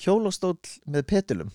hjólastól 0.00 0.56
með 0.86 1.02
petulum 1.12 1.50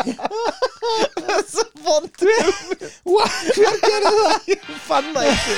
Það 0.00 1.30
er 1.34 1.44
svo 1.50 1.64
vond 1.84 2.14
Hver 2.20 3.76
gerði 3.84 4.12
það? 4.16 4.48
Ég 4.50 4.60
fann 4.86 5.08
það 5.14 5.24
ekki 5.30 5.54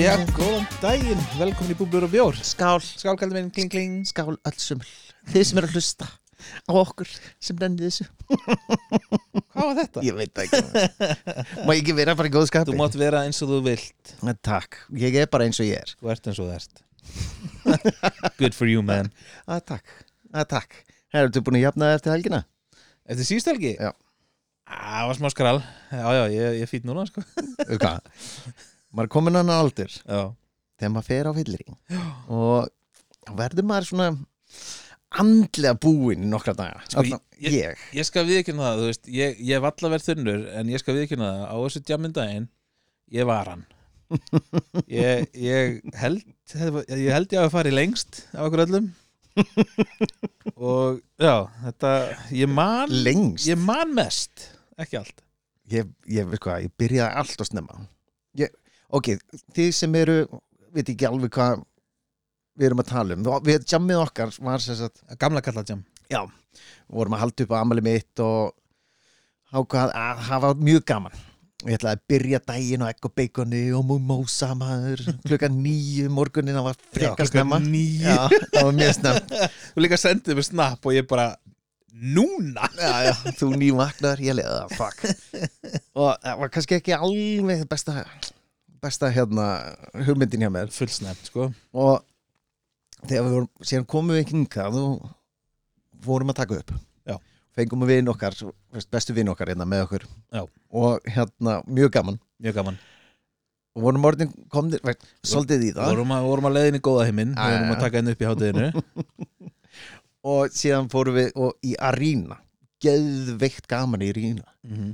Já, 0.00 0.14
góðan 0.32 0.64
daginn, 0.80 1.18
velkomin 1.36 1.74
í 1.74 1.76
Búblur 1.76 2.06
og 2.06 2.12
Bjór. 2.14 2.36
Skál, 2.40 2.78
Skál, 2.80 3.18
kallar 3.20 3.36
minn, 3.36 3.50
kling, 3.52 3.68
kling. 3.68 3.98
Skál 4.08 4.32
öll 4.32 4.54
suml. 4.56 4.86
Þið 5.28 5.42
sem 5.44 5.60
eru 5.60 5.68
að 5.68 5.74
hlusta 5.76 6.06
á 6.08 6.72
okkur 6.72 7.10
sem 7.36 7.58
nennið 7.60 7.84
þessu. 7.90 8.06
Hvað 9.52 9.66
var 9.66 9.74
þetta? 9.82 10.04
Ég 10.06 10.16
veit 10.16 10.40
ekki 10.40 10.62
Má 11.66 11.74
ég 11.74 11.82
ekki 11.82 11.96
vera 11.98 12.14
bara 12.16 12.30
í 12.30 12.32
góð 12.32 12.46
skapi? 12.48 12.72
Þú 12.72 12.78
mátt 12.80 12.96
vera 12.96 13.26
eins 13.28 13.42
og 13.44 13.52
þú 13.52 13.58
vilt. 13.66 14.14
Takk, 14.40 14.78
ég 15.04 15.18
er 15.20 15.28
bara 15.36 15.50
eins 15.50 15.60
og 15.60 15.68
ég 15.68 15.84
er. 15.84 15.92
Þú 16.00 16.14
ert 16.14 16.32
eins 16.32 16.40
og 16.40 16.48
þú 16.48 16.56
ert. 16.56 16.82
Good 18.40 18.56
for 18.56 18.72
you, 18.72 18.80
man. 18.80 19.12
Að, 19.44 19.66
Takk, 19.74 19.94
að, 20.32 20.48
takk. 20.56 20.80
Herru, 21.12 21.34
þú 21.36 21.44
búin 21.44 21.60
að 21.60 21.66
jafna 21.66 21.90
það 21.90 21.98
eftir 22.00 22.16
helgina? 22.16 22.42
Eftir 23.04 23.30
síðust 23.34 23.52
helgi? 23.52 23.76
Já. 23.76 23.92
Það 24.70 25.06
var 25.10 25.16
smá 25.18 25.30
skral 25.34 25.56
Já, 25.90 26.04
já, 26.14 26.24
ég, 26.30 26.60
ég 26.62 26.68
fýt 26.70 26.88
núna, 26.88 27.04
sko. 27.10 27.26
Hvað? 27.68 28.04
Maður 28.90 29.06
er 29.08 29.12
komin 29.14 29.36
annan 29.38 29.60
aldur. 29.64 29.92
Já, 30.04 30.20
þegar 30.80 30.92
maður 30.96 31.08
fer 31.10 31.28
á 31.30 31.32
fyllir 31.36 31.64
og 32.28 32.70
þá 33.26 33.32
verður 33.38 33.66
maður 33.70 33.88
svona 33.90 34.06
andlega 35.20 35.74
búinn 35.82 36.24
í 36.26 36.30
nokkra 36.30 36.54
daga. 36.58 36.80
Sko, 36.88 37.02
Alla- 37.02 37.20
ég- 37.40 37.54
ég, 37.58 37.84
ég 37.98 38.06
skal 38.08 38.24
viðkynna 38.28 38.62
það, 38.66 38.80
þú 38.80 38.88
veist 38.90 39.10
Ég, 39.10 39.36
ég 39.42 39.58
hef 39.58 39.66
alla 39.70 39.90
verið 39.94 40.08
þunnur 40.10 40.42
En 40.60 40.70
ég 40.70 40.78
skal 40.82 40.94
viðkynna 40.98 41.28
það 41.34 41.44
Á 41.50 41.56
þessu 41.64 41.82
djamindaginn 41.88 42.48
Ég 43.10 43.26
var 43.26 43.48
hann. 43.50 43.64
Ég, 45.00 45.26
ég 45.34 45.80
held 45.98 46.22
Ég 46.90 47.10
held 47.14 47.34
ég 47.34 47.40
að 47.44 47.50
fara 47.54 47.70
í 47.70 47.74
lengst 47.74 48.24
Af 48.34 48.46
okkur 48.48 48.64
öllum. 48.66 48.90
Og 50.60 51.00
já, 51.22 51.34
þetta 51.64 51.92
Ég 52.34 52.50
man 52.50 52.90
lengst? 52.90 53.46
Ég 53.50 53.58
man 53.62 53.94
mest, 53.96 54.48
ekki 54.78 54.98
allt. 55.00 55.22
Ég, 55.70 55.86
ég, 56.10 56.26
veist 56.26 56.42
hvað, 56.44 56.64
ég 56.66 56.72
byrjaði 56.80 57.18
allt 57.22 57.42
og 57.44 57.46
snemma 57.50 57.78
ok, 58.96 59.14
þið 59.56 59.72
sem 59.76 59.98
eru 60.00 60.20
veit 60.74 60.88
ekki 60.88 61.08
alveg 61.08 61.32
hvað 61.34 61.64
við 62.58 62.68
erum 62.68 62.82
að 62.82 62.90
tala 62.92 63.16
um, 63.16 63.30
við 63.46 63.64
jammið 63.70 64.02
okkar 64.04 64.34
var 64.44 64.62
sem 64.62 64.78
sagt, 64.78 65.02
Gamla 65.18 65.42
kalla 65.44 65.64
jam 65.66 65.84
já 66.10 66.24
vorum 66.90 67.14
að 67.14 67.24
halda 67.24 67.46
upp 67.46 67.52
á 67.54 67.58
amali 67.62 67.84
mitt 67.84 68.22
og 68.24 68.54
ákvað 69.50 69.92
að 69.98 70.22
hafa 70.28 70.54
mjög 70.58 70.86
gaman. 70.88 71.18
Og 71.60 71.68
ég 71.68 71.76
ætlaði 71.76 71.98
að 71.98 72.04
byrja 72.08 72.38
egg 72.88 73.04
og 73.04 73.12
beikoni 73.18 73.62
og 73.76 73.84
mumósa 73.84 74.54
maður. 74.56 75.02
Klukkan 75.26 75.58
nýju 75.60 76.08
morgunin 76.08 76.56
það 76.56 76.68
var 76.70 76.78
frekar 76.94 77.28
snemma. 77.28 77.58
já, 77.60 78.16
það 78.54 78.64
var 78.64 78.78
mjög 78.78 78.94
snemm 78.96 79.34
Þú 79.74 79.84
líka 79.84 80.00
sendið 80.00 80.38
mér 80.40 80.48
snapp 80.48 80.88
og 80.88 80.96
ég 80.96 81.08
bara 81.10 81.34
Núna? 82.00 82.70
já, 82.78 83.10
já, 83.10 83.14
þú 83.36 83.50
nývagnar, 83.60 84.20
ég 84.24 84.36
leiði 84.38 84.52
það, 84.54 84.76
fuck. 84.78 85.02
Og 86.00 86.14
það 86.22 86.38
var 86.40 86.52
kannski 86.54 86.76
ekki 86.78 86.94
alveg 86.96 87.66
besta 87.68 87.98
besta 88.82 89.10
hérna 89.12 89.46
hugmyndin 90.06 90.44
hjá 90.44 90.50
mér. 90.52 90.70
Fullsnæmt, 90.74 91.26
sko. 91.28 91.48
Og 91.72 92.00
þegar 93.06 93.26
við 93.26 93.34
vorum, 93.36 93.50
síðan 93.64 93.88
komum 93.90 94.16
við 94.16 94.32
hingað 94.32 94.78
og 94.80 95.10
vorum 96.04 96.32
að 96.32 96.40
taka 96.42 96.60
upp. 96.60 96.72
Já. 97.08 97.16
fengum 97.56 97.82
við 97.84 98.00
vinn 98.00 98.12
okkar 98.12 98.36
bestu 98.92 99.16
vinn 99.16 99.30
okkar 99.32 99.52
hérna 99.52 99.66
með 99.68 99.84
okkur. 99.86 100.06
Já. 100.32 100.44
og 100.70 101.10
hérna 101.10 101.60
mjög 101.66 101.92
gaman. 101.98 102.20
Mjög 102.40 102.58
gaman. 102.60 102.80
Og 103.76 103.84
vorum 103.84 104.06
orðin 104.08 104.32
komnir, 104.50 104.82
svolítið 105.22 105.68
í 105.68 105.72
það. 105.76 105.92
Vorum 105.92 106.14
að, 106.16 106.26
vorum 106.26 106.48
að 106.48 106.56
leiðin 106.58 106.78
í 106.80 106.82
góða 106.82 107.06
heiminn 107.06 107.36
vorum 107.38 107.74
að 107.74 107.82
taka 107.84 108.00
henni 108.00 108.14
upp 108.16 108.22
í 108.22 108.30
hátíðinu. 108.30 108.84
Og 110.30 110.52
síðan 110.52 110.90
fórum 110.92 111.14
við 111.16 111.30
og, 111.38 111.54
í 111.64 111.76
Arína. 111.80 112.36
Geðveikt 112.82 113.68
gaman 113.70 114.02
í 114.04 114.10
Arína. 114.12 114.44
Mhm. 114.66 114.90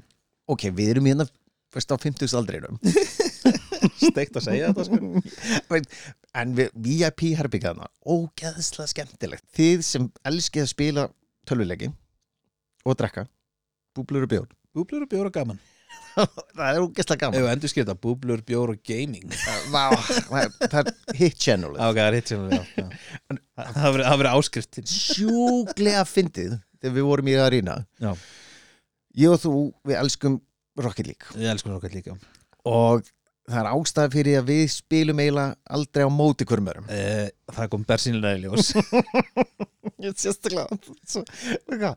ok, 0.46 0.68
við 0.76 0.92
erum 0.92 1.08
hérna 1.08 1.26
veist, 1.74 1.92
á 1.92 1.96
50 1.98 2.36
aldrinum 2.38 2.78
Steikt 4.00 4.36
að 4.40 4.44
segja 4.48 4.72
þetta, 4.72 4.84
sko. 4.88 5.80
En 6.36 6.52
við 6.58 6.72
VIP 6.86 7.22
herbyggjaðna 7.38 7.86
ógeðslega 8.12 8.90
skemmtilegt. 8.92 9.46
Þið 9.56 9.84
sem 9.86 10.10
elskið 10.28 10.66
að 10.66 10.72
spila 10.72 11.06
tölvuleiki 11.48 11.88
og 12.86 12.98
drekka 13.00 13.24
búblur 13.96 14.26
og 14.26 14.32
bjór. 14.34 14.50
Búblur 14.76 15.06
og 15.06 15.10
bjór 15.14 15.30
og 15.30 15.34
gaman. 15.38 15.60
Það 16.16 16.66
er 16.66 16.82
ógeðslega 16.84 17.20
gaman. 17.22 17.38
Ef 17.40 17.48
endur 17.54 17.70
skipta, 17.72 17.94
búblur, 17.96 18.42
bjór 18.44 18.74
og 18.74 18.80
gaming. 18.88 19.24
Það 19.72 19.96
er- 20.42 20.54
það 20.68 20.78
er 20.82 21.16
hit 21.20 21.38
channel. 21.40 21.72
Já, 21.76 21.86
ok, 21.88 22.00
það 22.02 22.18
er 22.20 22.26
sem 22.28 22.42
við 22.46 22.56
já. 22.56 22.86
Það 23.56 23.72
hafa 23.80 23.92
verið- 23.96 24.08
það 24.10 24.20
verið 24.22 24.36
áskriftin 24.40 24.90
sjúglega 24.92 26.04
fyndið 26.10 26.54
þegar 26.82 26.96
við 26.98 27.06
vorum 27.08 27.28
í 27.32 27.36
Arína 27.40 27.76
Já. 28.04 28.10
ég 29.24 29.32
og 29.32 29.40
þú, 29.44 29.52
við 29.88 29.96
elskum 30.02 30.38
Rocket 30.84 31.08
League. 31.08 31.32
Ég 31.40 31.48
elskum 31.54 31.72
okkar 31.78 31.94
líka 31.96 32.16
og 32.68 33.06
það 33.46 33.58
er 33.62 33.70
ástæða 33.72 34.12
fyrir 34.14 34.40
að 34.40 34.48
við 34.50 34.62
spilum 34.74 35.22
eiginlega 35.22 35.76
aldrei 35.78 36.06
á 36.06 36.10
móti 36.10 36.46
hverjum 36.48 36.70
örum 36.72 36.88
eh, 36.92 37.28
Það 37.54 37.68
kom 37.72 37.84
bersýnilega 37.86 38.38
í 38.38 38.44
ljós. 38.46 38.72
Ég 40.02 40.10
er 40.10 40.16
sérstaklega 40.20 41.94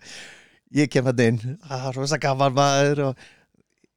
ég 0.76 0.90
kem 0.92 1.08
hann 1.10 1.24
inn. 1.24 1.40
Það 1.66 1.88
er 1.90 1.98
rosa 1.98 2.20
gaman 2.22 2.56
maður 2.58 3.02
og 3.10 3.24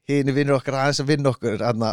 hini 0.08 0.34
vinnur 0.34 0.58
okkar 0.58 0.78
aðeins 0.80 1.02
að 1.02 1.10
vinna 1.12 1.32
okkur 1.32 1.64
anna, 1.66 1.92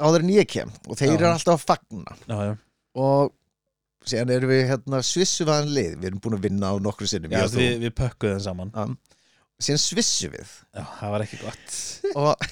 áður 0.00 0.24
en 0.24 0.30
ég 0.32 0.48
kem 0.50 0.70
og 0.86 0.98
þeir 0.98 1.10
Já. 1.10 1.16
eru 1.16 1.28
alltaf 1.32 1.56
að 1.56 1.66
fagna. 1.72 2.16
Já, 2.26 2.36
já, 2.48 2.54
og 3.02 3.34
síðan 4.06 4.32
erum 4.36 4.52
við 4.54 4.62
hérna 4.70 5.02
svissuvaðan 5.04 5.74
lið. 5.74 5.98
Við 5.98 6.08
erum 6.10 6.22
búin 6.24 6.38
að 6.38 6.46
vinna 6.46 6.70
á 6.72 6.74
nokkru 6.82 7.10
sinnum 7.10 7.34
við, 7.34 7.58
við 7.82 7.94
pökkuðum 7.98 8.44
saman. 8.46 8.72
Síðan 9.58 9.82
svissu 9.82 10.30
við. 10.32 10.54
Já, 10.76 10.84
það 11.00 11.14
var 11.16 11.26
ekki 11.26 11.42
gott. 11.42 11.76
Og 12.14 12.48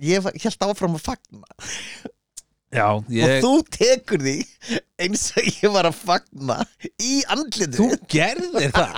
ég 0.00 0.32
held 0.44 0.66
áfram 0.68 0.98
að 0.98 1.06
fagna. 1.10 1.46
Já, 2.72 2.86
og 2.96 3.08
ég 3.12 3.42
þú 3.44 3.52
tekur 3.68 4.22
því 4.24 4.38
eins 5.04 5.26
og 5.36 5.48
ég 5.60 5.72
var 5.74 5.90
að 5.90 5.98
fagna 5.98 6.62
í 7.04 7.18
andlitu 7.28 7.76
Þú 7.76 7.88
gerðir 8.08 8.72
það. 8.72 8.94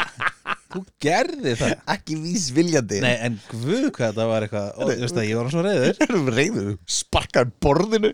Þú 0.74 0.82
gerðir 1.02 1.58
það. 1.58 1.74
Ekki 1.96 2.18
vísviljandi. 2.22 3.00
Nei, 3.02 3.14
en 3.26 3.40
guð 3.50 3.88
hvað 3.88 4.12
þetta 4.12 4.28
var 4.30 4.46
eitthvað. 4.46 4.70
Ó, 4.78 4.82
þú 4.84 4.98
veist 5.02 5.18
það, 5.18 5.26
ég 5.26 5.40
var 5.40 5.50
svo 5.50 5.64
reyður 5.66 6.00
erum 6.06 6.30
reyðu, 6.38 6.64
sparkar 7.00 7.50
borðinu. 7.66 8.12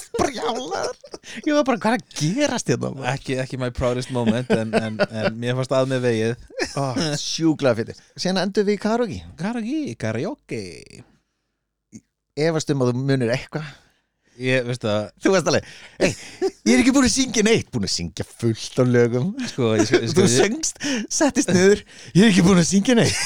Sprjálar 0.00 0.92
ég 1.46 1.54
var 1.56 1.64
bara 1.66 1.80
hvað 1.80 1.94
er 1.96 1.96
að 1.96 2.18
gerast 2.20 2.70
hérna? 2.70 2.92
Ekki, 3.14 3.36
ekki 3.42 3.58
my 3.60 3.70
proudest 3.74 4.12
moment 4.14 4.50
en, 4.60 4.74
en, 4.76 5.00
en 5.08 5.38
mér 5.40 5.56
fannst 5.58 5.72
að 5.74 5.88
með 5.94 6.04
vegið. 6.08 6.48
Oh, 6.80 7.00
sjúklega 7.20 7.80
fyrir. 7.80 8.04
Síðan 8.12 8.44
endur 8.44 8.68
við 8.68 8.76
í 8.76 8.82
karaoke. 8.84 9.22
Karaoke, 9.40 9.96
karaoke 10.04 10.60
efast 12.48 12.72
um 12.74 12.84
að 12.84 12.92
þú 12.92 13.04
munir 13.04 13.32
eitthvað. 13.34 13.70
Ég, 14.40 14.62
veist 14.64 14.84
það, 14.86 15.08
þú 15.20 15.32
veist 15.34 15.48
alveg, 15.50 15.72
hey, 16.00 16.12
ég 16.40 16.70
er 16.72 16.80
ekki 16.80 16.92
búin 16.96 17.06
að 17.08 17.12
syngja 17.12 17.42
neitt. 17.44 17.66
Búin 17.74 17.84
að 17.84 17.92
syngja 17.92 18.24
fullt 18.24 18.78
á 18.80 18.84
lögum. 18.88 19.26
Sko, 19.50 19.74
ég, 19.76 19.90
sko, 19.90 20.00
þú 20.16 20.24
ég, 20.24 20.36
söngst, 20.36 20.80
settist 21.12 21.52
niður 21.52 21.82
ég 22.14 22.22
er 22.22 22.30
ekki 22.30 22.46
búin 22.46 22.62
að 22.62 22.70
syngja 22.70 22.96
neitt. 22.96 23.18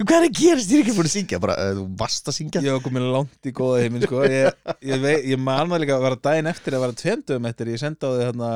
Hvað 0.00 0.16
er 0.16 0.26
að 0.26 0.34
gerast, 0.40 0.72
ég 0.72 0.80
er 0.80 0.82
ekki 0.82 0.96
búin 0.96 1.08
að 1.08 1.14
syngja 1.14 1.40
bara, 1.42 1.54
uh, 1.60 1.76
þú 1.78 1.84
varst 2.00 2.26
að 2.32 2.36
syngja. 2.40 2.64
Ég 2.66 2.74
var 2.76 2.82
komin 2.84 3.06
langt 3.14 3.46
í 3.46 3.54
góða 3.56 3.84
heiminn 3.84 4.04
sko. 4.04 4.24
ég, 4.26 4.58
ég, 4.90 5.00
vei, 5.04 5.14
ég 5.30 5.40
man 5.40 5.70
það 5.70 5.84
líka 5.84 5.96
að 5.96 6.06
vera 6.08 6.20
daginn 6.26 6.50
eftir 6.50 6.76
að 6.76 6.84
vera 6.86 7.00
tveimdöfum 7.04 7.48
eftir 7.52 7.70
ég 7.70 7.82
senda 7.84 8.10
á 8.10 8.12
því 8.16 8.26
hérna 8.26 8.50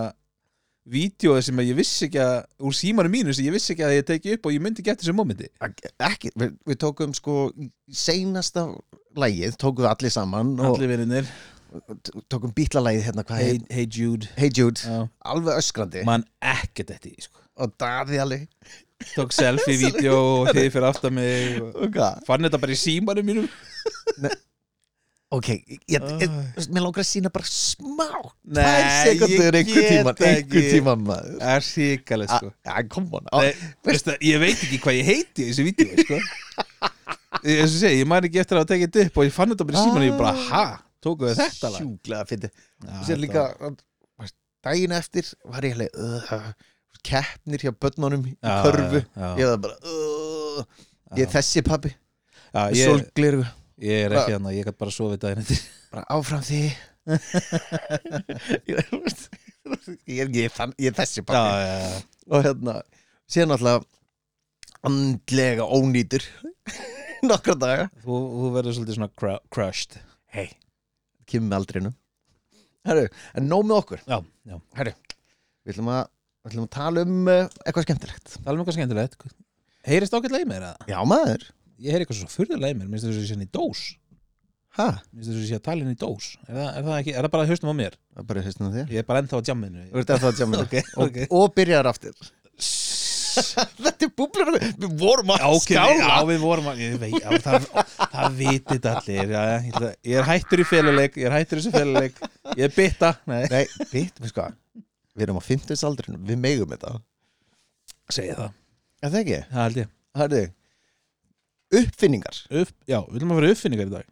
vídjóið 0.90 1.46
sem 1.46 1.60
ég 1.64 1.78
vissi 1.78 2.08
ekki 2.08 2.20
að 2.20 2.34
úr 2.69 2.76
símanum 2.76 3.14
mínu 3.14 3.34
sem 3.36 3.46
ég 3.46 3.54
vissi 3.56 3.72
ekki 3.75 3.86
að 3.86 3.96
ég 3.96 4.06
teki 4.10 4.36
upp 4.36 4.48
og 4.48 4.54
ég 4.54 4.64
myndi 4.64 4.84
eftir 4.84 5.06
þessu 5.06 5.16
mómenti. 5.16 5.48
Ekki, 5.64 6.32
við, 6.40 6.54
við 6.69 6.81
tókum 6.84 7.14
sko 7.16 7.38
seinasta 7.88 8.66
lægið, 9.16 9.56
tókum 9.60 9.86
við 9.86 9.92
allir 9.94 10.14
saman 10.14 10.54
allir 10.60 11.28
t- 12.04 12.22
tókum 12.31 12.52
bítlalægið 12.54 13.06
hérna, 13.08 13.25
hvað 13.26 13.42
hey, 13.42 13.60
hey 13.72 13.86
Jude. 13.90 14.28
Hey 14.38 14.50
Jude, 14.54 14.81
Já. 14.84 15.08
alveg 15.32 15.60
öskrandi. 15.60 16.04
Man 16.06 16.26
ekkert 16.42 16.92
eftir 16.94 17.14
því 17.14 17.28
sko. 17.28 17.40
og 17.54 17.75
daði 17.78 18.19
alveg. 18.22 18.48
Tók 19.14 19.34
selfie-vídeó 19.34 20.16
og 20.40 20.50
þið 20.54 20.69
fyrir 20.75 20.88
aftan 20.88 21.14
mig 21.19 21.60
og 21.62 21.98
fann 22.26 22.46
þetta 22.46 22.60
bara 22.62 22.75
í 22.75 22.78
símanum 22.78 23.26
mínum 23.26 23.48
ok, 25.34 25.48
ég, 25.50 25.81
ég, 25.90 26.34
mér 26.70 26.84
langar 26.84 27.02
að 27.02 27.08
sína 27.08 27.31
bara 27.32 27.48
smá 27.48 28.06
tvær 28.08 28.88
sekundur 29.04 29.58
einhver 29.60 29.86
tíman, 29.90 30.20
einhver 30.28 30.66
tíman 30.70 31.04
maður. 31.06 31.38
Það 31.40 31.54
er 31.54 31.66
síkalegt 31.69 32.34
sko. 32.34 32.50
Já, 32.66 32.75
kom 32.92 33.08
on 33.19 33.31
Nei, 33.31 33.50
veistu, 33.86 34.16
ég 34.25 34.42
veit 34.42 34.64
ekki 34.66 34.81
hvað 34.84 34.98
ég 34.98 35.10
heiti 35.10 35.44
í 35.44 35.48
þessu 35.50 35.66
vídeo 35.69 36.04
sko. 36.04 36.20
ég, 37.54 37.75
ég, 37.98 38.04
man 38.10 38.28
ekki 38.28 38.42
eftir 38.44 38.60
að 38.60 38.70
tekið 38.75 38.92
þetta 38.92 39.08
upp 39.08 39.19
og 39.20 39.28
ég 39.28 39.34
fann 39.38 39.54
þetta 39.54 39.69
bara 39.70 39.81
í 39.81 39.84
síman 39.88 40.04
og 40.04 40.08
ég 40.08 40.20
bara, 40.20 40.34
ha, 40.52 40.64
tókuðu 41.04 41.34
þetta 41.40 41.72
lag? 41.75 41.82
Sjúklega 41.82 42.31
fyndi 42.31 42.52
Já, 42.52 42.94
Sér 43.08 43.20
líka, 43.25 43.48
daginn 44.64 44.96
eftir 44.96 45.28
var 45.50 45.66
ég 45.66 45.76
alveg 45.76 45.98
uh, 45.98 46.48
keppnir 47.04 47.66
hjá 47.66 47.75
börnunum 47.76 48.25
í 48.31 48.38
körfu. 48.40 49.04
Ég 49.40 49.52
var 49.52 49.60
bara 49.66 49.76
uh, 49.82 50.64
Ég 51.19 51.26
er 51.26 51.34
þessi 51.34 51.62
Já, 52.54 52.70
Með 52.70 53.63
ég, 53.84 54.04
er 54.08 54.16
ekki 54.19 54.34
hann 54.36 54.50
ég 54.54 54.66
gæti 54.69 54.81
bara 54.81 54.94
sofið 54.94 55.22
daginn 55.25 55.44
eftir. 55.44 55.60
Bara 55.92 56.04
áfram 56.16 56.42
því. 56.44 56.62
Ég 60.08 60.31
er, 60.44 60.52
þann- 60.52 60.75
ég 60.81 60.90
er 60.90 60.96
þessi 60.96 61.25
pappi. 61.25 62.04
Og 62.32 62.44
hérna 62.44 62.78
Sér 63.28 63.48
náttúrulega 63.48 63.84
andlega 64.84 65.64
ónýtur 65.64 66.25
Nokkra 67.28 67.54
daga. 67.56 67.86
Þú, 68.04 68.16
þú 68.36 68.48
verður 68.52 68.76
svolítið 68.76 68.96
svona 68.98 69.10
cru 69.16 69.34
crushed. 69.54 69.96
Hei, 70.34 70.50
kemur 71.25 71.48
með 71.48 71.56
aldrinum. 71.62 71.94
Herru, 72.84 73.04
en 73.32 73.48
nóg 73.48 73.64
með 73.64 73.78
okkur. 73.78 74.02
Já, 74.04 74.19
já. 74.44 74.58
Herru, 74.76 74.92
við 75.64 75.72
ætlum 75.72 75.88
að, 75.94 76.02
við 76.44 76.50
ætlum 76.52 76.66
að 76.66 76.72
tala 76.76 77.04
um 77.08 77.31
uh, 77.32 77.38
eitthvað 77.64 77.86
skemmtilegt. 77.86 78.34
Tala 78.44 78.56
um 78.58 78.60
eitthvað 78.60 78.76
skemmtilegt. 78.76 79.25
Heyrist 79.88 80.19
í 80.20 80.44
mér 80.50 80.66
eða? 80.69 80.88
Já 80.92 80.98
maður 81.08 81.48
Ég 81.84 81.92
heyri 81.94 82.06
eitthvað 82.06 82.20
svo 82.22 82.31
furðulega 82.32 82.72
í 82.75 82.78
mér 82.81 82.88
Minnst 82.90 83.04
þess 83.06 83.19
að 83.19 83.22
ég 83.25 83.28
sé 83.31 83.36
hann 83.36 83.44
í 83.44 83.50
dós. 83.58 83.82
Ha, 84.78 84.86
Minnst 85.12 85.28
þess 85.31 85.36
að 85.36 85.42
ég 85.44 85.50
sé 85.52 85.58
að 85.60 85.64
tala 85.69 85.84
inn 85.84 85.92
í 85.92 85.98
dós. 86.00 86.31
Er 86.48 86.54
það, 86.56 86.70
er 86.70 86.86
það, 86.88 86.94
ekki, 87.02 87.12
er 87.14 87.26
það 87.28 87.34
bara 87.36 87.48
haustum 87.50 87.70
á 87.70 87.75
mér? 87.81 87.98
það 88.14 88.22
er 88.25 88.28
bara 88.32 88.44
haustum 88.48 88.64
á 88.66 88.70
þér. 88.78 88.88
Ég 88.94 89.02
er 89.04 89.08
bara 89.10 89.22
ennþá 89.22 89.38
á 89.38 89.42
jamminu 89.50 89.84
Þú 89.92 90.00
ert 90.02 90.14
að 90.14 90.25
tjáma 90.40 90.60
Ok, 90.64 90.75
og, 90.96 91.04
ok. 91.04 91.20
og 91.38 91.54
byrjar 91.58 91.90
aftur. 91.92 92.31
Þetta 93.34 94.06
er 94.06 94.10
búblur. 94.14 94.50
Við 94.78 94.92
vorum 95.00 95.32
að 95.34 95.40
Já, 95.42 95.46
ok, 95.50 95.64
skála 95.66 95.94
já, 96.06 96.19
við 96.28 96.42
vorum 96.44 96.69
að, 96.70 96.82
ég 96.84 96.92
veit, 97.02 97.14
já, 97.19 97.38
það, 97.42 97.64
það 98.14 98.36
vitið 98.38 98.86
allir, 98.92 99.32
já, 99.34 99.40
ég, 99.50 99.64
ætla, 99.72 99.88
ég 100.10 100.20
er 100.20 100.28
hættur 100.28 100.62
í 100.62 100.66
féluleik, 100.70 101.16
ég 101.19 101.26
er 101.31 101.34
hættur 101.34 101.58
í 101.58 101.64
þessu 101.64 101.72
féluleik, 101.75 102.20
ég 102.54 102.62
er 102.69 102.75
bytta, 102.76 103.10
nei, 103.31 103.40
Nei, 103.50 103.64
bitt, 103.90 104.20
við 104.22 104.31
sko 104.31 104.46
Við 105.14 105.26
erum 105.26 105.38
á 105.38 105.42
50 105.46 105.82
aldrinu, 105.88 106.20
við 106.31 106.38
megum 106.42 106.70
þetta. 106.75 106.94
Segi 108.14 108.34
það, 108.38 108.54
Er 109.02 109.10
það 109.14 109.20
ekki? 109.25 109.40
það 109.50 109.62
held 109.64 109.81
ég. 109.82 109.90
Herru, 110.20 110.40
uppfinningar? 111.81 112.38
Upp, 112.62 112.73
já, 112.88 112.99
við 113.06 113.17
viljum 113.19 113.35
að 113.35 113.41
vera 113.43 113.53
uppfinningar 113.56 113.91
í 113.91 113.94
dag. 113.94 114.09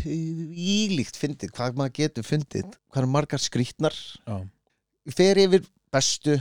Tvílíkt 0.00 1.18
fyndið, 1.18 1.52
hvað 1.56 1.78
maður 1.80 1.94
getur 1.98 2.26
fyndið. 2.26 2.72
Hvað 2.92 3.02
er 3.04 3.10
margar 3.10 3.42
skrýtnar? 3.42 3.96
Já, 4.26 4.38
Fer 5.16 5.40
yfir 5.42 5.64
bestu, 5.90 6.36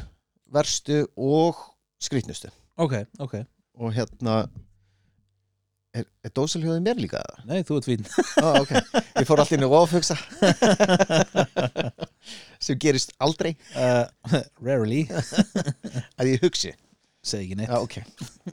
verstu 0.54 1.04
og 1.18 1.58
skrýtnustu. 2.04 2.52
Ok, 2.80 3.00
ok, 3.20 3.40
Og 3.80 3.94
hérna 3.96 4.42
Er, 5.98 6.04
er 6.22 6.30
dósalhjóðið 6.38 6.84
mér 6.86 7.00
líka 7.02 7.18
það? 7.18 7.46
nei, 7.50 7.64
þú 7.66 7.78
ert 7.80 7.88
fín. 7.90 8.04
Ó, 8.46 8.50
ok, 8.62 8.74
ég 9.18 9.26
fór 9.26 9.42
allir 9.42 9.58
inn 9.58 9.66
í 9.66 9.70
ofhugsa. 9.74 10.18
Sem 12.64 12.78
gerist 12.78 13.16
aldrei. 13.18 13.56
Uh, 13.74 14.06
rarely, 14.62 15.08
að 16.20 16.30
ég 16.36 16.44
hugsi. 16.46 16.76
Segi 17.26 17.48
ekki 17.50 17.58
neitt. 17.60 17.72
Já, 17.74 17.82
ok, 17.82 17.98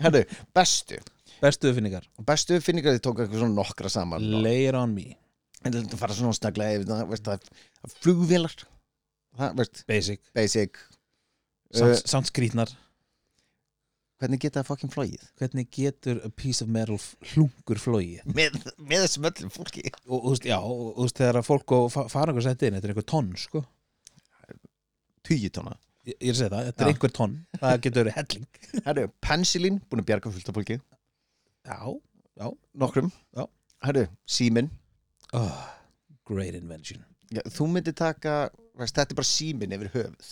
herru, 0.01 0.23
bestu 0.57 0.97
Bestu 1.43 1.69
uppfinningar, 1.71 2.07
bestu 2.25 2.57
finningar 2.65 2.95
þið 2.97 3.03
tók 3.05 3.19
eitthvað 3.25 3.43
svona 3.43 3.59
nokkra 3.59 3.91
saman. 3.93 4.23
Og- 4.25 4.43
lay 4.47 4.67
it 4.69 4.75
on 4.79 4.95
me, 4.95 5.17
en 5.65 5.73
þetta 5.75 5.99
fara 6.01 6.15
svona 6.17 6.33
snaglega 6.37 6.79
yfir 6.79 6.89
það, 6.89 7.05
veist 7.13 7.25
það, 7.29 7.51
flugvélar. 8.01 8.57
Það, 9.37 9.55
veist, 9.61 9.83
basic, 9.87 10.21
basic. 10.35 10.79
Sound, 11.75 11.93
uh, 11.93 12.03
sound 12.09 12.27
skrýtnar. 12.31 12.71
hvernig 14.17 14.41
geta 14.41 14.63
það 14.63 14.69
fucking 14.71 14.93
flóið 14.95 15.25
Hvernig 15.37 15.67
getur 15.77 16.23
a 16.25 16.31
piece 16.31 16.63
of 16.65 16.69
metal 16.73 16.97
hlungur 17.35 17.77
flóið? 17.83 18.23
með, 18.25 18.55
með 18.81 19.03
þessum 19.05 19.27
öllum 19.29 19.51
fólki. 19.53 19.83
Og 20.09 20.23
þú 20.23 20.31
veist, 20.33 20.47
já, 20.49 20.57
og 20.57 20.95
þú 20.97 21.03
veist, 21.05 21.19
þegar 21.21 21.39
að 21.43 21.49
fólk 21.51 21.75
og 21.77 21.91
fa- 21.93 22.07
fara 22.09 22.33
einhver 22.33 22.47
sett 22.47 22.63
inn, 22.63 22.79
þetta 22.79 22.89
er 22.89 22.95
einhver 22.95 23.07
tonn, 23.13 23.35
sko. 23.37 23.65
tugi 25.27 25.51
tóna 25.51 25.77
Ég, 26.07 26.15
ég 26.23 26.29
er 26.31 26.33
að 26.33 26.39
segja 26.39 26.51
það, 26.55 26.67
þetta 26.71 26.81
er 26.85 26.87
Já. 26.87 26.93
einhver 26.95 27.13
tonn, 27.19 27.33
það 27.59 27.81
getur 27.83 28.05
verið 28.05 28.15
helling. 28.15 28.47
herru, 28.87 29.05
pensilín, 29.27 29.79
búin 29.91 30.03
að 30.05 30.07
bjarga 30.13 30.31
fullt 30.33 30.49
af 30.53 30.55
fólki 30.55 30.77
Já, 31.67 32.51
nokkrum 32.75 33.11
Já. 33.37 33.47
herru, 33.83 34.07
símin 34.27 34.71
oh, 35.35 35.63
great 36.29 36.55
invention. 36.55 37.03
Já, 37.35 37.43
þú 37.51 37.67
myndir 37.73 37.95
taka, 37.99 38.51
veist, 38.79 38.95
þetta 38.95 39.15
er 39.15 39.19
bara 39.19 39.29
símin 39.31 39.75
yfir 39.75 39.91
höfuð. 39.95 40.29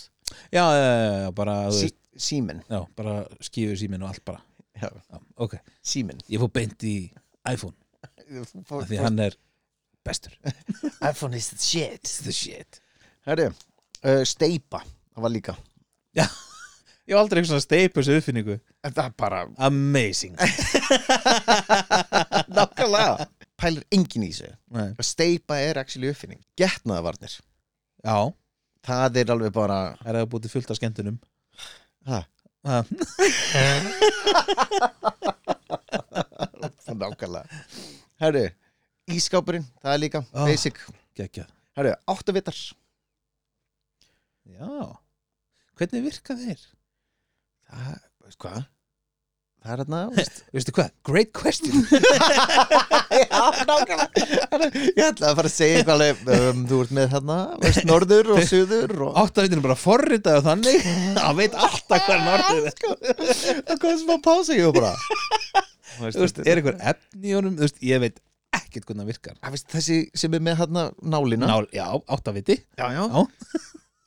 Já, 0.55 0.63
já, 0.63 0.85
já, 0.85 1.17
já, 1.25 1.31
bara, 1.35 1.57
sí, 1.75 1.91
símin 2.17 2.63
já, 2.71 2.85
bara 2.97 3.17
skífur 3.43 3.79
síminn 3.81 4.03
og 4.07 4.13
allt 4.13 4.25
bara. 4.25 4.43
já, 4.79 4.89
Já, 5.11 5.21
ok, 5.37 5.59
símin 5.83 6.23
ég 6.31 6.43
fór 6.43 6.53
beint 6.55 6.87
í 6.87 6.97
iPhone, 7.51 7.75
af 8.31 8.89
því 8.89 9.03
hann 9.03 9.19
er 9.27 9.37
bestur. 10.07 10.35
iPhone 11.11 11.37
is 11.37 11.51
the 11.51 11.59
shit. 11.59 12.15
The 12.25 12.33
shit. 12.33 12.81
herru, 13.27 13.51
uh, 14.05 14.23
steipa 14.29 14.85
það 14.85 15.23
var 15.27 15.33
líka 15.33 15.55
Ég 17.05 17.13
hef 17.13 17.21
aldrei 17.21 17.43
eitthvað 17.43 17.53
svona 17.53 17.67
steipu 17.67 18.01
þessu 18.01 18.15
uppfinningu. 18.21 18.55
það 18.87 19.01
er 19.05 19.13
bara 19.21 19.41
Amazing. 19.67 20.35
nákvæmlega 22.57 23.27
pælir 23.61 23.85
engin 23.93 24.25
í 24.25 24.31
þessu 24.33 24.49
Nei. 24.73 24.89
steipa 25.05 25.55
er 25.61 25.77
actually 25.83 26.09
uppfinning 26.13 26.41
getnaðavarnir, 26.59 27.35
Já, 28.05 28.17
það 28.89 29.17
er 29.21 29.29
alveg 29.35 29.53
bara 29.57 29.79
er 30.05 30.13
það 30.19 30.29
búið 30.33 30.43
til 30.47 30.53
fullt 30.55 30.71
af 30.75 30.79
skemmtunum. 30.81 31.17
ha, 32.09 32.21
Ha, 32.65 32.77
það 32.89 32.95
er 36.95 36.97
nákvæmlega 37.05 37.45
herru, 38.25 38.45
ískápurinn 39.13 39.67
það 39.83 39.93
er 39.93 40.01
líka 40.01 40.21
Ah. 40.33 40.47
basic 40.49 40.77
geggjað. 41.17 41.49
herru, 41.77 41.93
áttavitar 42.09 42.57
Já. 44.45 44.97
Hvernig 45.75 46.03
virka 46.05 46.35
þeir? 46.39 46.61
Það, 47.71 47.99
veist 48.25 48.41
hvað 48.45 48.63
það 49.65 49.73
er 49.73 49.81
hérna, 49.81 50.01
veist 50.13 50.41
Veistu 50.55 50.73
hvað? 50.77 50.91
Great 51.09 51.31
question. 51.33 51.87
Já, 53.15 53.41
nákvæmlega 53.65 54.69
Ég 54.93 55.01
ætla 55.07 55.31
að 55.31 55.39
fara 55.39 55.49
að 55.49 55.55
segja 55.55 55.79
eitthvað 55.79 55.95
alveg, 55.95 56.21
um, 56.51 56.61
Þú 56.69 56.81
ert 56.85 56.93
með 56.99 57.09
þarna, 57.15 57.39
veist, 57.63 57.87
norður 57.89 58.31
og 58.35 58.43
suður 58.51 58.95
og 59.07 59.17
Áttavitin 59.23 59.61
er 59.63 59.65
bara 59.65 59.79
forritað 59.81 60.41
og 60.43 60.47
þannig. 60.51 60.85
Það 61.17 61.41
veit 61.41 61.57
alltaf 61.69 62.05
hvað 62.05 62.15
er 62.19 62.23
norður. 62.29 62.69
Það 63.71 63.81
kom 63.87 63.99
sem 64.03 64.13
að 64.17 64.23
pása 64.29 64.59
ég 64.59 64.69
og 64.69 64.77
bara 64.77 64.93
Þú 65.95 66.23
veist, 66.27 66.41
er 66.45 66.61
einhver 66.61 66.79
efni 66.93 67.31
í 67.33 67.37
honum? 67.39 67.57
Þú 67.59 67.69
veist, 67.69 67.83
ég 67.89 68.05
veit 68.05 68.21
ekkert 68.55 68.85
hvernig 68.89 69.05
það 69.05 69.11
virkar. 69.15 69.37
Það 69.41 69.57
veist, 69.57 69.69
Þessi 69.75 69.99
sem 70.25 70.37
er 70.37 70.45
með 70.45 70.61
þarna 70.65 70.85
nálina 71.15 71.49
Nál, 71.51 71.65
já, 71.75 71.87
áttaviti. 72.15 72.61
já. 72.77 72.87
Já. 72.93 73.25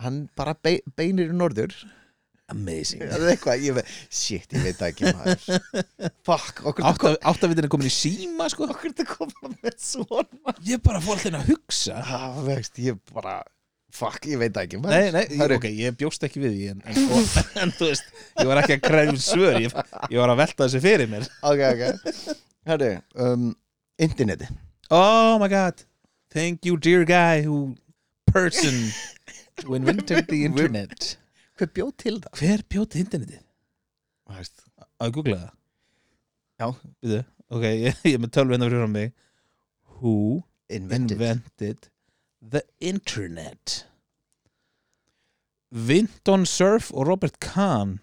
Hann 0.05 0.27
bara 0.37 0.53
be 0.61 0.77
beinir 0.99 1.31
í 1.33 1.35
norður 1.35 1.73
Amazing. 2.47 3.01
Er 3.03 3.25
eitthvað, 3.33 3.63
ég 3.65 3.75
veit 3.75 3.89
Shit, 4.07 4.53
ég 4.55 4.63
veit 4.63 4.77
það 4.79 4.91
ekki 4.93 5.11
maður. 5.11 5.81
Fuck, 6.27 6.61
okkur 6.69 6.85
Átta, 6.87 7.11
áttavitin 7.27 7.67
er 7.67 7.71
komin 7.73 7.89
í 7.89 7.91
síma, 7.91 8.47
sko. 8.53 8.69
Okkur 8.71 8.93
það 8.95 9.09
koma 9.11 9.51
með 9.57 9.75
svona? 9.83 10.55
Ég 10.63 10.79
bara 10.85 11.01
fór 11.03 11.17
alltaf 11.19 11.41
að 11.41 11.51
hugsa. 11.51 11.99
Það 12.07 12.39
veist, 12.47 12.79
ég 12.85 13.01
bara 13.11 13.41
Fuck, 13.97 14.27
ég 14.27 14.39
veit 14.39 14.53
það 14.53 14.65
ekki 14.67 14.79
maður. 14.83 14.95
Nei, 14.95 15.11
nei, 15.15 15.37
ég, 15.39 15.53
ok, 15.57 15.67
ég 15.71 15.99
bjóst 15.99 16.23
ekki 16.27 16.41
við 16.43 16.55
því 16.55 16.65
en, 16.73 16.81
en, 16.91 17.11
og, 17.15 17.35
en 17.63 17.71
þú 17.75 17.87
veist, 17.87 18.09
ég 18.35 18.49
var 18.49 18.61
ekki 18.61 18.75
að 18.75 18.81
krefum 18.83 19.19
svör 19.23 19.59
ég, 19.63 19.77
ég 20.11 20.19
var 20.19 20.33
að 20.33 20.41
velta 20.43 20.65
þessu 20.65 20.81
fyrir 20.83 21.11
mér. 21.11 21.27
Ok, 21.47 21.63
ok. 21.71 22.33
Herru, 22.67 22.89
um, 23.23 23.45
interneti 24.03 24.49
Oh 24.91 25.39
my 25.39 25.47
god. 25.47 25.83
Thank 26.31 26.67
you 26.67 26.77
dear 26.77 27.03
guy 27.07 27.41
who 27.41 27.75
person 28.27 28.91
who 29.63 29.73
invented 29.73 30.27
the 30.27 30.43
internet 30.47 31.15
Hver 31.57 31.71
bjóð 31.73 31.91
til 32.03 32.17
það? 32.21 32.33
Hver 32.41 32.63
bjóti 32.69 33.01
internetið? 33.01 33.43
Það 34.27 34.41
veist, 34.41 34.63
Á 34.77 35.03
að 35.07 35.13
googla 35.15 35.37
það. 35.41 35.53
Já. 36.57 36.67
Býðu, 37.01 37.19
ok, 37.49 37.65
ég, 37.87 38.01
ég 38.05 38.17
er 38.17 38.21
með 38.23 38.33
tölvu 38.37 38.55
hérna 38.55 38.69
fyrir 38.69 38.91
mig. 38.93 39.13
Who 39.97 40.15
invented. 40.69 41.15
invented 41.17 41.89
the 42.41 42.61
internet? 42.79 43.85
Vinton 45.71 46.45
Cerf 46.45 46.91
og 46.93 47.07
Robert 47.07 47.39
Kahn. 47.39 47.99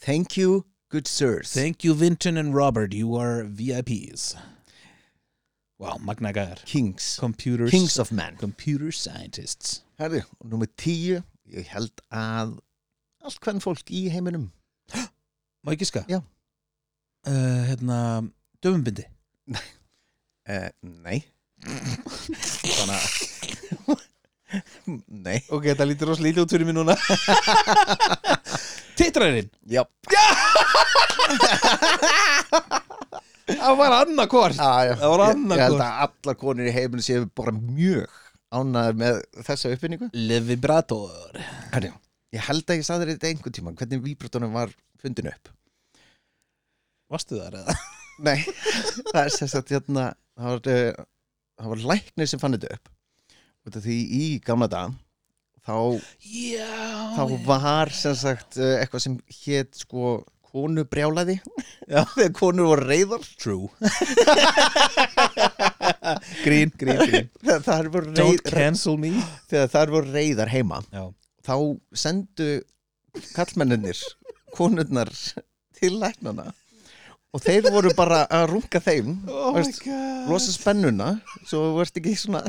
Thank 0.00 0.36
you, 0.38 0.64
good 0.90 1.08
sirs. 1.08 1.52
Thank 1.52 1.84
you 1.84 1.94
Vinton 1.94 2.36
and 2.38 2.54
Robert, 2.54 2.94
you 2.94 3.16
are 3.16 3.42
VIPs 3.44 4.36
Wow, 5.78 5.98
magna 6.00 6.30
gæðar 6.32 6.62
Kings. 6.64 7.16
Computers. 7.20 7.70
Kings 7.70 7.98
of 7.98 8.10
men. 8.12 8.36
Computer 8.40 8.90
scientists. 8.92 9.82
Herru, 9.98 10.22
og 10.40 10.48
nummer 10.48 10.66
tíu 10.78 11.20
Ég 11.52 11.68
held 11.70 12.00
að 12.10 12.56
allt 13.28 13.40
hvern 13.44 13.62
fólk 13.64 13.90
í 13.94 14.06
heiminum. 14.12 14.48
Má 15.66 15.74
ég 15.74 15.80
giska? 15.82 16.04
Já. 16.10 16.20
uh, 17.26 17.62
Hérna, 17.70 17.98
döfumbindi. 18.64 19.06
Uh, 20.46 20.68
Nei. 21.04 21.20
Þannig 21.66 22.96
að 22.96 24.04
Nei. 25.10 25.40
Ok, 25.50 25.64
þetta 25.72 25.86
lítur 25.88 26.12
rosa 26.12 26.22
lítið 26.22 26.44
út 26.44 26.52
fyrir 26.54 26.68
mig 26.68 26.76
núna. 26.76 26.94
Titrarinn. 28.98 29.48
Já, 29.68 29.82
Það 33.46 33.74
var 33.78 33.94
annarkvort 34.02 34.56
já, 34.58 34.70
já. 34.88 34.94
Það 35.00 35.12
var 35.12 35.22
annað 35.26 35.58
ég 35.60 35.64
held 35.66 35.82
að 35.82 35.98
allar 36.06 36.38
konur 36.40 36.66
í 36.70 36.72
heiminu 36.74 37.04
séu 37.04 37.26
bara 37.38 37.52
mjög 37.54 38.16
ánæður 38.56 38.96
með 39.02 39.20
þessa 39.46 39.70
uppfinningu. 39.74 40.08
Le 40.14 40.38
vibrator 40.46 41.38
Herri, 41.74 41.90
Ég 42.34 42.42
held 42.48 42.66
að 42.66 42.80
ég 42.80 42.86
sagði 42.86 43.06
þér 43.06 43.12
þetta 43.14 43.28
einhvern 43.30 43.54
tíma 43.54 43.72
hvernig 43.78 44.02
víbratónum 44.02 44.56
var 44.56 44.72
fundin 45.00 45.30
upp. 45.30 45.50
Varstu 47.12 47.38
þar 47.38 47.60
eða? 47.62 47.76
Nei, 48.26 48.38
það 49.12 49.20
er 49.22 49.34
sagt 49.52 49.72
hérna, 49.74 50.06
það 50.34 50.54
var, 50.54 50.60
uh, 50.72 51.08
það 51.60 51.72
var 51.72 51.84
læknir 51.92 52.30
sem 52.30 52.42
fann 52.42 52.56
þetta 52.56 52.78
upp. 52.78 52.90
Af 53.66 53.76
því 53.82 53.96
í 54.14 54.24
gamla 54.46 54.68
dag 54.70 54.94
þá, 55.66 55.98
Já 56.22 56.68
þá 57.16 57.22
var 57.48 57.90
sem 57.94 58.14
sagt 58.14 58.58
uh, 58.60 58.76
eitthvað 58.78 59.02
sem 59.02 59.16
hét 59.42 59.80
sko 59.80 60.20
konubrjálaði 60.46 61.36
Já. 61.92 62.04
þegar 62.14 62.34
konur 62.38 62.70
voru 62.72 62.86
reyðar 62.86 63.26
True. 63.36 63.68
Grín, 66.46 66.70
grín, 66.78 67.00
grín. 67.02 67.28
Don't 68.14 68.44
cancel 68.46 68.94
me. 69.00 69.10
Þegar 69.50 69.72
þar 69.72 69.92
voru 69.96 70.12
reyðar 70.14 70.50
heima. 70.52 70.78
Já 70.94 71.08
þá 71.46 71.54
sendu 71.96 72.50
kallmennir 73.36 73.98
konurnar 74.56 75.10
til 75.76 75.98
læknana 76.00 76.50
og 77.36 77.42
þeir 77.44 77.68
voru 77.72 77.90
bara 77.96 78.22
að 78.32 78.46
runga 78.54 78.80
þeim. 78.80 79.12
Oh 79.28 79.56
losa 80.30 80.52
spennuna 80.54 81.12
svo 81.46 81.76
ert 81.82 81.98
ekki 82.00 82.14
svona 82.18 82.42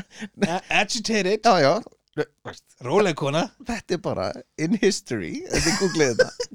Agitated. 0.71 1.43
Já 1.43 1.59
já. 1.61 1.73
Veist, 2.17 2.63
Róleg 2.81 3.13
kona. 3.19 3.43
Þetta 3.67 3.93
er 3.93 3.99
bara 4.01 4.27
in 4.63 4.73
history 4.81 5.43
þetta 5.51 5.69
er 5.69 5.75
googlið 5.81 6.13
þetta. 6.15 6.29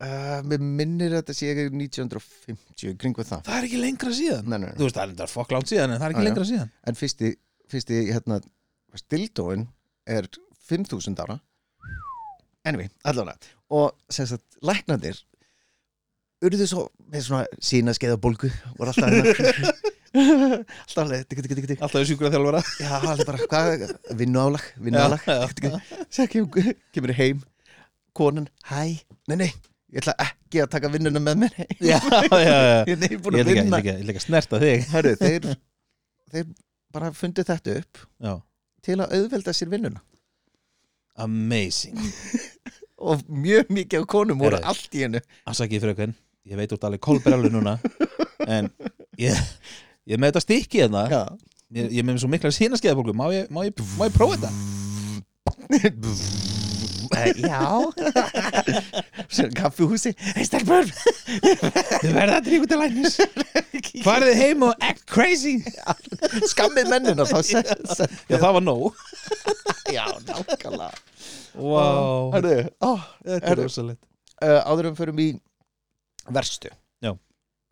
Uh, 0.00 0.36
mér 0.46 0.60
minnir 0.62 1.16
þetta 1.16 1.34
sé 1.34 1.48
ekki 1.50 1.64
1950 1.74 2.94
kringu 3.00 3.24
það. 3.26 3.42
Það 3.48 3.56
er 3.56 3.66
ekki 3.66 3.80
lengra 3.82 4.12
síðan. 4.14 4.46
Nei, 4.46 4.58
nei, 4.58 4.68
nei. 4.68 4.76
Veist, 4.78 4.94
það 4.96 5.02
er 5.02 5.14
þetta 5.14 5.26
fokk 5.32 5.54
langt 5.56 5.72
síðan 5.72 5.94
en 5.96 5.98
það 5.98 6.06
er 6.06 6.14
ekki 6.14 6.20
Já, 6.20 6.22
já. 6.22 6.28
lengra 6.30 6.46
síðan. 6.52 6.70
En 6.92 6.98
fyrsti, 7.00 7.32
fyrsti 7.72 7.98
hérna, 8.12 8.38
stildóin 9.02 9.66
er 10.06 10.28
5000 10.70 11.22
ára. 11.24 11.38
Anyway, 12.68 12.90
allavega. 13.08 13.38
Og 13.72 13.94
sem 14.12 14.26
sagt, 14.28 14.44
læknandir 14.66 15.18
urðu 16.44 16.66
svo 16.68 16.86
með 17.12 17.24
svona 17.26 17.62
sína 17.62 17.94
skeiða 17.96 18.18
bólgu 18.20 18.50
og 18.78 18.86
alltaf 18.88 19.10
hérna. 19.12 19.74
Alltaf 20.10 21.04
alveg 21.04 21.20
digga, 21.30 21.42
digga, 21.44 21.54
digga, 21.54 21.68
digga. 21.70 21.82
Alltaf 21.86 22.02
sjúkur 22.08 22.26
að 22.26 22.32
þjálfara 22.34 22.60
já, 22.82 22.88
alveg 22.98 23.28
bara, 23.28 23.44
hvað, 23.52 23.84
vinnuálag 24.18 24.64
vinnuálag, 24.82 25.28
svo 26.10 26.26
kemur, 26.32 26.70
kemur 26.90 27.12
heim 27.14 27.44
konan, 28.18 28.48
hæ, 28.66 28.80
nei, 29.30 29.36
nei 29.38 29.50
ég 29.90 30.00
ætla 30.02 30.16
ekki 30.24 30.64
að 30.64 30.72
taka 30.74 30.90
vinnuna 30.90 31.22
með 31.22 31.44
mér. 31.44 31.54
Já, 31.92 31.98
já, 32.00 32.38
já. 32.42 32.82
Ég 32.90 33.06
er 33.06 33.16
búin 33.22 33.38
að 33.40 33.48
vinna. 33.52 33.80
ég 33.82 33.96
ætla 34.02 34.12
ekki 34.12 34.20
að 34.20 34.26
snerta 34.26 34.60
þig. 34.62 34.84
Herru, 34.92 35.14
þeir, 35.18 35.48
þeir 36.34 36.44
bara 36.94 37.10
fundið 37.14 37.48
þetta 37.50 37.74
upp 37.80 38.02
Já. 38.22 38.34
til 38.86 38.96
að 38.98 39.16
auðvelda 39.18 39.54
sér 39.56 39.70
vinnuna 39.72 40.02
Amazing. 41.20 41.98
Og 43.10 43.22
mjög 43.32 43.70
mikið 43.72 44.02
af 44.02 44.08
konum 44.12 44.40
voru 44.42 44.58
Heyrðu. 44.58 44.68
allt 44.74 44.96
í 44.98 45.04
hennu 45.06 45.20
Afsakið 45.48 45.84
frökun 45.86 46.10
Ég 46.50 46.58
veit 46.58 46.72
út 46.74 46.84
alveg 46.84 47.00
kolberalur 47.04 47.52
núna. 47.52 47.76
En 48.48 48.68
ég 49.20 49.36
Ég 50.08 50.16
er 50.16 50.20
með 50.20 50.32
þetta 50.32 50.42
stikki 50.44 50.80
hérna. 50.82 51.04
Já. 51.12 51.22
Ég, 51.76 51.90
ég 51.94 52.00
er 52.02 52.06
með 52.08 52.22
svo 52.24 52.30
mikla 52.32 52.50
sínaskeiðabólgu 52.54 53.14
Má 53.16 53.26
ég, 53.34 53.48
má 53.52 53.62
ég, 53.68 53.82
má 54.00 54.08
ég 54.08 54.16
prófa 54.16 54.36
þetta? 54.40 54.50
Eh, 57.10 57.32
Já. 57.42 57.90
Sér 59.34 59.50
kaffihúsi 59.56 60.12
Hei 60.36 60.44
stelpur. 60.46 60.86
Þið 62.02 62.12
verða 62.14 62.36
að 62.38 62.46
drífa 62.46 62.68
til 62.70 62.78
læknis. 62.80 63.16
Farið 64.04 64.30
þið 64.30 64.40
heim 64.44 64.64
og 64.68 64.84
act 64.86 65.02
crazy? 65.10 65.56
Skammið 66.52 66.90
mennina 66.92 67.26
þá. 67.26 67.38
Se, 67.46 68.06
Já, 68.30 68.36
það 68.38 68.52
var 68.58 68.64
nóg. 68.66 69.00
Já, 69.90 70.04
nákvæmlega 70.28 70.92
Wow 71.54 72.30
Herru, 72.34 72.54
ó, 72.84 72.90
Þetta 73.24 73.50
er 73.54 73.60
rosalegt. 73.64 74.02
uh, 74.42 74.60
áður 74.70 74.90
um 74.92 74.96
förum 74.98 75.18
í 75.22 75.28
verstu. 76.30 76.70
Já. 77.02 77.14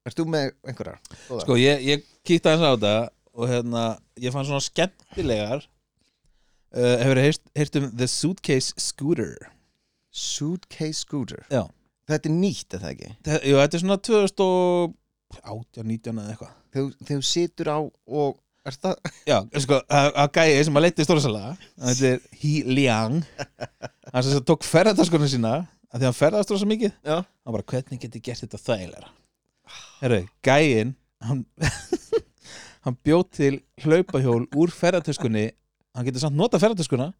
Ert 0.08 0.16
þú 0.18 0.26
með 0.32 0.50
einhverjar? 0.66 0.98
Sko, 1.28 1.56
ég, 1.60 1.82
ég 1.86 2.04
kíkti 2.26 2.48
aðeins 2.48 2.64
á 2.64 2.70
þetta 2.74 2.94
Og 3.38 3.46
hérna, 3.52 3.82
ég 4.18 4.32
fann 4.34 4.46
svona 4.48 4.64
skemmtilegar 4.64 5.60
uh, 5.62 6.96
Hefur 7.04 7.20
heyrt, 7.22 7.42
heyrt 7.54 7.76
um 7.78 7.90
The 7.94 8.08
Suitcase 8.10 8.74
Scooter? 8.82 9.36
Suitcase 10.10 11.04
scooter? 11.04 11.44
Já. 11.52 11.62
Þetta 12.08 12.30
er 12.30 12.34
nýtt, 12.34 12.72
er 12.74 12.80
það 12.82 12.92
ekki? 12.96 13.10
Þe- 13.28 13.42
Jú, 13.46 13.56
þetta 13.60 13.76
er 13.78 13.82
svona 13.84 13.98
2018, 14.08 15.84
19 15.84 16.20
eða 16.22 16.32
eitthvað. 16.32 16.54
Þegar 16.72 17.08
þú 17.10 17.18
situr 17.28 17.68
á 17.70 17.78
og 17.84 18.38
Já, 19.28 19.38
sko, 19.64 19.78
að 19.88 20.08
að 20.22 20.30
gæi 20.38 20.64
sem 20.66 20.78
að 20.78 20.84
leiti 20.86 21.06
stórasalega 21.06 21.52
Þetta 21.84 22.10
er 22.10 22.22
He 22.40 22.52
Liang. 22.66 23.18
Hann 24.12 24.26
sem 24.26 24.44
tók 24.48 24.66
ferðartaskunum 24.66 25.30
sína 25.30 25.52
að 25.88 26.02
Því 26.02 26.08
hann 26.08 26.16
ferðast 26.18 26.52
rosa 26.52 26.68
mikið. 26.68 26.92
Já. 27.06 27.16
Hann 27.24 27.54
bara, 27.56 27.66
hvernig 27.72 28.02
get 28.02 28.18
ég 28.18 28.24
gert 28.28 28.44
þetta 28.44 28.60
þægilega 28.64 29.12
Herru, 30.02 30.20
gæin 30.44 30.94
Hann, 31.24 31.44
hann 32.84 32.98
bjóð 33.04 33.24
til 33.38 33.54
hlaupahjól 33.84 34.44
úr 34.56 34.74
ferðartaskunni 34.74 35.48
Hann 35.96 36.06
getur 36.08 36.22
samt 36.26 36.38
nota 36.38 36.60
veist, 36.60 37.10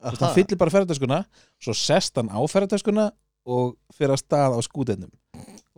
Hann 0.00 0.36
fyllir 0.36 0.60
bara 0.60 0.72
ferðartaskuna 0.72 1.22
Svo 1.60 1.74
sest 1.76 2.20
hann 2.20 2.30
á 2.32 2.40
ferðartaskuna 2.48 3.10
Og 3.50 3.74
fyrir 3.96 4.14
að 4.14 4.22
stað 4.22 4.56
á 4.56 4.60
skúteinum 4.64 5.10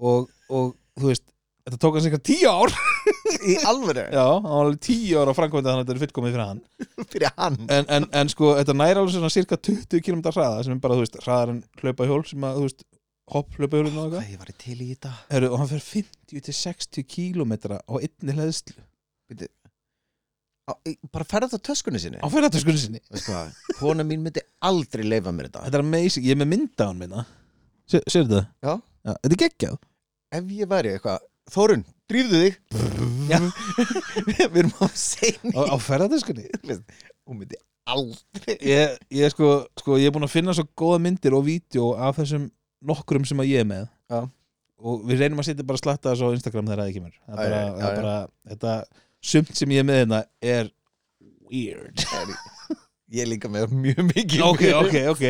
og, 0.02 0.26
og 0.50 0.72
þú 0.98 1.12
veist 1.12 1.24
Þetta 1.62 1.78
tók 1.84 1.94
hann 1.98 2.02
sikkert 2.06 2.24
tíu 2.26 2.48
ár. 2.50 2.72
Í 3.52 3.54
alvöru? 3.70 4.02
Já, 4.10 4.22
hann 4.34 4.46
var 4.48 4.64
alveg 4.66 4.80
tíu 4.82 5.18
ára 5.22 5.34
framkvæmdi 5.36 5.68
þannig 5.68 5.82
að 5.82 5.84
þetta 5.86 5.94
er 5.94 6.00
fullkomið 6.02 6.34
fyrir 6.34 6.48
hann. 6.48 6.62
Fyrir 7.12 7.28
hann? 7.38 7.58
En, 7.70 7.86
en, 7.96 8.06
en 8.22 8.32
sko, 8.32 8.50
þetta 8.58 8.74
næri 8.80 8.98
alveg 9.02 9.14
svona 9.14 9.30
cirka 9.32 9.58
20 9.70 10.02
km 10.02 10.24
hraða 10.32 10.64
sem 10.66 10.74
er 10.74 10.80
bara, 10.82 10.96
þú 10.98 11.04
veist, 11.04 11.18
hraðar 11.22 11.52
en 11.54 11.60
hlaupahjól 11.82 12.20
sem 12.32 12.46
að, 12.48 12.58
þú 12.58 12.66
veist, 12.66 12.84
hopp 13.32 13.54
hlaupahjólinu 13.60 13.94
og 13.94 14.02
eitthvað. 14.02 14.18
Hvað 14.18 14.34
ég 14.34 14.42
var 14.42 14.52
til 14.64 14.76
í 14.82 14.88
þetta? 14.90 15.12
Heru, 15.30 15.50
og 15.54 15.60
hann 15.62 15.70
fer 15.70 15.84
50 15.86 16.44
til 16.48 16.56
60 16.58 17.06
km 17.14 17.54
á 17.78 17.94
einni 18.02 18.36
hlæðslu 18.40 18.78
á, 20.68 20.72
í- 20.86 20.98
Bara 21.12 21.26
ferða 21.28 21.48
þetta 21.52 21.62
töskunni 21.70 22.00
sinni? 22.02 22.20
Á 22.22 22.26
ferðartöskunni 22.30 22.78
sinni. 22.82 23.00
Veist 23.10 23.26
hvað, 23.30 23.54
kona 23.80 24.04
mín 24.06 24.22
myndi 24.26 24.42
aldrei 24.66 25.02
leifa 25.06 25.32
mér 25.34 25.48
þetta. 25.50 25.64
Þetta 25.66 25.78
er 25.80 25.86
amazing, 25.86 26.26
ég 26.26 26.36
er 26.36 26.40
með 26.42 26.50
mynda 26.56 26.86
á 26.86 26.88
hann 26.90 27.00
minna 27.02 27.24
Sér 27.90 28.04
þetta? 28.06 28.42
Já 28.62 28.74
Þetta 29.02 29.34
er 29.34 29.40
geggjað. 29.42 29.78
Ef 30.38 30.52
ég 30.54 30.68
væri 30.70 30.92
eitthvað 30.94 31.24
Þórun, 31.52 31.82
drífðu 32.10 32.38
þig. 32.42 32.54
Við 34.28 34.56
erum 34.62 34.72
á 34.80 34.86
sein 34.96 35.52
á, 35.52 35.60
á 35.72 35.76
ferðartöskunni 35.80 36.46
Hún 37.28 37.38
myndi 37.38 37.58
aldrei. 37.88 38.56
Ég, 38.66 38.94
ég, 39.14 39.32
sko, 39.34 39.50
sko, 39.78 39.96
ég 40.00 40.08
er 40.10 40.14
búin 40.14 40.26
að 40.26 40.32
finna 40.34 40.54
svo 40.56 40.64
góða 40.78 41.00
myndir 41.04 41.34
og 41.36 41.44
vídeo 41.46 41.92
af 41.98 42.18
þessum 42.20 42.48
nokkrum 42.88 43.26
sem 43.28 43.40
að 43.42 43.50
ég 43.52 43.64
er 43.64 43.68
með. 43.68 43.84
Já. 44.12 44.20
og 44.82 45.04
við 45.06 45.20
reynum 45.22 45.38
að 45.42 45.46
setja 45.50 45.64
bara 45.66 45.78
slatta 45.80 46.10
þessu 46.12 46.26
á 46.26 46.34
Instagram 46.36 46.66
þegar 46.70 46.80
það 46.82 46.94
kemur. 46.96 47.12
Það 47.22 47.32
er 47.32 47.36
bara, 47.42 47.58
Já, 47.60 47.66
já, 47.66 47.74
það 47.76 47.88
er 47.88 47.92
já. 47.92 48.02
bara 48.02 48.16
þetta 48.52 48.72
sumt 49.32 49.52
sem 49.60 49.74
ég 49.76 49.82
er 49.82 49.86
með 49.88 50.00
hérna 50.02 50.22
er 50.52 50.72
weird. 51.52 52.06
Ég 53.12 53.22
er 53.26 53.28
líka 53.30 53.50
með 53.52 53.74
mjög 53.76 54.02
mikið 54.08 54.42
ok, 54.48 54.62
ok, 54.80 54.96
ok, 55.12 55.24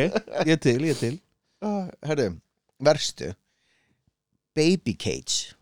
ég 0.47 0.53
er 0.55 0.61
til, 0.63 0.77
ég 0.87 0.95
er 0.95 0.99
til. 1.03 1.15
Ah, 1.63 1.85
Herru, 2.07 2.29
verstu. 2.83 3.33
Baby 4.57 4.93
cage 4.97 5.53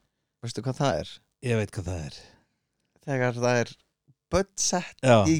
Veistu 0.41 0.63
hvað 0.65 0.79
það 0.81 0.99
er? 1.03 1.09
ég 1.45 1.57
veit 1.57 1.71
hvað 1.73 1.87
það 1.89 2.03
er. 2.05 2.19
Þegar 3.01 3.39
það 3.41 3.59
er 3.61 3.71
börn 4.31 4.51
sett 4.61 5.01
já, 5.03 5.15
í 5.27 5.35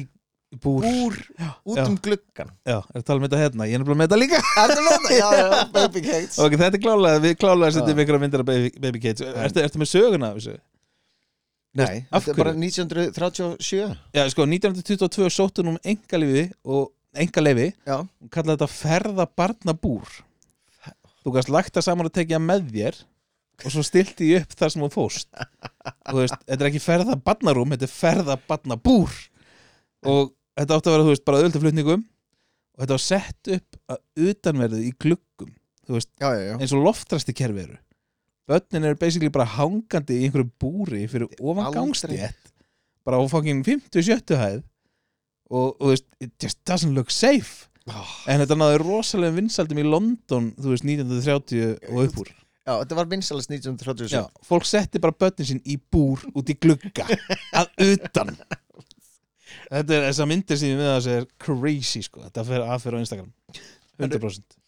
búr, 0.62 0.84
búr 0.84 1.16
út 1.64 1.78
já. 1.78 1.84
um 1.86 1.94
gluggan 2.02 2.50
já, 2.66 2.76
er 2.76 2.98
að 3.00 3.04
tala 3.08 3.20
um 3.22 3.26
þetta 3.26 3.40
hérna? 3.40 3.68
Ég 3.70 3.78
er 3.78 3.82
nefnilega 3.82 4.00
með 4.00 4.08
þetta 4.10 4.18
líka. 4.20 4.40
Er 4.62 4.72
það 4.72 4.82
með 4.86 5.06
það? 5.06 5.14
Já, 5.16 5.28
já, 5.38 5.62
baby 5.76 6.02
cage 6.06 6.42
ok, 6.44 6.56
þetta 6.64 6.78
er 6.78 6.82
klálega, 6.82 7.22
við 7.24 7.36
klálega 7.40 7.76
setjum 7.76 7.94
Já. 7.94 8.04
ykkur 8.04 8.18
að 8.18 8.24
myndir 8.24 8.44
af 8.44 8.48
Baby, 8.50 8.72
baby 8.84 9.02
Cage 9.02 9.30
ertu, 9.46 9.62
ertu 9.62 9.82
með 9.82 9.90
söguna 9.92 10.32
af 10.32 10.40
þessu? 10.40 10.56
Nei, 11.72 12.02
þetta 12.10 12.34
er 12.34 12.40
bara 12.42 12.56
1937 12.58 13.78
já, 14.18 14.24
sko, 14.34 14.48
1922 14.50 15.30
sóttu 15.32 15.64
hún 15.64 15.72
um 15.72 15.80
engaleifi 15.94 16.44
og 16.68 16.90
engaleifi 17.16 17.70
Já, 17.88 17.96
hún 18.02 18.34
kallaði 18.34 18.58
þetta 18.58 18.70
ferða 18.74 19.26
barnabúr 19.40 20.18
þú 21.22 21.36
gæst 21.38 21.52
lagt 21.54 21.72
það 21.78 21.86
saman 21.88 22.10
tekið 22.12 22.36
það 22.36 22.46
með 22.50 22.68
þér 22.74 23.00
og 23.62 23.74
svo 23.74 23.84
stilti 23.86 24.30
ég 24.32 24.46
upp 24.46 24.56
þar 24.58 24.74
sem 24.74 24.84
þú 24.84 24.90
fóst 24.92 25.28
og 25.38 26.12
þú 26.12 26.18
veist, 26.20 26.38
þetta 26.46 26.58
er 26.58 26.70
ekki 26.70 26.82
ferða 26.82 27.18
barnarúm 27.28 27.74
þetta 27.74 27.88
er 27.88 27.94
ferða 27.94 28.38
barnabúr 28.48 29.14
og 30.08 30.32
þetta 30.58 30.78
átti 30.78 30.90
að 30.90 30.96
vera, 30.96 31.06
þú 31.06 31.14
veist, 31.14 31.24
bara 31.28 31.42
öðvöldaflutningum 31.42 32.02
og 32.02 32.84
þetta 32.84 32.96
var 32.96 33.04
sett 33.04 33.52
upp 33.56 33.80
að 33.92 34.30
utanverðu 34.30 34.82
í 34.82 34.92
gluggum 35.04 35.54
þú 35.86 35.98
veist, 35.98 36.10
já, 36.18 36.28
já, 36.30 36.44
já. 36.50 36.54
eins 36.58 36.74
og 36.76 36.84
loftrasti 36.86 37.34
kerfi 37.36 37.66
eru. 37.66 37.80
Börnin 38.50 38.86
eru 38.88 38.98
basically 38.98 39.30
bara 39.32 39.46
hangandi 39.46 40.18
í 40.18 40.26
einhverju 40.26 40.50
búri 40.60 41.04
fyrir 41.10 41.30
ofan 41.38 41.70
gangstétt 41.74 42.50
bara 43.06 43.18
á 43.18 43.22
fucking 43.30 43.62
50-70 43.66 44.38
hæð. 44.38 44.62
Og, 45.52 45.74
og 45.76 45.82
þú 45.82 45.92
veist, 45.92 46.08
it 46.22 46.32
just 46.42 46.58
doesn't 46.68 46.96
look 46.96 47.10
safe. 47.10 47.68
Oh. 47.90 48.10
en 48.30 48.38
þetta 48.38 48.54
náði 48.54 48.76
rosalega 48.78 49.34
vinsaldum 49.34 49.80
í 49.82 49.82
London 49.82 50.52
þú 50.54 50.70
veist, 50.70 50.84
1930 50.86 51.88
og 51.90 52.04
upp 52.04 52.20
úr 52.22 52.28
Já, 52.62 52.76
þetta 52.78 52.96
var 52.98 53.08
vinsalast 53.10 53.50
1937 53.50 54.12
Já, 54.14 54.22
fólk 54.46 54.66
setti 54.68 55.00
bara 55.02 55.16
börnin 55.18 55.48
sín 55.48 55.60
í 55.66 55.74
búr 55.90 56.22
út 56.38 56.50
í 56.52 56.54
glugga 56.62 57.08
að 57.58 57.72
utan. 57.88 58.36
Þetta 59.72 59.96
er 59.96 60.04
þessar 60.06 60.28
myndir 60.30 60.60
sem 60.60 60.70
ég 60.70 60.78
með 60.78 60.90
að 60.92 61.00
segja 61.06 61.22
er 61.24 61.28
crazy 61.42 62.02
sko, 62.06 62.22
þetta 62.28 62.44
fer 62.46 62.66
aðferð 62.66 63.00
á 63.00 63.02
Instagram. 63.02 63.32
100% 63.98 64.58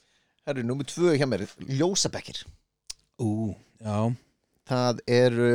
Herru, 0.44 0.64
númer 0.66 0.88
tvö 0.90 1.14
hjá 1.16 1.24
mér, 1.30 1.46
ljósabekkir 1.70 2.42
Ú, 3.22 3.54
já. 3.80 4.10
Það 4.68 5.00
eru 5.14 5.52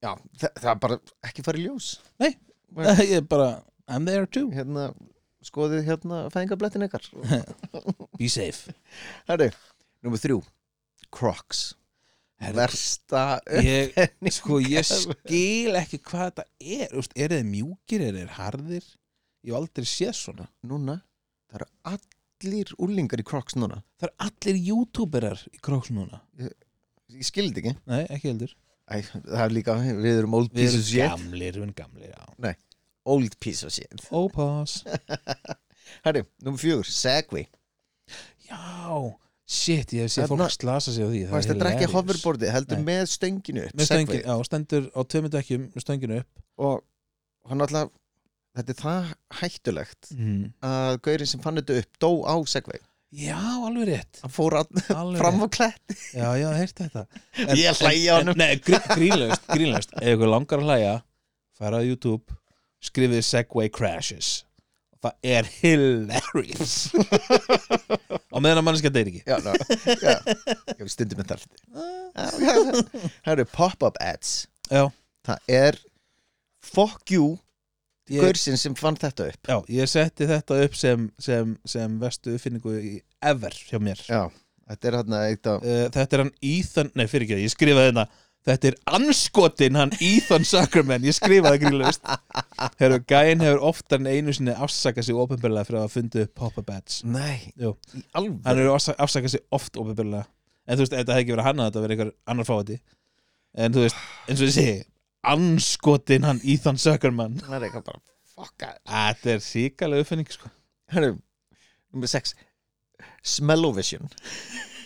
Já, 0.00 0.14
það, 0.40 0.54
það 0.56 0.70
er 0.72 0.78
bara 0.80 0.96
ekki 1.28 1.42
farið 1.44 1.66
ljós. 1.66 1.90
Nei. 2.22 2.30
Ég 3.04 3.18
er 3.18 3.26
bara, 3.28 3.50
I'm 3.84 4.06
there 4.08 4.24
too. 4.24 4.48
Hérna, 4.54 4.86
skoðið 5.44 5.84
hérna 5.90 6.22
fæðingablettin 6.32 6.86
ykkar. 6.86 7.04
Be 8.18 8.30
safe. 8.32 8.72
Herru, 9.28 9.50
númer 10.06 10.22
þrjú 10.24 10.40
Crocs. 11.14 11.74
Versta 12.40 13.22
ég, 13.60 13.90
uppfinning. 13.92 14.32
sko, 14.32 14.60
ég 14.64 14.86
skil 14.88 15.74
ekki 15.76 15.98
hvað 16.06 16.30
þetta 16.30 16.44
er. 16.60 16.94
Úst, 16.96 17.12
Er 17.20 17.34
þeir 17.34 17.44
mjúkir, 17.50 18.04
er 18.06 18.16
þeir 18.16 18.30
harðir? 18.38 18.86
Ég 19.44 19.52
hef 19.52 19.58
aldrei 19.60 19.88
séð 19.88 20.14
svona. 20.16 20.46
Núna, 20.64 20.94
það 21.50 21.60
eru 21.60 21.68
allir 21.92 22.72
úlingar 22.80 23.20
í 23.20 23.26
Crocs 23.28 23.58
núna. 23.60 23.82
Það 24.00 24.08
eru 24.08 24.16
allir 24.28 24.60
youtuberar 24.70 25.42
í 25.52 25.60
Crocs 25.60 25.92
núna. 25.92 26.22
Ég 26.40 27.26
skildi 27.28 27.60
ekki. 27.60 27.74
Nei, 27.90 28.02
ekki 28.08 28.30
heldur. 28.32 28.56
Æ, 28.90 29.02
það 29.04 29.44
er 29.44 29.52
líka, 29.54 29.76
við 30.00 30.16
erum 30.22 30.34
old 30.40 30.50
Við 30.50 30.62
piece 30.64 30.72
erum 30.72 30.80
of 30.80 30.88
shit. 30.88 31.12
gamlir, 31.12 31.52
við 31.52 31.60
erum 31.62 31.74
gamlir, 31.76 32.14
já. 32.16 32.54
Old 33.10 33.36
piece 33.40 33.66
of 33.68 33.72
shit. 33.76 34.02
Ópass 34.12 34.80
Herru, 36.06 36.24
númer 36.44 36.60
fjögur, 36.62 36.88
Segway. 36.88 37.46
Já, 38.48 38.56
shit, 39.50 39.94
ég 39.96 40.06
hef 40.06 40.14
séð 40.14 40.30
fólk 40.30 40.52
slasa 40.54 40.94
sig 40.94 41.06
á 41.06 41.10
því 41.10 41.22
þetta 41.30 41.56
er 41.56 41.70
ekki 41.72 41.88
hoverboardi, 41.90 42.50
heldur 42.54 42.78
Nei. 42.80 42.86
með 42.92 43.06
stönginu 43.14 43.64
upp, 43.66 43.74
Með 43.74 43.88
stöngin, 43.88 44.12
Segway. 44.20 44.26
já, 44.26 44.46
stendur 44.46 44.86
á 44.94 45.00
tveimur 45.02 45.32
dekkjum 45.34 45.64
með 45.74 45.84
stönginu 45.84 46.20
upp. 46.22 46.44
Og 46.60 46.84
hann 47.50 47.66
alltaf 47.66 47.90
Þetta 48.50 48.72
er 48.72 48.78
það 48.80 49.10
hættulegt 49.40 50.08
mm. 50.16 50.38
að 50.66 50.96
gaurinn 51.06 51.28
sem 51.30 51.42
fann 51.42 51.60
þetta 51.60 51.76
upp 51.84 52.00
dó 52.02 52.08
á 52.26 52.34
Segway. 52.50 52.80
Já, 53.14 53.38
alveg 53.38 53.88
rétt. 53.88 54.18
Hann 54.24 54.32
fór 54.34 54.56
all, 54.60 54.80
fram 55.20 55.42
á 55.42 55.48
klett 55.50 55.94
Já, 56.14 56.28
já, 56.38 56.48
heyrst 56.54 56.82
þetta. 56.82 57.04
Ég 57.58 57.78
hlæja 57.78 58.18
en, 58.18 58.30
honum. 58.30 58.38
Nei, 58.38 58.58
grí, 58.62 58.78
grínlaust, 58.90 59.46
grínlaust. 59.50 59.94
Ef 59.98 60.16
ykkur 60.16 60.30
langar 60.30 60.62
að 60.62 60.66
hlæja 60.66 60.92
fara 61.60 61.78
á 61.78 61.82
YouTube, 61.86 62.38
skrifið 62.82 63.22
Segway 63.26 63.70
Crashes 63.70 64.40
Það 65.00 65.30
er 65.32 65.46
hilarious. 65.62 66.74
Á 68.34 68.36
meðan 68.36 68.60
að 68.60 68.64
mannskja 68.66 68.92
deyr 68.92 69.08
ekki. 69.08 69.22
Já, 69.24 69.38
ná, 69.40 69.54
já. 69.96 70.88
Stundum 70.92 71.22
með 71.22 71.30
það. 71.32 71.46
Það 73.24 73.30
eru 73.32 73.46
pop-up 73.54 73.96
ads. 74.04 74.42
Já, 74.68 74.90
Það 75.26 75.52
er 75.52 75.78
Fuck 76.60 77.12
you 77.14 77.38
ég, 78.10 78.20
Gaursinn 78.20 78.58
sem 78.60 78.76
fann 78.78 78.98
þetta 79.00 79.30
upp. 79.30 79.48
Já, 79.48 79.56
ég 79.80 79.90
setti 79.90 80.28
þetta 80.28 80.58
upp 80.66 80.76
sem, 80.76 81.06
sem, 81.22 81.54
sem 81.68 81.98
vestu 82.02 82.34
uppfinningu 82.36 82.74
í 82.76 82.94
ever 83.30 83.54
hjá 83.68 83.78
mér. 83.82 84.00
Já, 84.08 84.26
þetta 84.72 84.90
er 84.90 84.98
hann 85.00 85.16
eitt 85.22 85.50
af 85.50 85.64
uh, 85.64 85.84
Þetta 85.94 86.16
er 86.18 86.24
hann 86.24 86.34
Ethan, 86.52 86.92
nei 86.98 87.06
fyrir 87.10 87.28
ekki, 87.28 87.40
ég 87.46 87.54
skrifaði 87.54 87.92
þetta 87.92 88.06
Þetta 88.48 88.70
er 88.70 88.76
anskotin 88.96 89.76
hann 89.76 89.90
Ethan 90.00 90.46
Zuckerman. 90.48 91.02
Ég 91.04 91.12
skrifaði 91.12 91.58
grínlaust. 91.60 92.06
Herru, 92.80 92.96
gæinn 93.10 93.42
hefur 93.44 93.60
oftar 93.68 94.00
en 94.00 94.08
einu 94.08 94.32
sinni 94.32 94.54
afsakað 94.56 95.04
sig 95.10 95.18
ofinbjörlega 95.20 95.66
fyrir 95.68 95.80
að 95.80 95.84
hafa 95.84 95.94
fundið 95.98 96.24
upp 96.24 96.32
pop-up 96.40 96.70
ads 96.72 97.02
Nei, 97.04 97.52
Jú. 97.60 97.74
í 97.96 98.00
alveg 98.16 98.38
Hann 98.46 98.60
hefur 98.62 98.72
afsa- 98.78 98.96
afsakað 98.96 99.34
sig 99.34 99.44
oft 99.52 99.76
ofinbjörlega 99.76 100.24
En 100.66 100.78
þú 100.78 100.84
veist, 100.86 100.94
þetta 100.96 101.12
hefði 101.16 101.24
ekki 101.26 101.34
verið 101.36 101.48
hann 101.50 101.60
að 101.60 101.68
þetta 101.70 101.82
verið 101.84 101.94
einhver 101.98 102.12
annar 102.32 102.48
fáti 102.48 102.78
En 103.60 103.74
þú 103.76 103.84
veist, 103.84 104.00
eins 104.28 104.40
og 104.40 104.46
ég 104.48 104.56
segi 104.56 104.76
Anskotin 105.34 106.24
hann 106.24 106.40
Ethan 106.48 106.78
Zuckerman. 106.80 107.36
Það 107.44 107.56
er 107.58 107.66
eitthvað 107.68 107.84
bara 107.90 108.00
Fuck 108.36 108.64
Þetta 108.88 109.34
er 109.34 109.44
síkalega 109.44 110.00
uppfinning 110.06 110.32
sko. 110.32 110.48
Herru, 110.94 111.12
nummer 111.92 112.08
6 112.08 112.32
Smellovision. 113.20 114.08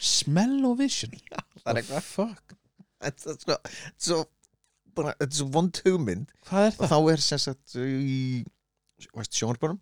Smell-o-vision? 0.02 1.14
Það 1.62 1.70
er 1.70 1.80
eitthvað. 1.80 2.02
Fuck, 2.02 2.56
Þetta 3.04 3.34
er 3.34 3.38
svo, 3.44 3.56
svo 4.08 4.18
bara, 4.94 5.14
Þetta 5.18 5.30
er 5.30 5.38
svo 5.40 5.48
vond 5.54 5.80
hugmynd 5.86 6.32
hvað 6.48 6.68
er 6.68 6.74
og 6.76 6.80
það? 6.82 6.92
þá 6.94 7.12
er 7.14 7.24
sem 7.28 7.42
sagt 7.44 7.76
í 7.80 8.18
veist, 9.14 9.34
sjónarbunum 9.36 9.80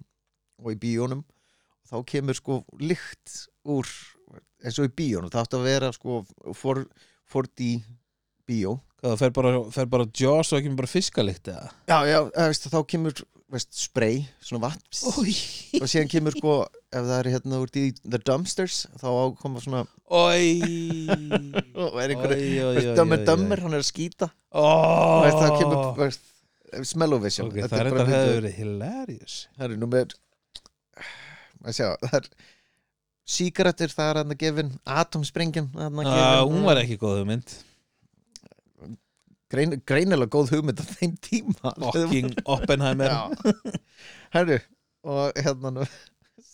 og 0.63 0.71
í 0.75 0.79
bíónum 0.83 1.25
og 1.25 1.91
þá 1.93 1.97
kemur 2.13 2.39
sko 2.39 2.61
lykt 2.81 3.35
úr 3.69 3.89
eins 4.63 4.79
og 4.79 4.89
í 4.89 4.95
bíónum 5.03 5.33
það 5.33 5.45
átti 5.45 5.59
að 5.59 5.67
vera 5.69 5.91
sko 5.97 6.21
4, 6.57 6.87
4D 7.33 7.69
bíó 8.49 8.77
það 9.03 9.17
fer 9.19 9.33
bara, 9.35 9.53
fer 9.75 9.89
bara 9.91 10.07
Jaws 10.15 10.53
og 10.55 10.61
ekki 10.61 10.75
bara 10.79 10.91
fiskalikt 10.91 11.51
eða? 11.51 11.71
já, 11.91 11.99
já, 12.07 12.19
veist, 12.49 12.69
þá 12.73 12.79
kemur 12.95 13.23
veist, 13.53 13.71
spray, 13.77 14.23
svona 14.41 14.63
vatn. 14.65 14.83
Ói 15.13 15.35
og 15.83 15.89
síðan 15.91 16.11
kemur 16.13 16.37
sko 16.37 16.57
ef 16.93 17.05
það 17.05 17.15
er 17.19 17.31
hérna 17.35 17.61
úr 17.63 17.73
í 17.79 17.85
the 18.03 18.21
dumpsters 18.21 18.83
þá 19.01 19.07
ákoma 19.11 19.63
svona 19.65 19.85
og 21.83 21.97
er 22.01 22.15
einhverju 22.15 22.67
oj, 22.71 22.81
dömmur, 22.97 23.65
hann 23.65 23.77
er 23.77 23.85
að 23.85 23.89
skýta 23.89 24.29
oh. 24.51 25.23
veist, 25.25 25.41
þá 25.41 25.59
kemur 25.61 26.01
veist, 26.01 26.29
smellovision 26.89 27.51
Ok, 27.51 27.59
Þetta 27.61 27.73
það 27.75 27.81
er 27.81 27.87
er 27.87 27.93
þetta 27.93 28.07
fyndið. 28.09 28.35
verið 28.39 28.57
hilarious. 28.61 29.37
Það 29.57 29.67
að 31.63 31.77
sjá, 31.79 31.89
það 32.03 32.17
er 32.19 32.31
sígarettur, 33.33 33.93
það 33.93 34.09
er 34.11 34.21
hann 34.23 34.35
að 34.35 34.41
gefin 34.43 34.73
atomsprengjum 35.01 35.69
hann 35.79 36.01
að 36.03 36.15
ah, 36.17 36.41
Hún 36.49 36.65
var 36.67 36.81
ekki 36.83 36.99
góð 37.01 37.21
hugmynd 37.23 37.55
Grein, 39.53 39.75
greinilega 39.85 40.33
góð 40.33 40.55
hugmynd 40.55 40.81
á 40.81 40.85
þeim 40.95 41.17
tíma. 41.21 41.73
Fucking 41.93 42.31
Oppenheimer. 42.49 43.13
Herru, 44.33 44.57
og 45.05 45.37
hérna 45.37 45.73
nú 45.77 45.85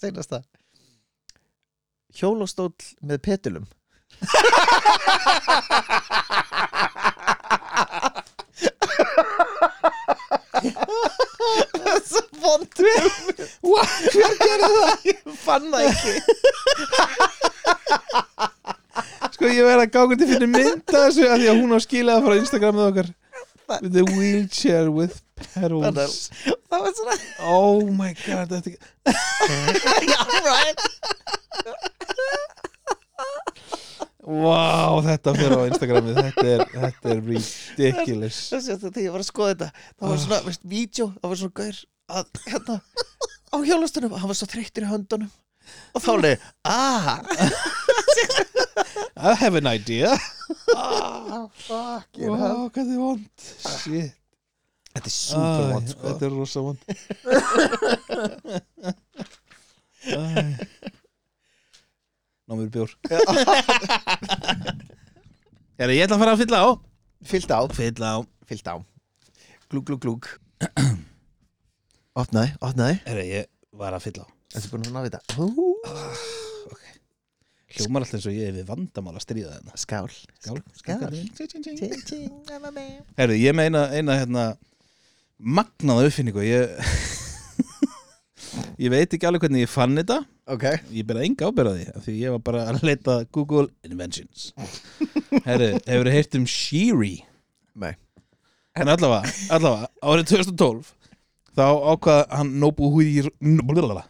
seinast 0.01 0.33
það 0.33 0.47
Hjólostóll 2.19 2.73
með 3.07 3.21
petulum. 3.23 3.67
Það 10.59 11.89
er 11.93 12.03
svo 12.09 12.23
vond 12.43 12.73
Hver 12.79 14.35
gerði 14.43 14.71
það? 14.75 15.07
Ég 15.13 15.21
fann 15.45 15.69
það 15.71 15.83
ekki 15.93 16.15
ég 19.59 19.67
verði 19.69 19.87
að 19.87 19.95
gáða 19.97 20.19
til 20.21 20.29
fyrir 20.33 20.51
mynda 20.53 21.03
þessu 21.05 21.27
af 21.29 21.41
því 21.41 21.49
að 21.53 21.61
hún 21.63 21.75
á 21.75 21.79
skilaða 21.85 22.25
frá 22.27 22.35
Instagramið 22.39 22.87
okkar. 22.89 23.11
With 23.69 23.93
the 23.93 24.05
wheelchair 24.17 24.87
with 24.89 25.19
pedals. 25.37 26.31
Það 26.73 26.85
var 26.87 26.95
svona 26.97 27.17
Oh 27.45 27.83
my 27.93 28.15
god 28.25 28.55
þetta 28.55 28.71
er 28.73 28.79
Já, 30.09 30.23
right. 30.47 30.81
Vá, 34.29 35.01
þetta 35.05 35.35
fyrir 35.37 35.57
á 35.57 35.63
Instagramið 35.69 36.19
Þetta 36.21 36.47
er, 36.49 36.65
þetta 36.73 37.13
er 37.13 37.21
ridiculous. 37.29 38.41
Að 38.57 38.71
þegar 38.87 39.05
ég 39.05 39.15
var 39.15 39.25
að 39.25 39.29
skoða 39.31 39.53
þetta 39.55 39.69
Það 39.85 40.13
var 40.13 40.23
svona, 40.25 40.41
veist, 40.49 40.65
vídeo 40.69 41.11
Það 41.19 41.33
var 41.33 41.41
svona 41.43 41.59
gaur 41.61 41.83
að, 42.19 42.33
hérna 42.49 42.79
Á 43.49 43.57
hjólastunum, 43.65 44.17
hann 44.21 44.33
var 44.33 44.41
svo 44.41 44.49
þreyttur 44.53 44.85
í 44.85 44.91
höndunum 44.91 45.31
Og 45.97 46.01
þá 46.05 46.13
leið, 46.23 46.39
ah. 46.69 47.19
I 49.19 49.35
have 49.41 49.59
an 49.59 49.67
idea. 49.71 50.13
Ah, 50.77 51.49
fuck 51.67 52.09
Vá, 52.19 52.69
hvað 52.73 52.93
er 52.95 52.99
vond. 53.01 53.29
Shit. 53.59 54.15
Þetta 54.95 55.09
er 55.11 55.15
super 55.15 55.67
vond, 55.73 55.89
sko. 55.93 56.03
Þetta 56.07 56.25
er 56.29 56.33
rosa 56.35 56.61
vond. 56.65 56.81
Æ. 60.09 60.11
Ná 62.49 62.53
mér 62.57 62.71
bjór. 62.73 62.91
Herra, 65.79 65.93
ég 65.95 66.05
ætla 66.07 66.17
að 66.17 66.23
fara 66.23 66.33
að 66.35 66.41
fylla 66.45 66.59
á. 66.65 66.69
Fyllt 67.29 67.51
á, 67.53 67.61
Fylla 67.75 68.09
á. 68.15 68.19
Fyllt 68.49 68.69
á. 68.71 68.77
Glúg, 69.69 69.85
glúg, 69.85 70.01
glúg 70.01 70.27
Opnaði, 72.23 72.55
opnaði 72.65 72.97
Herra, 73.05 73.25
ég 73.29 73.51
var 73.77 73.93
að 73.93 74.07
fylla 74.09 74.25
á 74.25 74.38
Þetta 74.49 74.65
er 74.65 74.71
búin 74.73 74.97
að 74.97 75.09
þetta? 75.09 75.21
Hú. 75.37 75.73
Hljómar 77.79 78.03
alltaf 78.03 78.17
eins 78.17 78.27
og 78.31 78.33
ég 78.35 78.49
er 78.49 78.55
við 78.57 78.71
vandamál 78.71 79.13
að 79.19 79.25
stríða 79.27 79.59
þennan 79.59 79.77
Skál. 79.79 80.09
Skál 80.41 80.63
Skál. 80.79 81.13
Herru, 83.19 83.37
ég 83.37 83.55
meina 83.57 83.85
eina 83.93 84.17
hérna 84.17 84.45
magnaða 85.37 86.09
uppfinningu. 86.09 86.43
Ég 86.49 86.73
ég 88.85 88.93
veit 88.95 89.13
ekki 89.13 89.29
alveg 89.29 89.45
hvernig 89.45 89.67
ég 89.67 89.73
fann 89.73 90.01
þetta. 90.01 90.23
Ok. 90.49 90.65
Ég 90.97 91.05
bera 91.07 91.27
enga 91.29 91.53
ábyrða 91.53 92.01
því 92.07 92.17
ég 92.23 92.37
var 92.39 92.45
bara 92.49 92.65
að 92.73 92.83
leita 92.89 93.21
Google 93.37 93.69
Inventions. 93.85 94.51
Herru, 95.45 95.75
hefur 95.77 96.09
þið 96.09 96.15
heyrt 96.17 96.39
um 96.41 96.49
Siri? 96.49 97.15
Nei. 97.79 97.93
En 98.79 98.89
allavega, 98.89 99.29
allavega, 99.53 99.93
árið 100.01 100.33
2012 100.33 100.95
þá 101.57 101.67
ákvað 101.95 102.23
hann 102.35 102.55
Nobuhiro, 102.63 103.31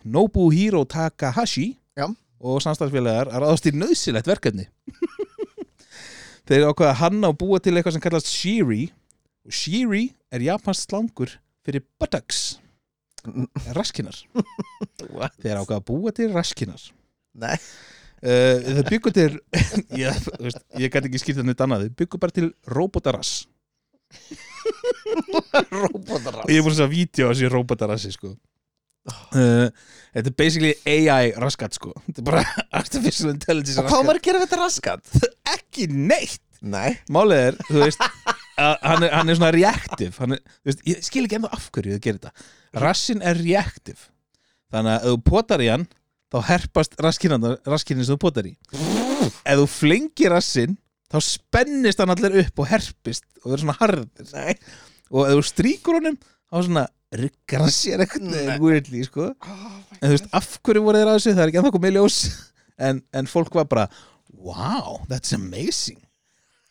Nobuhiro 0.04 0.84
Takahashi 0.88 1.68
Já. 1.98 2.06
og 2.40 2.62
samstæðsfélagar 2.64 3.30
að 3.32 3.44
ráðast 3.44 3.68
í 3.70 3.74
nöðsilegt 3.76 4.30
verkefni. 4.30 4.68
Þeir 6.48 6.70
ákvað 6.70 6.90
að 6.92 7.00
hanna 7.02 7.32
og 7.32 7.36
búa 7.40 7.60
til 7.60 7.74
eitthvað 7.76 7.98
sem 7.98 8.04
kallast 8.04 8.30
Shiri. 8.32 8.88
Og 9.48 9.52
Shiri 9.54 10.06
er 10.32 10.44
japansk 10.46 10.88
slangur 10.88 11.34
fyrir 11.66 11.84
buttocks. 12.00 12.56
Raskinar? 13.76 14.16
Þeir 15.42 15.60
ákvað 15.60 15.76
að 15.76 15.86
búa 15.90 16.14
til 16.16 16.30
raskinar. 16.32 16.80
Nei. 17.38 17.56
Uh, 18.18 18.58
Þeir 18.64 18.88
byggu 18.88 19.12
til 19.14 19.28
ég, 20.00 20.16
ég 20.80 20.90
gæti 20.90 21.06
ekki 21.06 21.20
skýrt 21.22 21.38
það 21.42 21.50
neitt 21.52 21.60
annað. 21.62 21.84
Þeir 21.86 21.98
byggu 22.02 22.20
bara 22.24 22.34
til 22.34 22.48
robotarass 22.72 23.44
Róbótarar 25.82 26.44
og 26.44 26.52
ég 26.52 26.60
er 26.60 26.64
búin 26.66 26.74
að 26.74 26.78
segja 26.80 26.90
vídeo 26.92 27.28
á 27.28 27.30
þessi 27.32 27.50
robotarassi 27.52 28.10
sko. 28.14 28.32
uh, 29.08 29.68
þetta 30.14 30.26
er 30.32 30.34
basically 30.38 30.74
AI 30.86 31.32
raskat 31.40 31.78
sko. 31.78 31.94
þetta 32.08 32.22
er 32.22 32.26
bara 32.28 32.44
artificial 32.82 33.32
intelligence 33.32 33.78
Og 33.80 33.86
hvað 33.86 33.92
raskat. 33.92 34.08
maður 34.10 34.20
að 34.20 34.26
gera 34.28 34.42
við 34.42 34.46
þetta 34.48 34.60
raskat? 34.64 35.16
ekki 35.56 35.88
neitt. 35.94 36.42
Nei. 36.58 36.96
Málið 37.14 37.44
er, 37.52 37.58
þú 37.68 37.82
veist 37.84 38.00
að 38.58 38.72
hann 38.82 39.04
er, 39.06 39.12
hann 39.14 39.28
er 39.30 39.36
svona 39.38 39.52
reactive. 39.54 40.14
Hann 40.18 40.34
er, 40.34 40.40
þú 40.64 40.72
veist, 40.72 40.80
ég 40.90 41.04
skil 41.06 41.22
ekki 41.28 41.36
ennþá 41.38 41.50
af 41.54 41.68
hverju 41.76 41.94
þau 41.94 42.02
gerir 42.08 42.18
þetta. 42.18 42.48
Rassin 42.82 43.22
er 43.22 43.38
reactive. 43.38 44.08
Þannig 44.74 44.96
að 44.96 45.06
ef 45.06 45.14
þú 45.14 45.20
potar 45.30 45.62
í 45.62 45.68
hann 45.70 45.86
þá 46.34 46.38
herpast 46.50 46.98
raskinin 47.00 48.04
sem 48.04 48.10
þú 48.16 48.18
potar 48.26 48.48
í. 48.50 48.56
Ef 48.74 49.60
þú 49.62 49.68
flengir 49.70 50.34
rassin 50.34 50.74
þá 51.08 51.18
spennist 51.24 52.02
hann 52.02 52.12
allir 52.14 52.38
upp 52.44 52.62
og 52.62 52.70
herpist 52.70 53.26
og 53.42 53.50
verður 53.52 53.64
svona 53.64 53.78
harður 53.80 54.32
Nei. 54.34 54.54
Og 55.08 55.24
ef 55.24 55.38
þú 55.38 55.44
stríkur 55.48 55.98
honum 55.98 56.18
þá 56.20 56.56
svona 56.58 56.84
ryggar 57.16 57.64
hann 57.64 57.72
sér 57.72 58.04
eitthvað 58.04 58.60
weirdly, 58.62 59.04
sko. 59.06 59.30
en 59.98 60.04
þú 60.04 60.12
veist, 60.14 60.28
af 60.36 60.50
hverju 60.60 60.84
voru 60.84 61.00
þeir 61.00 61.10
að 61.10 61.18
þessu? 61.18 61.32
Það 61.32 61.42
er 61.44 61.52
ekki 61.52 61.60
ennþá 61.62 61.74
komið 61.76 61.90
í 61.90 61.96
ljós. 61.96 62.18
En, 62.78 63.00
en 63.16 63.30
fólk 63.30 63.56
var 63.58 63.68
bara, 63.70 63.86
wow, 64.36 65.00
that's 65.10 65.32
amazing. 65.34 65.98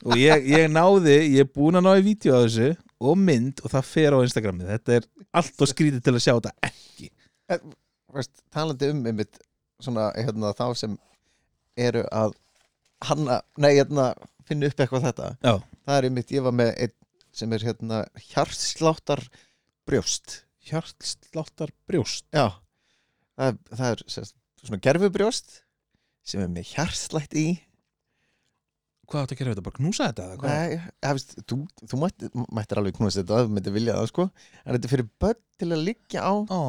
Og 0.05 0.19
ég, 0.21 0.45
ég 0.45 0.67
náði 0.69 1.17
ég 1.33 1.47
er 1.47 1.49
búin 1.49 1.79
að 1.79 1.87
ná 1.87 1.95
í 1.97 2.05
vídeo 2.05 2.37
á 2.37 2.45
þessu 2.45 2.69
og 3.01 3.17
mynd 3.17 3.63
og 3.65 3.73
það 3.73 3.89
fer 3.89 4.13
á 4.13 4.17
Instagrami 4.21 4.65
þetta 4.69 4.95
er 4.99 5.07
allt 5.37 5.65
og 5.65 5.69
skrítið 5.69 6.03
til 6.05 6.13
að 6.13 6.23
sjá 6.23 6.33
þetta 6.35 6.53
ekki. 6.69 7.09
Veist, 8.13 8.33
talandi 8.53 8.91
um 8.93 9.01
einmitt 9.09 9.41
svona 9.81 10.11
hérna, 10.15 10.53
þá 10.57 10.67
sem 10.77 10.93
eru 11.77 12.05
að 12.13 12.37
hanna, 13.05 13.41
nei 13.61 13.73
hérna 13.75 14.11
finna 14.47 14.71
upp 14.71 14.79
eitthvað 14.79 15.09
þetta. 15.09 15.29
Já, 15.43 15.53
það 15.85 15.99
er 15.99 16.09
einmitt, 16.09 16.33
ég 16.33 16.45
var 16.45 16.55
með 16.55 16.73
einn 16.75 16.95
sem 17.37 17.53
er 17.53 17.65
hérna 17.67 18.01
hjartsláttar 18.31 19.21
brjóst 19.87 20.41
hjartsláttar 20.67 21.71
brjóst 21.87 22.25
já. 22.33 22.51
Það 23.37 23.51
er, 23.51 23.57
það 23.71 23.87
er 23.91 24.03
sérst, 24.11 24.35
svona 24.63 24.81
gerfubrjóst 24.83 25.61
sem 26.27 26.43
er 26.43 26.51
með 26.51 26.73
hjartslætt 26.73 27.37
í. 27.37 27.47
Hvað 29.07 29.23
áttu 29.23 29.35
að 29.35 29.39
gera 29.39 29.51
við 29.51 29.55
þetta, 29.55 29.65
bara 29.67 29.77
knúsa 29.77 30.07
þetta 30.09 30.23
eða 30.25 30.39
hvað? 30.41 30.55
nei, 30.57 30.79
ja, 31.05 31.11
veist, 31.15 31.35
þú, 31.47 31.59
þú 31.87 31.99
mættir, 32.01 32.31
mættir 32.57 32.81
alveg 32.81 32.97
knúsa 32.97 33.21
þetta 33.21 33.43
þú 33.45 33.53
mættir 33.55 33.75
vilja 33.77 33.99
það 33.99 34.09
sko. 34.11 34.25
En 34.63 34.75
þetta 34.75 34.89
er 34.89 34.93
fyrir 34.95 35.09
börn 35.23 35.43
til 35.61 35.69
að 35.69 35.85
liggja 35.85 36.25
á. 36.27 36.33
Ó, 36.51 36.59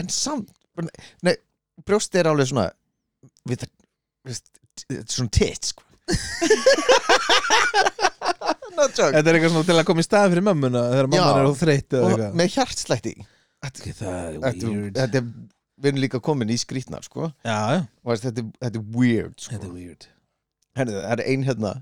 en 0.00 0.10
samt 0.14 0.54
nei, 1.26 1.36
brjóst 1.86 2.18
er 2.18 2.30
alveg 2.30 2.50
svona 2.50 2.66
við 3.46 3.68
þetta 4.28 4.98
er 4.98 5.04
svona 5.14 5.32
titt 5.38 5.64
sko. 5.72 5.82
No 8.78 8.84
joke. 8.94 9.10
Þetta 9.10 9.26
er 9.32 9.34
eitthvað 9.38 9.50
svona 9.56 9.66
til 9.66 9.74
að 9.80 9.86
koma 9.88 10.02
í 10.02 10.06
stað 10.06 10.28
fyrir 10.32 10.44
mömmuna 10.46 10.80
þegar 10.92 11.08
mamman 11.10 11.28
Já. 11.34 11.38
er 11.42 11.48
á 11.50 11.52
þreytt 11.58 11.94
eða 11.96 12.02
og 12.04 12.12
eitthvað. 12.12 12.34
með 12.38 12.50
hjartslætti. 12.54 13.12
Í 13.18 13.24
Þetta 13.58 13.94
það 13.98 14.18
er 14.18 14.36
þetta, 14.44 14.68
weird. 14.70 14.92
þetta 15.00 15.18
er 15.18 15.24
við 15.78 15.88
erum 15.90 16.00
líka 16.04 16.20
komin 16.28 16.52
í 16.54 16.58
skrýtnar 16.62 17.02
sko. 17.06 17.26
Já, 17.46 17.56
já, 17.74 17.80
og 18.04 18.12
veist, 18.12 18.26
þetta, 18.28 18.44
er- 18.44 18.52
þetta 18.62 18.78
er 18.78 18.84
weird 19.00 19.34
sko. 19.42 19.50
þetta 19.56 19.66
er 19.66 19.74
weird. 19.74 20.06
Herðu, 20.78 20.94
það 21.02 21.14
er 21.16 21.22
ein 21.32 21.46
hérna 21.48 21.72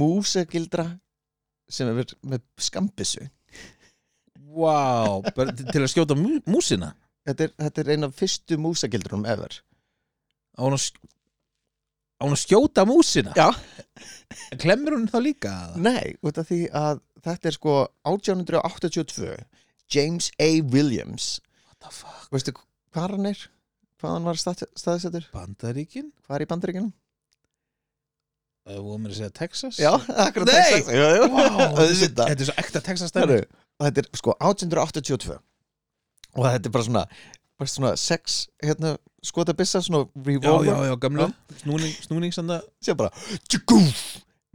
músagildra 0.00 0.86
sem 1.70 1.86
er 1.92 2.14
með 2.26 2.42
skambissu 2.58 3.28
Vá, 4.50 5.22
bara 5.36 5.52
til 5.54 5.68
til 5.70 5.82
að 5.84 5.90
skjóta 5.92 6.16
mú, 6.18 6.40
músina? 6.50 6.88
Þetta 7.28 7.46
er, 7.46 7.52
þetta 7.62 7.82
er 7.84 7.90
ein 7.94 8.06
af 8.08 8.16
fyrstu 8.18 8.58
músagildrunum 8.58 9.22
ever 9.30 9.54
á 10.56 10.60
hún 10.64 10.76
að 10.76 10.82
sk- 10.86 11.10
á 12.20 12.22
hún 12.26 12.34
að 12.36 12.42
skjóta 12.44 12.84
músina 12.88 13.32
Já. 13.38 13.48
Klemmur 14.60 14.96
hún 14.98 15.08
þá 15.10 15.18
líka? 15.24 15.52
Nei, 15.76 16.16
út 16.22 16.38
af 16.40 16.48
því 16.50 16.60
að 16.72 17.00
þetta 17.24 17.50
er 17.50 17.56
sko 17.56 17.74
1882 18.08 19.36
James 19.90 20.30
A. 20.38 20.50
Williams 20.62 21.40
What 21.68 21.78
the 21.86 21.90
fuck? 21.94 22.28
veistu 22.32 22.54
hvað 22.94 23.16
hann 23.16 23.30
er? 23.32 23.40
hvað 24.00 24.14
hann 24.16 24.24
var 24.30 24.38
stað, 24.40 24.64
staðsettur? 24.78 25.26
Bandaríkin? 25.34 26.10
hvað 26.26 26.38
er 26.40 26.44
í 26.46 26.50
bandaríkinum? 26.50 26.92
Það 28.70 28.80
voru 28.84 29.00
mér 29.02 29.12
að 29.14 29.18
segja 29.18 29.32
Texas? 29.34 29.78
Já, 29.80 29.90
akkurat 30.26 30.50
Nei! 30.52 30.58
Texas 30.76 30.94
Jú, 30.94 31.06
jú. 31.16 31.28
Vá, 31.32 31.42
þetta 31.42 31.82
er 31.82 31.90
Auðvitað. 31.90 32.32
er 32.34 32.48
svo 32.50 32.56
ekta 32.62 32.82
Texas 32.86 33.10
stæmi 33.12 33.24
Herru, 33.26 33.38
og 33.80 33.86
þetta 33.88 34.02
er 34.04 34.08
sko 34.20 34.34
1882 34.36 35.38
og 36.36 36.44
þetta 36.46 36.68
er 36.70 36.74
bara 36.76 36.86
svona 36.86 37.04
bara 37.60 37.68
svona 37.70 37.92
sex 38.00 38.46
hérna 38.64 38.94
skotabissa 39.24 39.82
svona 39.84 40.06
Já, 40.08 40.24
revolver. 40.26 40.70
já, 40.72 40.88
já, 40.90 40.94
gamlu 41.02 41.26
Snúning, 41.60 41.94
snúning 42.06 42.32
sanda 42.34 42.60
sem 42.80 42.96
bara 42.96 43.12
tjúkúf 43.52 43.92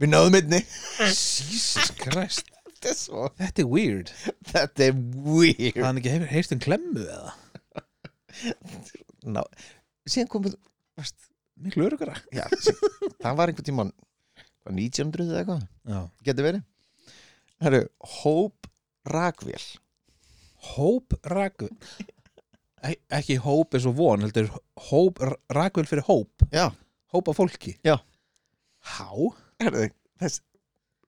við 0.02 0.10
náðum 0.12 0.34
einni. 0.36 0.58
Jesus 1.06 1.88
Christ. 2.02 2.50
Þetta 2.76 2.90
er 2.92 2.96
svo 2.98 3.28
Þetta 3.38 3.62
er 3.62 3.68
weird. 3.70 4.10
Þetta 4.50 4.88
er 4.90 4.98
weird. 5.24 5.78
Hann 5.80 6.00
ekki 6.02 6.12
hefur 6.12 6.28
heyrst 6.34 6.52
um 6.52 6.60
klemmu 6.60 7.06
eða? 7.06 7.32
Ná, 9.26 9.40
síðan 10.06 10.28
komið 10.34 10.58
veist, 10.98 11.16
Miklu 11.56 11.86
örugara 11.88 12.18
já, 12.36 12.44
það 13.22 13.38
var 13.38 13.48
einhvern 13.48 13.64
tímann 13.70 13.92
hvað, 14.36 14.74
1900 14.76 15.30
eða 15.30 15.40
eitthvað? 15.40 15.62
Já. 15.88 16.00
Getur 16.28 16.46
verið. 16.50 16.66
Herru, 17.64 17.80
Hope 18.18 18.68
Ragvél. 19.08 19.64
Hóp 20.74 21.16
Ragvel 21.32 21.70
Ek- 22.02 22.12
Ekki 22.84 23.38
hóp 23.40 23.74
eins 23.74 23.86
og 23.88 23.96
von 23.98 24.22
heldur 24.24 24.50
Hóp 24.90 25.22
Ragvel 25.54 25.88
fyrir 25.88 26.04
hóp 26.06 26.44
já, 26.52 26.68
Hóp 27.14 27.30
af 27.32 27.38
fólki 27.38 27.76
Já. 27.86 27.96
Há? 28.84 29.08
herru, 29.62 29.88
þess 30.20 30.42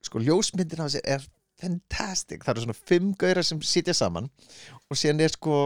sko 0.03 0.21
ljósmyndin 0.23 0.81
sér 0.89 1.05
er 1.05 1.25
fantastic 1.59 2.43
það 2.45 2.53
eru 2.55 2.63
svona 2.65 2.77
fimm 2.89 3.11
gauðra 3.19 3.43
sem 3.45 3.59
sitja 3.61 3.93
saman 3.93 4.29
og 4.89 4.97
síðan 4.97 5.21
er 5.25 5.33
sko 5.33 5.59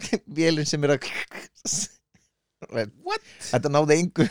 vélinn 0.38 0.68
sem 0.68 0.84
er 0.86 0.94
að 0.96 1.08
What? 2.70 3.24
þetta 3.50 3.72
náði 3.72 3.96
engu 4.04 4.26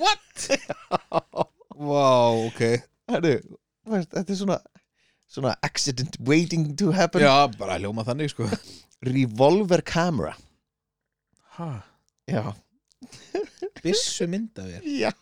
What? 0.00 0.46
Vá, 1.90 2.10
ok 2.46 2.62
veist, 3.10 4.12
þetta 4.14 4.24
er 4.24 4.38
svona 4.38 4.60
svona 5.30 5.54
accident 5.66 6.16
waiting 6.26 6.72
to 6.80 6.90
happen. 6.96 7.22
Já, 7.22 7.46
bara 7.58 7.78
hljóma 7.78 8.02
þannig 8.06 8.32
sko. 8.32 8.48
Revolver 9.06 9.82
camera. 9.86 10.34
Hæ? 11.56 11.70
já, 12.30 12.42
Bissu 13.82 14.26
mynda 14.30 14.62
þér? 14.66 14.84
Já. 14.86 15.12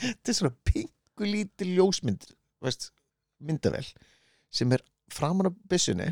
Þetta 0.00 0.32
er 0.32 0.36
svona 0.36 0.54
pingu 0.66 1.26
lítil 1.28 1.70
ljósmynd 1.78 2.26
veist, 2.64 2.90
myndavel 3.40 3.86
sem 4.52 4.72
er 4.74 4.82
framan 5.12 5.48
á 5.48 5.52
byssunni 5.70 6.10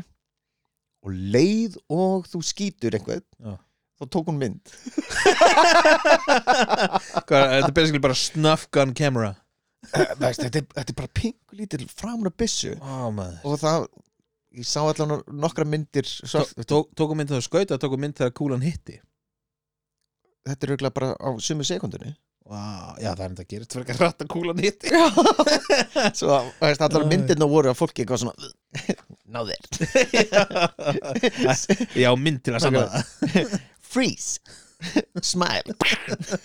og 1.05 1.13
leið 1.35 1.77
og 1.93 2.25
þú 2.31 2.41
skýtur 2.45 2.95
einhvern 2.97 3.23
Já. 3.39 3.53
þá 3.99 4.03
tók 4.15 4.31
hún 4.31 4.39
mynd. 4.41 4.73
Hvað, 7.27 7.45
Þetta 7.53 7.69
er 7.69 7.75
basically 7.75 8.01
bara 8.03 8.17
snuff 8.17 8.67
gun 8.73 8.93
camera 8.97 9.33
veist, 10.19 10.41
þetta, 10.43 10.59
er, 10.61 10.65
þetta 10.75 10.91
er 10.93 10.97
bara 10.99 11.11
pingu 11.21 11.57
lítil 11.59 11.85
framan 11.91 12.29
á 12.29 12.33
byssu. 12.35 12.73
Ó, 12.83 13.09
maður. 13.15 13.37
Og 13.47 13.59
það 13.61 13.87
ég 14.59 14.65
sá 14.67 14.79
allan 14.83 15.19
nokkra 15.39 15.65
myndir 15.69 16.07
svart, 16.09 16.55
Tó- 16.57 16.65
tó- 16.65 16.87
Tóku 16.97 17.15
mynd 17.17 17.29
þegar 17.29 17.45
skauta, 17.45 17.77
tóku 17.81 17.97
mynd 18.01 18.17
þegar 18.17 18.33
kúlan 18.39 18.63
hitti? 18.65 18.95
Þetta 20.49 20.65
er 20.65 20.71
auðvitað 20.73 20.95
bara 20.97 21.09
á 21.19 21.29
sumu 21.43 21.63
sekundinni 21.67 22.15
Vá, 22.49 22.95
já 22.97 23.11
það 23.13 23.19
er 23.21 23.25
enda 23.29 23.43
að 23.43 23.49
gera 23.51 23.65
Þetta 23.67 23.75
fyrir 23.75 24.07
ekki 24.09 24.23
að 24.25 24.31
kúlan 24.33 24.61
hitti. 24.63 24.87
Svo 26.17 26.37
veist, 26.63 26.81
allar 26.81 27.03
myndirna 27.11 27.45
voru 27.51 27.69
að 27.69 27.77
fólki 27.77 28.01
eitthvað 28.01 28.23
svona 28.23 28.33
náðir 29.35 29.61
Já, 32.03 32.09
mynd 32.17 32.41
til 32.47 32.55
að 32.57 32.63
sanna 32.65 32.87
það 32.89 33.53
freeze 33.85 34.39
smile 35.21 35.75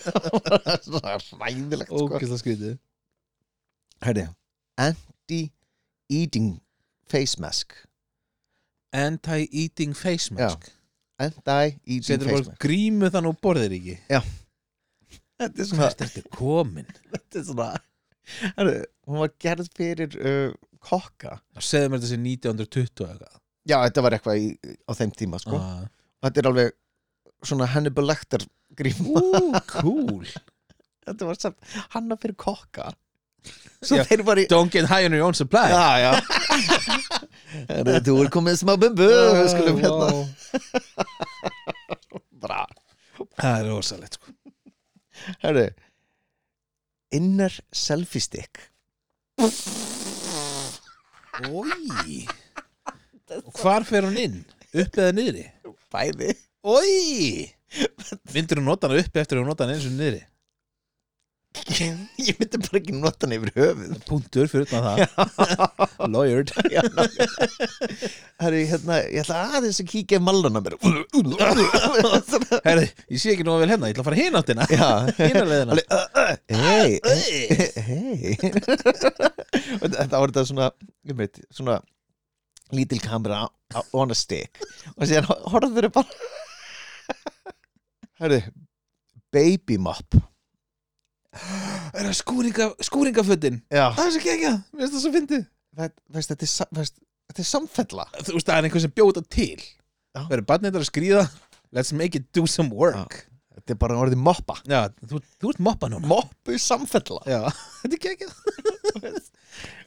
svona 0.84 1.16
ræðilegt 1.40 1.88
sko. 1.88 2.04
Ókvæsla 2.04 2.38
skrítið 2.42 2.74
Herri, 4.02 4.26
anti-eating 4.78 6.60
face 7.08 7.38
mask. 7.40 7.74
Anti-eating 8.94 9.94
face 9.94 10.30
mask? 10.34 10.70
anti-eating 11.22 12.02
Setur 12.02 12.26
face 12.26 12.48
mask. 12.48 12.58
grímu 12.62 13.06
þannig 13.14 13.34
og 13.36 13.40
borðir 13.42 13.74
ekki? 13.76 13.94
Þetta 15.40 15.62
er 15.62 15.68
svona, 15.70 15.82
Hvert 15.88 16.04
ertu 16.08 16.22
komin? 16.34 16.88
þetta 17.12 17.40
er 17.40 17.44
svona 17.48 17.68
Herru, 18.56 18.72
hún 19.06 19.20
var 19.20 19.32
gerð 19.44 19.66
fyrir 19.76 20.14
uh, 20.16 20.52
kokka. 20.80 21.34
Segðu 21.60 21.90
mér 21.92 22.00
þessi 22.00 22.16
1920 22.22 23.04
eitthvað. 23.04 23.34
Já, 23.68 23.76
þetta 23.84 24.04
var 24.06 24.16
eitthvað 24.16 24.40
í, 24.40 24.46
á 24.88 24.92
þeim 24.96 25.12
tíma 25.16 25.40
sko. 25.42 25.58
ah. 25.60 25.82
Þetta 26.24 26.40
er 26.40 26.48
alveg 26.48 26.70
svona 27.44 27.68
Hannibal 27.68 28.06
Lecter 28.08 28.46
grím 28.76 29.10
Ú, 29.12 29.22
cool. 29.74 30.24
Þetta 31.04 31.28
var 31.28 31.36
samt 31.40 31.74
hanna 31.92 32.16
fyrir 32.20 32.36
kokka 32.40 32.88
Svo 33.84 33.98
Já. 34.00 34.04
þeir 34.08 34.22
var 34.24 34.40
í 34.40 34.46
Don't 34.50 34.72
get 34.72 34.88
high 34.88 35.04
on 35.08 35.12
your 35.16 35.26
own 35.26 35.36
supply 35.36 35.68
Já, 35.68 35.88
já 36.00 36.12
Þú 38.06 38.14
er 38.24 38.30
komið 38.34 38.60
smá 38.62 38.74
bumbu 38.80 39.08
Við 39.08 39.48
skulum 39.52 39.80
hérna. 39.82 40.08
Bra 42.44 42.62
Það 43.38 43.58
er 43.58 43.68
rosalegt 43.70 44.18
sko 44.18 44.32
Herru 45.44 45.66
Inner 47.14 47.54
selfie 47.74 48.22
stick 48.24 48.64
Ói 51.44 52.24
hvar 53.58 53.82
fer 53.88 54.04
hún 54.06 54.18
inn? 54.20 54.34
Upp 54.74 54.98
eða 55.00 55.14
niðri? 55.16 55.44
Bæði 55.94 56.34
Ói 56.66 57.46
Myndir 58.34 58.60
hún 58.60 58.68
nota 58.68 58.88
hana 58.90 59.00
uppi 59.02 59.22
eftir 59.22 59.38
að 59.38 59.42
hún 59.44 59.50
nota 59.52 59.66
hana 59.66 59.76
eins 59.76 59.86
og 59.88 59.94
niðri? 59.96 60.22
Ég 62.24 62.36
myndi 62.40 62.58
bara 62.60 62.78
ekki 62.80 62.92
nota 62.96 63.24
hann 63.26 63.34
yfir 63.36 63.50
höfuð. 63.54 63.92
Punktur 64.08 64.48
fyrir 64.50 64.66
það. 64.68 65.00
Lawyered. 66.10 66.50
Herru, 68.42 68.60
hérna, 68.70 68.98
ég 69.06 69.22
ætla 69.22 69.36
aðeins 69.58 69.78
að 69.82 69.88
kíkja 69.92 70.18
í 70.20 70.24
mallana 70.24 70.60
mér. 70.64 70.74
Herði, 72.66 72.88
ég 73.14 73.22
sé 73.22 73.32
ekki 73.34 73.46
nú 73.46 73.54
vel 73.62 73.70
hérna 73.70 73.88
Ég 73.90 73.94
ætla 73.94 74.02
að 74.02 74.08
fara 74.10 74.20
hinn 74.20 74.38
áttina. 74.40 74.66
Hei, 76.50 77.00
hei 77.88 78.34
Þetta 79.84 80.18
var 80.18 80.28
þetta 80.30 80.46
svona 80.48 80.66
ég 81.08 81.16
veit, 81.18 81.40
svona 81.54 81.78
lítil 82.74 83.00
kamera 83.04 83.44
on 83.94 84.10
a 84.10 84.16
stick 84.18 84.60
og 84.96 85.06
síðan 85.06 85.26
horfður 85.52 85.88
þau 85.88 85.94
bara 86.00 86.10
Herru 88.22 88.40
Baby 89.34 89.76
mop 89.82 90.16
Er 91.34 92.06
það 92.08 92.16
skúringa, 92.20 92.68
skúringafötin? 92.88 93.60
Já, 93.72 93.86
Það 93.96 94.06
er 94.06 94.14
svo 94.14 94.22
ekki 94.22 94.52
Mér 94.52 94.84
finnst 94.84 94.94
það 94.94 95.02
svo 95.04 95.12
fyndið. 95.18 95.44
Veist, 95.74 95.96
veist, 96.14 96.30
þetta, 96.32 96.46
er, 96.46 96.52
sa- 96.54 96.70
veist, 96.78 96.98
þetta 97.30 97.42
er 97.44 97.48
samfella. 97.50 98.08
Þú 98.20 98.36
veist, 98.38 98.48
það 98.48 98.56
er 98.60 98.68
einhver 98.68 98.84
sem 98.84 98.94
bjóta 98.94 99.22
til. 99.26 99.60
Já. 100.14 100.22
Verður 100.30 100.46
barnið 100.52 100.78
að 100.78 100.88
skríða? 100.90 101.24
Let's 101.74 101.90
make 101.96 102.14
it 102.18 102.28
do 102.36 102.46
some 102.46 102.70
work. 102.70 103.24
Þetta 103.54 103.74
er 103.74 103.78
bara 103.82 103.96
orðið 104.02 104.18
moppa. 104.22 104.56
Já, 104.70 104.84
þú, 105.06 105.20
þú 105.42 105.50
ert 105.54 105.60
moppa 105.66 105.88
núna. 105.90 106.06
Moppu 106.10 106.58
samfella. 106.62 107.20
Já, 107.26 107.40
þetta 107.82 107.98
er 107.98 108.14
ekki 108.14 108.30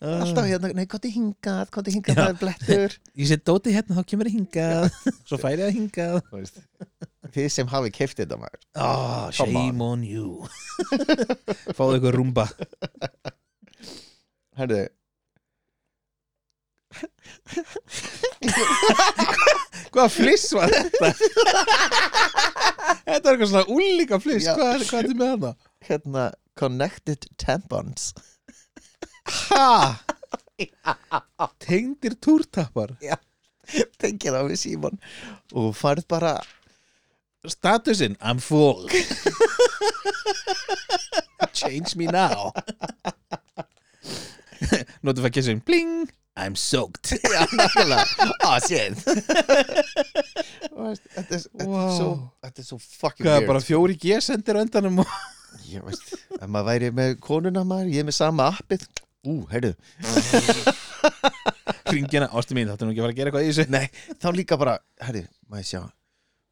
Alltaf 0.08 0.46
hérna, 0.48 0.70
nei, 0.78 0.86
hvað 0.90 1.08
er 1.10 1.14
hingað, 1.16 1.70
hvað 1.74 1.90
er 1.90 1.96
hingað, 1.98 2.14
Já. 2.14 2.20
það 2.22 2.30
er 2.32 2.38
blettur. 2.42 2.94
Ég 3.20 3.30
set 3.32 3.44
dóti 3.48 3.74
hérna, 3.76 3.98
þá 3.98 4.08
kemur 4.12 4.30
ég 4.30 4.36
hingað. 4.38 5.00
Svo 5.28 5.40
færi 5.42 5.64
ég 5.64 5.68
að 5.72 5.76
hingað. 5.80 6.20
Þú 6.30 6.40
veist, 6.40 6.62
Þið 7.34 7.48
sem 7.54 7.68
hafi 7.72 7.92
keift 7.96 8.20
þetta 8.22 8.38
maður. 8.40 8.62
Oh, 8.80 9.28
Shame 9.36 9.82
on. 9.84 10.04
you. 10.04 10.48
Fáðu 11.78 11.98
ykkur 12.00 12.18
rúmba 12.20 12.46
Herðu. 14.58 14.88
Hvaða 19.94 20.10
fliss 20.14 20.48
var 20.56 20.72
þetta? 20.74 21.12
þetta 23.06 23.16
er 23.16 23.32
eitthvað 23.34 23.52
svona 23.52 23.66
úlíka 23.74 24.20
fliss. 24.22 24.48
Já. 24.48 24.54
Hvað 24.58 24.74
er, 24.74 24.86
þið 25.10 25.16
með 25.20 25.32
hana? 25.34 25.52
Hérna, 25.88 26.26
connected 26.60 27.28
tampons. 27.42 28.12
Ha? 29.50 29.68
Tengdir 31.64 32.18
túrtappar. 32.24 32.96
Tengir 34.02 34.38
á 34.38 34.42
við 34.48 34.60
símon. 34.64 34.98
Og 35.54 35.74
farð 35.78 36.08
bara 36.10 36.38
Statusinn, 37.46 38.16
I'm 38.22 38.40
full. 38.40 38.88
Change 41.54 41.96
me 41.96 42.08
now. 42.08 42.52
Notification, 45.04 45.60
bling 45.60 46.10
I'm 46.38 46.56
soaked. 46.56 47.14
Ah, 48.48 48.60
veist, 50.78 51.02
Þetta 51.18 51.36
er, 51.36 51.42
svo 52.64 52.78
er 52.78 52.84
fucking 52.84 53.26
Hvað, 53.26 53.38
weird. 53.40 53.48
bara 53.50 53.62
fjóri 53.64 53.96
G-sendir 54.00 54.56
á 54.56 54.62
endanum 54.62 55.00
og 55.02 55.08
Ég 55.68 55.82
veist, 55.84 56.14
ef 56.38 56.46
maður 56.46 56.68
væri 56.70 56.92
með 56.96 57.16
konuna 57.24 57.64
maður 57.68 57.90
Ég 57.92 58.00
er 58.04 58.08
með 58.08 58.16
sama 58.20 58.44
appið. 58.54 58.82
Ú, 59.28 59.30
heyrðu. 59.52 59.74
Hringina, 61.90 62.28
ástu 62.30 62.54
mín, 62.56 62.70
þetta 62.70 62.84
er 62.86 62.88
nú 62.88 62.92
ekki 62.94 63.02
að 63.02 63.06
fara 63.08 63.14
að 63.16 63.20
gera 63.20 63.28
eitthvað 63.32 63.48
í 63.48 63.50
þessu. 63.52 63.66
Nei, 63.74 63.88
þá 64.22 64.28
líka 64.38 64.56
bara 64.62 64.76
Herðu, 65.04 65.24
maður 65.50 65.68
sjá 65.74 65.82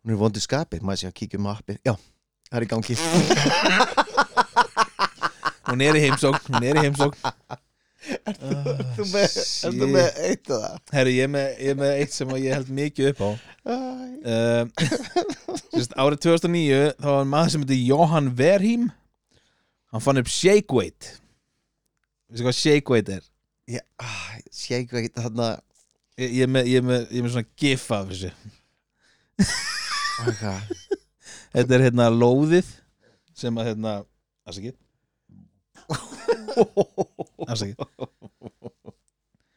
Hún 0.06 0.13
er 0.13 0.20
vondur 0.22 0.44
skapið, 0.44 0.84
maður 0.86 1.02
sjá, 1.02 1.12
kíkjum 1.18 1.48
á 1.50 1.58
appið. 1.58 1.80
Já, 1.82 1.96
það 2.52 2.60
er 2.60 2.65
í 2.65 2.70
gangi. 2.70 2.98
Hún 5.65 5.82
er 5.82 5.98
í 5.98 6.02
heimsókn, 6.04 6.52
hún 6.54 6.65
er 6.70 6.78
í 6.78 6.84
heimsókn. 6.86 7.32
Þú 8.06 9.08
með, 9.10 9.38
með 9.96 10.20
eitt 10.28 10.52
af 10.54 10.60
það 10.62 10.94
Herri, 10.94 11.15
ég 11.18 11.26
er 11.26 11.32
með, 11.34 11.48
ég 11.58 11.72
er 11.74 11.80
með 11.80 11.94
eitt 12.04 12.13
sem 12.13 12.34
að 12.36 12.44
ég 12.44 12.54
held 12.54 12.70
mikið 12.78 13.08
upp 13.10 13.24
á. 13.26 13.30
Um, 13.74 14.70
sérst, 15.74 15.96
Árið 15.98 16.20
2009 16.28 16.84
þá 17.00 17.08
var 17.10 17.30
maður 17.32 17.56
sem 17.56 17.65
heitir 17.65 17.82
Johan 17.89 18.30
Verheim. 18.38 18.86
Hann 19.89 20.06
fann 20.06 20.22
upp 20.22 20.30
shake 20.30 20.78
weight. 20.78 21.15
Veistu 22.30 22.46
hvað 22.46 22.60
shake 22.60 22.94
weight 22.94 23.10
er? 23.18 23.26
Ég, 23.74 23.82
ah, 23.98 24.36
sé 24.54 24.84
ekki 24.84 24.94
hvað 24.94 25.10
þarna 25.18 25.56
Ég, 26.15 26.30
ég, 26.30 26.44
er 26.46 26.52
með, 26.52 26.68
ég, 26.70 26.78
er 26.80 26.86
með, 26.86 27.02
ég 27.10 27.18
er 27.18 27.26
með 27.26 27.34
svona 27.34 27.50
gif 27.60 27.89
af 27.91 28.12
þessu 28.13 28.30
oh? 30.21 30.62
Þetta 31.56 31.78
er 31.78 31.86
hérna 31.88 32.10
lóðið 32.13 32.67
sem 33.36 33.58
að 33.60 33.71
hérna 33.71 33.93
Afsakið 34.47 34.75
Afsakið 37.49 37.78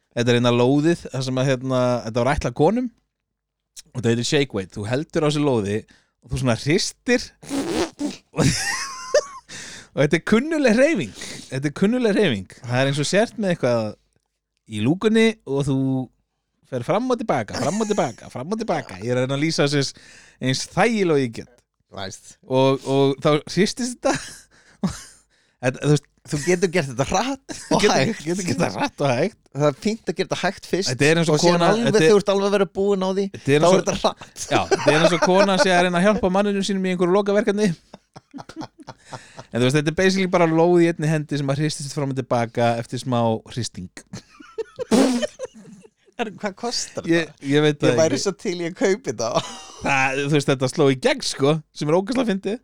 Þetta 0.09 0.25
er 0.25 0.35
hérna 0.35 0.53
lóðið 0.55 1.05
það 1.07 1.25
sem 1.27 1.41
að 1.41 1.49
hérna 1.51 1.81
Þetta 2.05 2.23
var 2.23 2.31
ætla 2.33 2.53
konum 2.57 2.89
og 3.89 4.01
þetta 4.01 4.11
heitir 4.11 4.27
shake 4.27 4.53
weight. 4.53 4.73
Þú 4.75 4.83
heldur 4.89 5.25
á 5.25 5.27
þessu 5.29 5.41
lóði 5.45 5.77
og 6.19 6.31
þú 6.31 6.41
svona 6.41 6.57
hristir 6.59 7.25
og 8.39 10.01
þetta 10.03 10.19
er 10.19 10.25
kunnuleg 10.27 10.77
reyfing 10.77 11.15
Þetta 11.49 11.69
er 11.71 11.75
kunnuleg 11.79 12.17
reyfing 12.17 12.57
Það 12.59 12.79
er 12.81 12.91
eins 12.91 13.01
og 13.01 13.09
sért 13.09 13.39
með 13.39 13.55
eitthvað 13.55 13.83
í 14.69 14.83
lúkunni 14.85 15.27
og 15.49 15.65
þú 15.65 15.77
fer 16.69 16.85
fram 16.87 17.09
og 17.13 17.17
tilbaka, 17.21 17.57
fram 17.63 17.81
og 17.81 17.89
tilbaka, 17.89 18.29
fram 18.33 18.51
og 18.53 18.59
tilbaka. 18.61 18.99
Ég 19.03 19.13
er 19.13 19.21
að 19.21 19.25
reyna 19.27 19.37
að 19.39 19.43
lýsa 19.45 19.65
þessu 19.69 19.95
eins 20.41 20.65
þægilega 20.73 21.15
og 21.17 21.23
ég 21.23 21.33
get. 21.39 21.55
Og, 22.45 22.85
og 22.85 23.15
þá 23.23 23.31
hristist 23.49 23.97
þetta. 23.97 24.13
Þetta, 25.59 25.79
þú 25.83 25.95
veist, 25.95 26.05
Þú 26.29 26.37
getur 26.45 26.69
gert 26.69 26.89
þetta 26.91 27.05
hratt 27.09 27.53
og 27.73 27.79
getur, 27.81 27.95
hægt. 27.95 28.19
getur 28.27 28.45
geta 28.45 28.67
rætt 28.75 29.01
og 29.01 29.07
hægt. 29.09 29.37
Það 29.55 29.63
er 29.69 29.77
fínt 29.81 30.09
að 30.11 30.17
gera 30.19 30.27
þetta 30.27 30.37
hægt 30.43 30.67
fyrst 30.69 31.03
er 31.07 31.21
og 31.23 31.29
og 31.33 31.39
síðan 31.41 31.63
alveg 31.65 31.87
er- 31.95 32.03
þú 32.11 32.17
ert 32.19 32.29
alveg 32.33 32.45
að 32.49 32.53
vera 32.55 32.67
búin 32.77 33.05
á 33.07 33.09
því 33.09 33.23
er 33.33 33.63
þá 33.63 33.67
er 33.69 33.77
þetta 33.79 33.95
hratt. 34.03 34.43
Þetta 34.43 34.91
er 34.93 34.97
eins 34.99 35.15
og 35.15 35.23
kona 35.23 35.55
að 35.57 35.71
reyna 35.87 35.97
að 36.01 36.05
hjálpa 36.05 36.31
manninu 36.35 36.61
sínum 36.67 36.85
í 36.85 36.91
einhverju 36.93 37.15
lokaverkefni. 37.15 37.69
En 39.49 39.57
þú 39.57 39.63
veist, 39.65 39.77
þetta 39.79 39.89
er 39.89 39.97
basically 40.03 40.29
bara 40.35 40.45
lóð 40.51 40.75
í 40.83 40.91
einni 40.91 41.09
hendi 41.09 41.39
sem 41.41 41.49
að 41.49 41.63
hristist 41.63 41.95
fram 41.97 42.13
og 42.13 42.19
tilbaka 42.19 42.75
eftir 42.83 43.01
smá 43.01 43.23
hristing 43.49 43.89
Herru, 46.19 46.33
Hvað 46.41 46.55
kostar 46.59 47.05
ég, 47.07 47.29
þetta? 47.29 47.47
ég 47.47 47.63
veit 47.63 47.75
Ég 47.77 47.83
það 47.85 47.99
væri 48.01 48.17
ekki. 48.17 48.23
svo 48.25 48.33
til 48.43 48.55
ég 48.59 48.73
að 48.73 48.79
kaupi 48.81 49.13
þetta. 49.13 49.29
Það, 49.85 50.17
þú 50.19 50.31
veist, 50.35 50.49
þetta 50.51 50.67
sló 50.73 50.87
í 50.91 50.97
gegn 51.07 51.21
sko 51.23 51.53
sem 51.79 51.87
er 51.91 51.95
ógæslega 51.99 52.27
fyndið. 52.33 52.57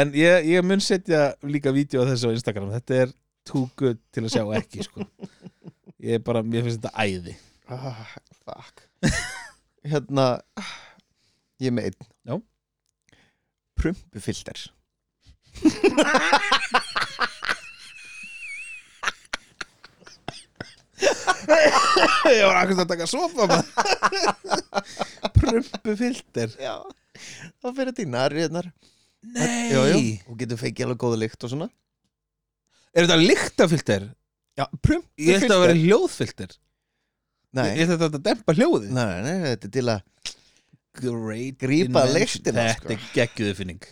En 0.00 0.14
ég, 0.16 0.46
ég 0.48 0.64
mun 0.64 0.80
setja 0.80 1.18
líka 1.44 1.72
vídeo 1.76 2.02
á 2.02 2.08
þessu 2.08 2.30
á 2.32 2.34
Instagram. 2.34 2.70
Þetta 2.78 3.00
er 3.04 3.12
too 3.44 3.66
good 3.76 4.00
til 4.16 4.24
að 4.24 4.32
sjá 4.32 4.42
ekki 4.56 4.86
sko. 4.88 5.04
Ég 6.00 6.16
er 6.18 6.24
bara, 6.24 6.40
mér 6.42 6.64
finnst 6.64 6.80
þetta 6.80 6.96
æði. 7.04 7.36
Ah, 7.68 8.00
Fuck. 8.44 8.86
Hérna 9.92 10.24
Ég 11.60 11.68
er 11.68 11.76
með 11.76 11.90
einn. 11.92 12.08
Já. 12.28 12.34
Prumpufilter 13.76 14.64
ég 22.34 22.42
var 22.46 22.58
akkur 22.62 22.82
að 22.84 22.90
taka 22.94 23.06
sopa 23.10 23.60
prumpufilter. 25.36 26.54
Já. 26.60 26.74
Það 27.62 27.78
fyrir 27.78 27.96
dýna 27.98 28.26
Ríðnar 28.32 28.68
nei, 29.34 29.70
Jú, 29.72 29.84
jú. 29.90 30.02
Og 30.28 30.38
getur 30.40 30.60
feikið 30.60 30.88
alveg 30.88 31.00
góða 31.04 31.20
lykt 31.22 31.46
og 31.46 31.52
svona. 31.54 31.70
Er 32.94 33.06
þetta 33.06 33.20
lyktafilter? 33.22 34.08
Já, 34.58 34.66
prumpufilter. 34.80 35.28
Ég 35.28 35.44
held 35.44 35.54
að 35.56 35.64
veri 35.64 35.84
hljóðfilter. 35.84 36.56
Nei, 37.54 37.68
ég 37.78 37.86
held 37.86 38.00
að 38.00 38.08
þetta 38.08 38.22
dempa 38.28 38.56
hljóðið. 38.58 38.90
Nei, 38.94 39.14
nei, 39.24 39.36
þetta 39.52 39.70
er 39.70 39.74
til 39.78 39.86
að 39.92 40.10
Grípa 40.94 42.04
lyktina, 42.06 42.68
þetta 42.68 42.78
sko. 42.78 42.92
er 42.94 43.06
geggjuðu 43.16 43.54
finning 43.58 43.86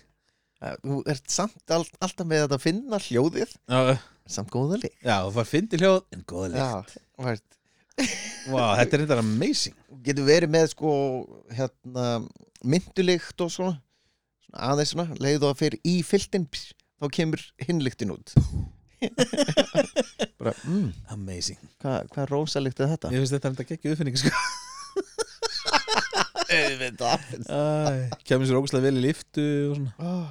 Þú 0.62 0.98
ert 1.10 1.32
samt 1.32 1.74
all, 1.74 1.84
alltaf 2.04 2.28
með 2.28 2.52
að 2.54 2.62
finna 2.62 3.00
hljóðið. 3.02 3.54
Já, 3.66 3.96
samt 4.30 4.52
góða 4.54 4.78
lík 4.84 4.94
já 5.02 5.16
þú 5.24 5.32
fær 5.38 5.48
fyndi 5.50 5.80
hljóð. 5.80 6.04
En 6.14 6.22
góða 6.28 6.52
líkt 6.52 7.58
Vá, 8.48 8.62
þetta 8.78 8.96
er 8.96 9.02
þetta 9.04 9.18
amazing. 9.20 9.74
Getur 10.02 10.26
verið 10.26 10.52
með 10.54 10.70
sko 10.72 10.92
hérna 11.52 12.06
myndulikt 12.64 13.42
og 13.44 13.50
svona, 13.52 13.74
svona 14.46 14.70
aðeins 14.72 14.94
svona 14.94 15.18
leiðu 15.22 15.44
það 15.44 15.58
fyrir 15.60 15.82
í 15.86 15.96
fylltin 16.06 16.46
þá 17.02 17.06
kemur 17.18 17.42
hinlyktin 17.66 18.14
út. 18.14 18.34
Bara, 20.38 20.54
mm, 20.62 20.90
Amazing. 21.14 21.58
Hvað 21.82 22.12
hva 22.14 22.26
rosalíkt 22.30 22.82
er 22.82 22.92
þetta? 22.94 23.10
Ég 23.12 23.22
finnst 23.22 23.34
þetta 23.34 23.48
er 23.48 23.56
þetta 23.56 23.68
geggju 23.72 23.94
uppfinning 23.96 24.18
sko. 24.20 24.30
Kemur 28.28 28.46
sér 28.48 28.58
ógustlega 28.60 28.86
vel 28.86 29.00
í 29.00 29.04
liftu 29.08 29.46
og 29.70 29.76
svona. 29.78 29.92
Oh. 29.98 30.30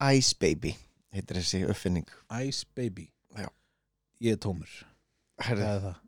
Ice 0.00 0.36
Baby 0.40 0.72
heitir 1.14 1.40
þessi 1.40 1.64
uppfinning 1.68 2.08
Ice 2.44 2.66
baby 2.76 3.08
Já. 3.36 3.48
Ég 4.22 4.36
er 4.36 4.40
tómur 4.42 4.70
Herri, 5.40 5.60
Hvað 5.64 5.74
er 5.74 5.82
það? 5.86 5.98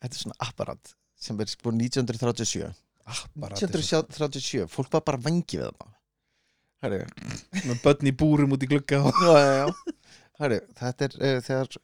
Þetta 0.00 0.16
er 0.16 0.22
svona 0.24 0.38
apparat 0.46 0.92
sem 1.20 1.40
er 1.42 1.50
spúr 1.52 1.76
1937 1.76 2.68
Bara 3.40 3.56
1937, 3.58 4.68
fólk 4.70 4.92
var 4.94 5.02
bara 5.08 5.20
vangi 5.24 5.58
við 5.58 5.66
það 5.66 5.96
Herri, 6.84 7.00
Með 7.66 7.82
börn 7.84 8.08
í 8.08 8.12
búrum 8.16 8.54
út 8.56 8.62
í 8.64 8.68
glugga. 8.70 9.00
Herri, 10.40 10.60
þetta 10.78 11.08
er 11.08 11.16
uh, 11.18 11.40
þegar 11.44 11.74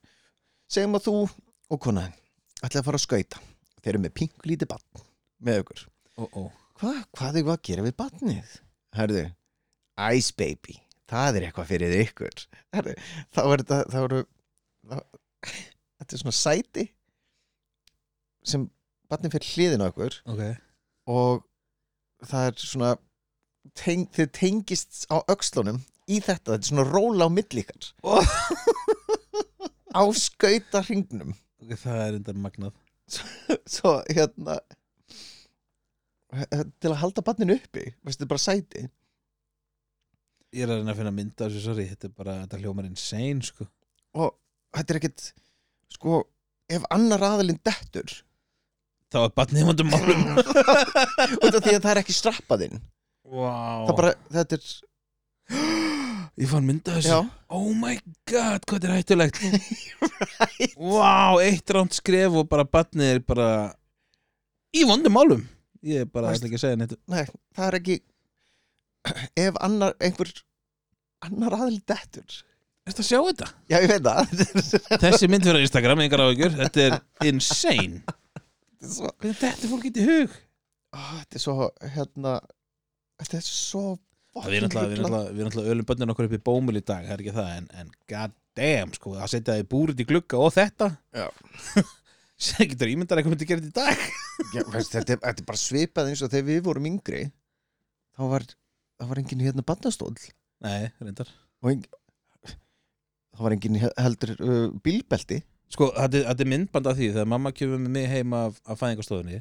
segjum 0.73 0.97
að 0.97 1.09
þú 1.09 1.17
og 1.27 1.83
konaðin 1.83 2.15
ætla 2.65 2.81
að 2.81 2.87
fara 2.89 3.01
að 3.01 3.05
skauta 3.05 3.43
þeir 3.83 3.93
eru 3.93 4.05
með 4.07 4.15
pink 4.17 4.47
lítið 4.49 4.71
barn 4.71 5.05
með 5.45 5.61
ykkur 5.65 5.83
Ó, 6.17 6.25
ó. 6.25 6.43
Hva, 6.81 6.93
hvað 7.13 7.37
er 7.43 7.51
að 7.53 7.61
gera 7.69 7.85
við 7.85 7.95
barnið? 7.99 8.55
Herðu, 8.97 9.25
Ice 10.17 10.33
Baby. 10.37 10.77
Það 11.07 11.39
er 11.39 11.47
eitthvað 11.49 11.69
fyrir 11.71 11.95
ykkur. 12.03 12.45
Þá 12.75 13.41
er 13.43 13.63
þetta 13.63 13.79
þá 13.93 13.99
eru, 14.03 14.23
þetta 14.91 16.13
er 16.17 16.21
svona 16.23 16.35
sæti 16.37 16.87
sem 18.47 18.65
barnið 19.11 19.37
fyrir 19.37 19.53
hliðin 19.55 19.83
á 19.87 19.91
ykkur 19.91 20.17
Ok. 20.31 20.43
og 21.11 21.45
það 22.27 22.49
er 22.51 22.59
svona 22.63 22.91
teng, 23.79 24.05
þið 24.15 24.29
tengist 24.35 25.07
á 25.11 25.19
öxlunum 25.31 25.81
í 26.07 26.21
þetta, 26.23 26.55
þetta 26.55 26.63
er 26.63 26.69
svona 26.71 26.87
róla 26.91 27.27
á 27.27 27.31
millíkar 27.35 27.89
Ó. 28.07 28.19
á 29.99 30.03
skauta 30.15 30.83
hringnum 30.87 31.33
Ok, 31.63 31.73
það 31.81 32.03
er 32.05 32.19
undar 32.21 32.39
magnað. 32.39 32.75
Svo 33.67 33.97
hérna 34.11 34.59
eh, 36.35 36.63
til 36.83 36.91
að 36.93 37.01
halda 37.03 37.25
barninu 37.27 37.57
uppi 37.59 37.89
veistu, 38.05 38.21
þetta 38.21 38.27
er 38.27 38.33
bara 38.35 38.45
sæti 38.47 38.85
Ég 40.57 40.65
er 40.65 40.73
að 40.73 40.79
reyna 40.81 40.93
að 40.95 41.01
finna 41.03 41.13
mynda 41.13 41.47
þessu, 41.49 41.63
sorry 41.67 41.85
Þetta 41.91 42.09
er 42.09 42.13
bara, 42.17 42.35
þetta 42.47 42.61
hljómar 42.63 42.87
insane, 42.89 43.45
sko. 43.45 43.67
Og 44.17 44.31
þetta 44.77 44.95
er 44.95 44.99
ekkit 45.03 45.25
sko, 45.97 46.23
ef 46.73 46.87
annar 46.97 47.25
aðalinn 47.29 47.61
dettur 47.67 48.15
Það 49.13 49.23
var 49.23 49.33
barnið 49.39 49.63
í 49.63 49.67
vandum 49.69 49.91
málum. 49.93 50.23
Út 51.47 51.55
af 51.55 51.61
því 51.63 51.75
að 51.77 51.83
það 51.85 51.91
er 51.93 52.01
ekki 52.03 52.17
strappaðinn 52.17 52.81
Vá. 53.27 53.53
Það 53.87 53.95
bara, 54.01 54.13
þetta 54.35 54.59
er 54.59 54.67
Ég 56.43 56.51
fann 56.51 56.67
mynda 56.69 56.97
þessu. 56.99 57.13
Já, 57.15 57.21
Oh 57.57 57.69
my 57.79 57.95
god, 58.29 58.65
hvað 58.69 58.83
þetta 58.83 58.89
er 58.89 58.97
hættulegt. 58.99 59.39
Vá, 60.97 61.39
eitt 61.45 61.73
ránt 61.73 61.95
skref 61.97 62.35
og 62.43 62.49
bara 62.51 62.67
barnið 62.69 63.13
er 63.15 63.23
bara 63.25 63.47
Í 64.77 64.83
vondum 64.89 65.15
málum. 65.17 65.47
Ég 65.87 66.03
er 66.05 66.11
bara, 66.11 66.33
Veist- 66.35 66.43
ætla 66.43 66.51
ekki 66.51 66.59
að 66.59 66.65
segja 66.67 66.81
neitt. 66.83 66.97
Nei, 67.09 67.23
það 67.57 67.69
er 67.71 67.79
ekki 67.79 67.97
ef 69.47 69.59
annar, 69.65 69.95
einhver 70.03 70.33
annar 71.27 71.57
aðalinn 71.57 71.85
dettur 71.89 72.43
að 72.87 73.03
sjá 73.03 73.19
þetta? 73.19 73.49
já, 73.73 73.79
ég 73.83 73.91
veit 73.91 74.05
það 74.07 74.45
Þessi 75.05 75.29
mynd 75.31 75.47
fyrir 75.49 75.65
Instagram, 75.67 76.03
engar 76.05 76.23
áhyggjur 76.23 76.53
Þetta 76.61 76.85
er 76.85 76.99
insane 77.31 78.03
þetta 78.07 78.87
er 78.87 78.93
svo, 78.93 79.11
Hvernig 79.23 79.41
þetta 79.41 79.71
fólk 79.73 79.87
getið 79.89 80.11
hug? 80.13 80.37
ó, 80.95 81.01
þetta 81.19 81.39
er 81.41 81.43
svo 81.47 81.57
hérna 81.97 82.35
þetta 83.23 83.41
er 83.41 83.47
svo 83.49 83.85
Við 84.37 84.59
erum 84.59 84.69
alltaf, 84.69 84.87
við 84.91 84.99
erum 84.99 85.07
alltaf, 85.09 85.29
við 85.33 85.41
erum 85.41 85.51
alltaf 85.51 85.71
ölum 85.73 85.87
börnin 85.89 86.13
okkur 86.13 86.27
upp 86.29 86.35
í 86.37 86.43
bómul 86.45 86.77
í 86.77 86.83
dag, 86.85 87.07
það 87.07 87.15
er 87.15 87.23
ekki 87.25 87.33
það 87.39 87.53
en, 87.57 87.69
en 87.81 87.93
god 88.13 88.35
damn, 88.57 88.93
sko, 88.97 89.15
að 89.17 89.31
setja 89.33 89.55
það 89.55 89.63
í 89.63 89.67
búrið 89.73 90.03
í 90.03 90.07
glugga 90.11 90.41
og 90.45 90.53
þetta 90.53 90.89
Já. 91.17 91.27
sem 92.47 92.69
getur 92.69 92.93
ímyndar 92.93 93.21
eitthvað 93.21 93.33
myndi 93.33 93.49
gera 93.49 93.65
þetta 93.65 93.73
í 93.73 93.77
dag 93.81 94.53
Já, 94.53 94.63
veist, 94.75 94.93
þetta, 94.93 95.17
er, 95.17 95.23
þetta 95.25 95.43
er 95.43 95.49
bara 95.49 95.63
svipað 95.63 96.11
eins 96.13 96.23
og 96.25 96.33
þegar 96.35 96.49
við 96.51 96.61
vorum 96.69 96.89
yngri 96.93 97.23
þá 98.17 98.23
var, 98.35 98.47
það 99.01 99.11
var 99.13 99.21
engin 99.23 99.45
hérna 99.47 99.65
barnastól 99.67 100.15
Nei, 100.65 100.89
reyndar. 101.05 101.29
Og 101.63 101.71
engin, 101.75 101.91
það 103.37 103.43
var 103.45 103.55
engin 103.57 103.77
he- 103.83 103.93
heldur 104.01 104.33
uh, 104.41 104.63
bílbelti. 104.85 105.43
Sko, 105.73 105.91
þetta 105.97 106.21
er- 106.23 106.27
þetta 106.31 106.45
er 106.47 106.51
myndband 106.53 106.87
af 106.89 106.97
því 106.97 107.09
þegar 107.13 107.29
mamma 107.33 107.53
kemur 107.53 107.81
með 107.83 107.93
mig 107.99 108.09
heima 108.13 108.45
af, 108.49 108.59
af 108.65 108.79
fæðingarstofunni 108.81 109.41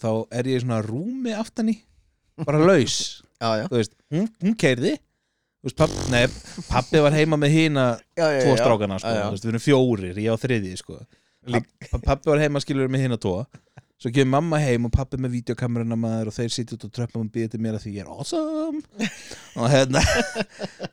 þá 0.00 0.08
er 0.34 0.48
ég 0.50 0.58
í 0.58 0.62
svona 0.64 0.80
rúmi 0.82 1.32
aftan 1.38 1.68
í 1.70 1.76
bara 2.44 2.58
laus, 2.58 2.96
já, 3.42 3.50
já. 3.62 3.66
þú 3.70 3.78
veist, 3.78 3.92
hún, 4.10 4.24
hún 4.42 4.56
keirði 4.58 4.96
veist, 5.62 5.76
papp, 5.78 5.92
nei, 6.10 6.24
pappi 6.66 7.02
var 7.04 7.14
heima 7.14 7.38
með 7.38 7.52
hina 7.54 7.84
Já, 8.18 8.26
já, 8.34 8.40
tvo 8.42 8.56
já. 8.56 8.62
strákana, 8.64 8.98
sko, 8.98 9.12
Já, 9.14 9.20
já. 9.20 9.26
þú 9.28 9.36
veist, 9.36 9.46
við 9.46 9.52
erum 9.54 9.64
fjórir 9.68 10.18
ég 10.24 10.34
á 10.34 10.36
þriði, 10.42 10.72
sko. 10.82 10.98
Lík- 11.54 11.70
Papp- 11.92 12.04
pappi 12.08 12.32
var 12.32 12.42
heima 12.42 12.60
skilur 12.64 12.90
með 12.90 13.04
hina 13.06 13.18
tvo 13.22 13.36
svo 14.04 14.10
kemur 14.12 14.34
mamma 14.36 14.58
heim 14.60 14.84
og 14.84 14.92
pappi 14.92 15.16
með 15.16 15.38
videokameruna 15.38 15.96
maður 15.96 16.28
og 16.28 16.34
þeir 16.36 16.50
sitja 16.52 16.76
út 16.76 16.82
og 16.84 16.90
tröfla 16.92 17.22
og 17.22 17.30
býða 17.32 17.54
til 17.54 17.60
mér 17.64 17.78
að 17.78 17.86
því 17.86 17.92
ég 17.94 18.04
er 18.04 18.10
awesome. 18.12 18.82
Og 19.60 19.70
hérna 19.72 20.02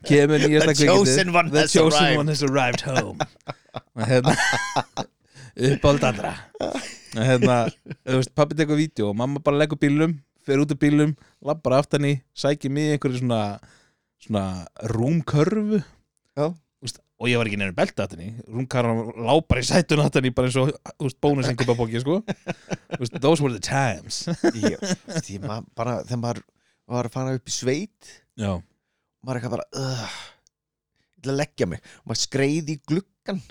kemur 0.08 0.45
The 0.47 0.76
chosen 0.80 1.34
one 1.36 1.52
The 1.52 1.65
chosen 1.67 2.15
one 2.21 2.32
has 2.32 2.43
arrived 2.47 2.86
home. 2.88 3.19
Og 4.00 4.06
hérna 4.08 4.38
uppáld 5.71 6.08
allra. 6.08 6.32
Og 6.63 7.19
hérna, 7.19 7.58
þú 8.08 8.21
veist, 8.21 8.32
pappi 8.39 8.56
tekur 8.56 8.80
vídeo 8.80 9.12
og 9.12 9.19
mamma 9.19 9.43
bara 9.43 9.60
leggur 9.60 9.82
bílum 9.82 10.15
fer 10.47 10.63
út 10.63 10.71
af 10.71 10.80
bílum, 10.80 11.12
lappar 11.43 11.82
aftan 11.82 12.08
í 12.08 12.13
sækir 12.32 12.71
mig 12.71 12.95
einhverju 12.95 13.26
svona 13.26 13.41
svona 14.24 14.45
rúmkörfu. 14.88 15.84
Já. 16.39 16.54
Og 17.22 17.30
ég 17.30 17.38
var 17.38 17.46
ekki 17.46 17.58
nefnir 17.62 17.76
belta 17.78 18.08
aftan 18.08 18.24
í 18.26 18.30
rúmkarfan 18.50 19.12
lá 19.28 19.34
bara 19.46 19.62
í 19.62 19.68
sætun 19.68 20.02
aftan 20.02 20.26
í 20.26 20.32
bara 20.34 20.50
eins 20.50 20.58
og 20.58 20.72
úst, 21.06 21.20
bónusengubabóki 21.22 22.02
sko. 22.02 22.16
Úst, 22.98 23.14
those 23.22 23.44
were 23.46 23.54
the 23.54 23.62
times. 23.62 24.24
Ég, 24.58 24.82
veist, 24.82 25.30
ég 25.30 25.46
ma- 25.46 25.62
bara 25.78 26.00
þegar 26.08 26.22
maður 26.24 26.42
var 26.92 27.08
að 27.12 27.14
fara 27.20 27.36
upp 27.38 27.48
í 27.48 27.54
sveit 27.54 28.10
já, 28.42 28.56
maður 29.22 29.38
er 29.38 29.40
eitthvað 29.44 29.54
bara 29.54 29.68
uh, 29.78 30.20
ég 31.06 31.22
ætla 31.22 31.36
að 31.36 31.42
leggja 31.44 31.70
mig. 31.70 31.86
Maður 32.10 32.24
skreið 32.26 32.74
í 32.74 32.80
gluggan 32.90 33.44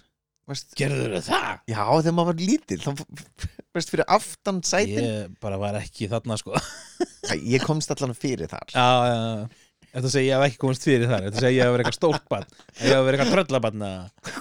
gerður 0.74 1.20
það? 1.22 1.60
já 1.70 1.78
þegar 1.86 2.14
maður 2.18 2.32
var 2.32 2.40
lítill 2.42 2.80
fyrir 3.86 4.06
aftan 4.10 4.58
sætin. 4.66 4.98
Ég 5.06 5.34
bara 5.38 5.60
var 5.62 5.78
ekki 5.78 6.10
þarna 6.10 6.34
sko. 6.42 6.58
Ég 7.46 7.62
komst 7.62 7.92
allan 7.94 8.16
fyrir 8.18 8.50
þar. 8.50 8.72
Já, 8.74 8.88
já, 9.06 9.14
já 9.14 9.68
Þetta 9.90 10.10
segja 10.12 10.26
ég 10.28 10.36
hef 10.38 10.46
ekki 10.46 10.60
komast 10.62 10.84
fyrir 10.86 11.08
þar. 11.10 11.24
Þetta 11.26 11.42
segja 11.42 11.56
ég 11.56 11.66
hef 11.66 11.74
verið 11.74 11.84
eitthvað 11.88 11.98
stórt 11.98 12.26
bann 12.30 12.44
Ég 12.78 12.92
hef 12.94 13.06
verið 13.08 13.22
eitthvað 13.24 13.34
tröllabann 13.36 13.86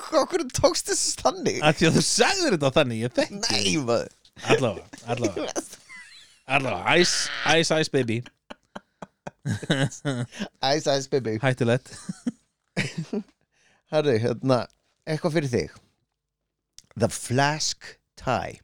Hvað 0.09 0.43
tókst 0.59 0.91
þessu 0.91 1.23
þannig? 1.23 1.57
að 1.65 1.79
Því 1.79 1.87
að 1.89 1.97
þú 1.97 2.03
sagðir 2.05 2.57
þetta 2.57 2.71
þannig 2.77 3.01
Ég 3.03 3.15
þekki 3.17 3.39
Nei, 3.47 3.71
maður. 3.89 4.11
Allavega, 4.53 4.99
allavega. 5.09 5.63
Allavega, 6.49 6.93
ice, 7.01 7.29
ice, 7.59 7.79
ice 7.81 7.91
baby. 7.93 8.21
Ice 10.63 10.87
Ice 10.97 11.09
Baby. 11.09 11.39
Hættulegt. 11.41 11.91
Herri, 13.91 14.15
hérna, 14.21 14.63
eitthvað 15.09 15.35
fyrir 15.37 15.51
þig. 15.53 15.77
The 16.99 17.09
Flask 17.13 17.93
Tie. 18.19 18.59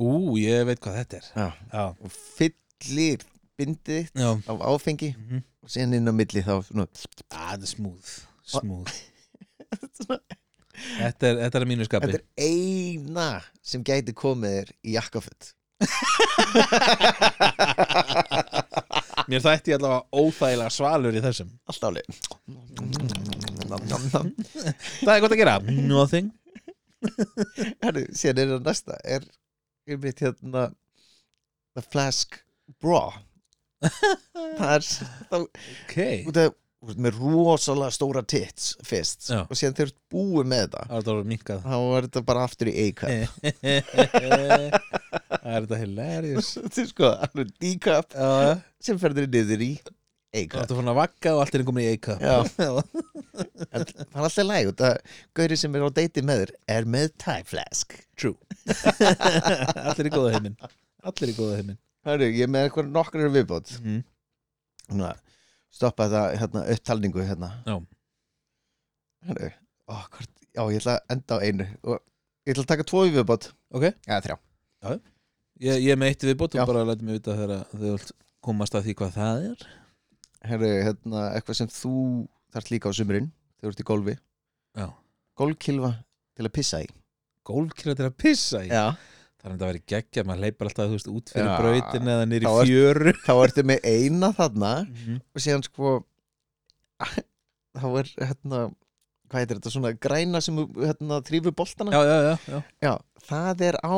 Ú, 0.00 0.36
ég 0.40 0.66
veit 0.68 0.82
hvað 0.82 0.98
þetta 1.02 1.20
er. 1.20 1.30
Já. 1.36 1.46
Já, 1.72 1.84
og 1.92 2.12
fyllir 2.38 3.24
bindið 3.60 4.06
þitt 4.08 4.22
já. 4.22 4.30
af 4.52 4.62
áfengi. 4.72 5.12
Mhm. 5.16 5.42
Og 5.62 5.68
síðan 5.72 5.96
inn 5.98 6.10
á 6.10 6.12
milli 6.14 6.40
þá 6.44 6.54
svona, 6.66 6.86
Ah, 7.30 7.50
þetta 7.54 7.66
er 7.66 7.72
smooth 7.72 8.10
Smooth. 8.52 8.96
Þetta 10.82 11.24
er, 11.28 11.36
þetta 11.44 11.56
er 11.58 11.62
að 11.62 11.68
mínu 11.70 11.84
skapi. 11.86 12.06
Þetta 12.08 12.18
er 12.18 12.26
eina 12.48 13.26
sem 13.62 13.82
gæti 13.86 14.12
komið 14.18 14.50
þér 14.56 14.68
í 14.82 14.90
jakkafutt 14.96 15.42
Mér 19.30 19.40
þætti 19.44 19.74
allavega 19.76 20.06
óþægilega 20.18 20.70
svalur 20.74 21.14
í 21.18 21.22
þessum. 21.22 21.50
Alltaf 21.70 21.88
alveg 21.90 22.06
Það 25.02 25.14
er 25.14 25.22
gott 25.24 25.34
að 25.36 25.40
gera. 25.40 25.54
Nothing. 25.92 26.28
Herri, 27.82 28.02
síðan 28.16 28.42
er 28.42 28.48
það 28.56 28.66
næsta. 28.68 28.94
Er, 29.16 29.22
er 29.88 29.96
mitt 30.02 30.18
hérna 30.24 30.62
The 31.76 31.82
Flask 31.86 32.28
Bra 32.82 33.04
Það 34.58 34.74
er 34.74 34.88
þá 34.88 35.38
Ok. 35.42 35.96
Út 36.30 36.42
af 36.42 36.58
með 36.98 37.18
rosalega 37.20 37.94
stóra 37.94 38.22
tits 38.26 38.72
fyrst 38.82 39.28
Já. 39.30 39.44
og 39.46 39.54
síðan 39.58 39.76
ert 39.84 39.96
búið 40.10 40.48
með 40.50 40.62
þetta 40.64 40.80
er 40.82 41.04
þetta 41.04 41.58
þá 41.62 41.76
er 41.78 42.06
þetta 42.08 42.22
bara 42.26 42.46
aftur 42.48 42.70
í 42.70 42.74
A-cup. 42.88 43.10
Það 45.42 45.56
er 45.56 45.64
þetta 45.66 45.78
hilarious. 45.80 46.50
Þetta 46.62 46.82
er 46.82 46.88
sko 46.90 47.10
alveg 47.26 47.52
D-cup 47.62 48.16
sem 48.82 48.98
ferður 49.00 49.28
niður 49.30 49.62
í 49.64 49.70
A-cup. 50.32 50.58
Er 50.64 50.74
fann 50.80 50.90
að 50.92 50.98
vakka 50.98 51.34
og 51.36 51.42
allt 51.44 51.56
er 51.58 51.64
komin 51.68 51.86
í 51.86 51.92
A-cup. 51.92 52.22
Það 52.22 52.82
er 53.70 54.26
alltaf 54.26 54.46
læg 54.46 54.72
Gauri 55.38 55.58
sem 55.60 55.78
er 55.78 55.86
á 55.86 55.90
deiti 55.98 56.26
með 56.26 56.44
þér 56.44 56.54
er 56.76 56.90
með 56.96 57.14
Thai 57.22 57.40
flask. 57.48 57.94
True. 58.18 58.36
Allir 59.86 60.10
í 60.10 60.14
góða 60.14 60.34
heiminn 60.36 60.58
Allir 61.02 61.32
í 61.32 61.36
góða 61.38 61.58
heiminn 61.60 61.78
Hörru, 62.02 62.26
ég 62.34 62.46
er 62.46 62.50
með 62.50 62.66
eitthvað 62.66 62.88
nokkur 62.90 63.28
viðbót. 63.30 63.68
Mm. 63.82 64.00
Núna, 64.90 65.12
stoppa 65.70 66.08
þetta 66.10 66.40
hérna, 66.40 66.62
upptalningu 66.74 67.26
hérna. 67.28 67.50
Já. 67.62 67.76
Hörru, 69.28 69.50
ó, 69.86 69.94
hvort, 70.16 70.32
já, 70.50 70.62
ég 70.64 70.80
ætla 70.80 70.96
að 70.96 71.14
enda 71.14 71.38
á 71.38 71.44
einu. 71.46 71.66
Og 71.86 72.00
ég 72.42 72.56
ætla 72.56 72.64
að 72.64 72.72
taka 72.72 72.86
tvo 72.90 73.04
í 73.06 73.12
viðbót. 73.14 73.46
Ok, 73.70 73.86
Já, 74.08 74.16
þrjá. 74.24 74.36
Ég, 75.62 75.78
ég 75.78 75.92
er 75.94 76.00
með 76.02 76.10
eitt 76.10 76.26
viðbót 76.26 76.58
Já. 76.58 76.64
og 76.64 76.72
bara 76.72 76.82
lætum 76.88 77.06
mig 77.06 77.20
vita 77.20 77.38
þegar 77.38 77.62
þau 77.70 77.86
vilt 77.86 78.12
komast 78.42 78.74
að 78.74 78.88
því 78.88 78.96
hvað 78.98 79.14
það 79.20 79.46
er. 79.52 79.64
Herru, 80.50 80.72
hérna, 80.88 81.24
eitthvað 81.36 81.60
sem 81.60 81.70
þú 81.70 81.94
þarft 82.50 82.74
líka 82.74 82.90
á 82.90 82.98
sumurinn 82.98 83.30
þegar 83.30 83.68
þú 83.68 83.74
ert 83.76 83.84
í 83.84 83.90
golfi. 83.92 84.18
Já. 84.74 84.88
Golfkilfa 85.38 85.94
til 86.34 86.50
að 86.50 86.54
pissa 86.58 86.82
í. 86.82 86.90
Gólkira 87.46 87.94
til 87.98 88.10
að 88.10 88.18
pissa 88.18 88.66
í? 88.66 88.74
Já 88.74 88.96
Það 89.42 89.50
enda 89.56 89.66
að 89.66 89.72
vera 89.72 89.82
geggja, 89.90 90.22
maður 90.28 90.42
leipar 90.46 90.68
alltaf 90.70 90.90
veist, 90.92 91.08
út 91.10 91.32
fyrir 91.34 91.48
Já. 91.50 91.56
brautin 91.58 92.10
eða 92.12 92.26
nýri 92.30 92.50
fjöru. 92.68 93.12
Þá 93.26 93.32
ertu 93.42 93.64
með 93.66 93.88
eina 93.90 94.28
þarna 94.38 94.72
Mhm. 94.86 95.16
og 95.34 95.42
síðan 95.42 95.64
sko 95.66 95.94
þá 97.82 97.86
er 97.98 98.10
hérna 98.22 98.60
hvað 99.32 99.40
heitir 99.40 99.58
þetta, 99.58 99.72
svona 99.72 99.92
græna 99.98 100.40
sem 100.44 100.56
hérna, 100.76 101.18
þrýfur 101.26 101.54
boltana? 101.56 101.90
Já, 101.90 102.02
já, 102.04 102.18
já, 102.22 102.34
já. 102.52 102.62
Já, 102.84 102.92
það 103.26 103.64
er 103.70 103.78
á 103.82 103.96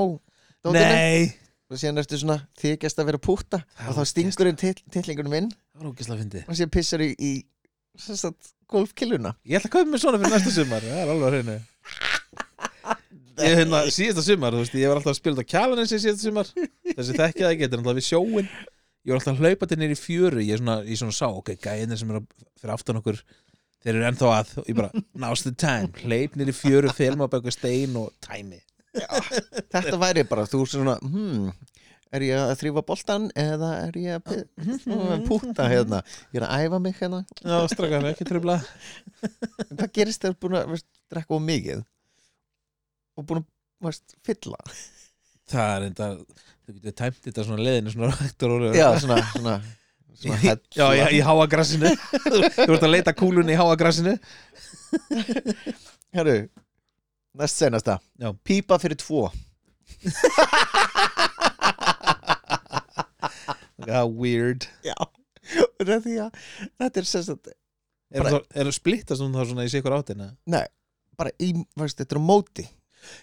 dótinu. 0.65 0.79
Nei! 0.81 1.33
Og 1.73 1.81
síðan 1.81 1.99
ertu 1.99 2.19
svona 2.21 2.37
þykjast 2.61 2.99
að 3.01 3.07
vera 3.09 3.19
púta 3.25 3.59
Það 3.75 3.89
og 3.91 3.97
þá 3.97 4.05
stingur 4.11 4.51
inn 4.51 4.59
til, 4.61 4.75
tillingunum 4.95 5.33
inn 5.41 5.47
Það 5.75 5.87
og 6.45 6.55
síðan 6.55 6.71
pissar 6.77 7.01
í, 7.03 7.09
í 7.19 7.33
golfkiluna 8.71 9.33
Ég 9.49 9.59
ætla 9.59 9.71
að 9.71 9.75
kaupa 9.79 9.91
mér 9.91 10.03
svona 10.05 10.21
fyrir 10.21 10.35
næsta 10.37 10.53
sumar 10.55 10.85
Það 10.85 11.01
er 11.01 11.13
alveg 11.15 11.27
að 11.27 11.35
reyna 11.39 11.57
Ég 13.43 13.57
hérna, 13.59 13.81
síðasta 13.91 14.23
sumar, 14.23 14.55
þú 14.55 14.61
veist, 14.63 14.75
ég 14.79 14.91
var 14.91 15.01
alltaf 15.01 15.11
að 15.15 15.19
spila 15.19 15.41
þetta 15.41 15.51
kjalanessi 15.51 15.99
síðasta 16.05 16.29
sumar. 16.29 16.51
Þessi 16.95 17.17
þekkja 17.19 17.45
það 17.45 17.51
ekki, 17.55 17.65
þetta 17.65 17.75
er 17.75 17.81
alltaf 17.83 17.99
við 17.99 18.07
sjóin 18.09 18.51
Ég 19.05 19.11
var 19.13 19.19
alltaf 19.19 19.35
að 19.35 19.41
hlaupa 19.45 19.67
til 19.69 19.79
nýri 19.81 19.97
fjöru 20.01 20.45
Ég 20.45 20.55
er 20.57 20.61
svona, 20.63 20.77
ég 20.87 21.01
svona 21.01 21.17
sá, 21.17 21.27
ok, 21.29 21.51
gæðinir 21.61 21.99
sem 22.01 22.13
eru 22.15 22.23
að- 22.23 22.47
fyrir 22.63 22.75
aftan 22.77 23.01
okkur 23.01 23.19
Þeir 23.85 23.99
eru 23.99 24.07
ennþá 24.09 24.29
að 24.33 24.53
og 24.63 24.69
ég 24.71 24.77
bara, 24.79 25.03
now's 25.21 25.43
the 25.45 25.53
time. 25.53 25.91
Hleyp 26.01 26.39
nýri 26.41 26.55
fjöru, 26.57 26.89
filma 26.97 27.27
baka 27.29 27.53
stein 27.53 27.93
og 28.01 28.15
tæmi. 28.25 28.63
Þetta 28.95 29.99
væri 30.01 30.25
bara, 30.25 30.47
þú 30.49 30.63
svona 30.71 30.95
hmm, 31.03 31.51
er 32.15 32.25
ég 32.25 32.41
að 32.41 32.55
þrýfa 32.63 32.85
boltan 32.89 33.27
eða 33.37 33.71
er 33.83 33.99
ég 34.01 34.31
að 34.33 35.27
púta 35.29 35.67
hérna? 35.69 36.01
Ég 36.33 36.41
er 36.41 36.47
að 36.49 36.65
æfa 36.65 36.81
mig 36.81 36.97
hérna. 37.03 37.21
Já, 37.43 37.59
strakar, 37.75 38.09
ekki 38.15 38.29
tröfla 38.31 38.57
hvað 39.75 39.93
gerist 39.99 40.25
þegar 40.25 40.39
búin 40.41 40.57
að 40.63 40.79
drekka 41.13 41.37
of 41.37 41.45
mikið 41.45 41.85
og 43.15 43.27
búin 43.29 43.43
að 43.43 43.49
veist, 43.85 44.17
fylla. 44.25 44.59
Það 45.51 45.73
er 45.77 45.87
enda, 45.91 46.11
þú 46.65 46.75
getur 46.79 46.95
tæmt 46.99 47.23
þetta 47.27 47.47
svona 47.47 47.65
leiðinu 47.67 47.95
svona 47.95 48.13
rægt 48.15 48.47
og 48.47 48.67
Já, 48.73 48.87
svona, 49.03 49.19
svona, 49.33 49.57
svona 50.21 50.39
hella. 50.41 50.69
Já, 50.79 50.87
já, 50.99 51.07
í 51.13 51.21
háagrassinu. 51.27 51.91
Þú 52.25 52.71
ert 52.71 52.87
að 52.87 52.93
leita 52.95 53.17
kúlunni 53.17 53.53
í 53.55 53.59
háagrassinu. 53.61 54.15
Herru, 56.15 56.37
næst 57.35 57.59
senasta 57.59 57.99
Já. 58.23 58.31
Pípa 58.47 58.79
fyrir 58.83 58.99
tvo. 59.03 59.27
Já, 63.85 64.01
weird. 64.09 64.65
Já. 64.87 64.97
Það 65.77 65.93
er 65.93 66.01
því 66.07 66.15
að 66.25 66.41
þetta 66.81 67.01
er 67.03 67.09
sagt 67.11 67.53
Er 68.15 68.23
það 68.65 68.73
splittast 68.77 69.21
hún 69.25 69.35
þá 69.35 69.43
svona 69.49 69.67
í 69.67 69.73
sikur 69.73 69.97
áttina? 69.97 70.31
Nei, 70.49 70.65
bara 71.19 71.33
í, 71.43 71.51
veist, 71.77 71.99
þetta 71.99 72.15
er 72.17 72.21
á 72.23 72.25
móti 72.25 72.65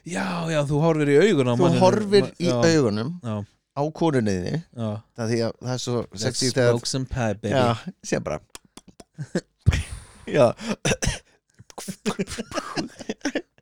Já, 0.07 0.25
já, 0.51 0.59
þú 0.69 0.81
horfir 0.83 1.11
í 1.13 1.17
augun 1.21 1.51
á 1.51 1.53
Þú 1.55 1.61
manninum. 1.65 1.83
horfir 1.85 2.29
í 2.37 2.49
já, 2.49 2.55
augunum 2.59 3.09
Já, 3.23 3.35
á 3.77 3.81
konunniðinni. 4.01 4.61
Já. 4.77 4.89
Það 5.17 5.35
það 5.61 5.73
er 5.75 5.81
svo 5.85 5.97
sexy 6.25 6.51
þegar 6.51 6.73
smoke 6.75 6.91
some 6.91 7.07
pie, 7.11 7.33
baby. 7.41 7.55
Já, 7.55 7.75
sé 8.05 8.19
bara. 8.23 8.41
Já. 10.27 10.47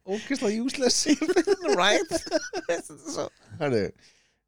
Ógislega 0.09 0.63
useless. 0.63 1.05
Right? 1.77 2.11
Hörru, 3.59 3.83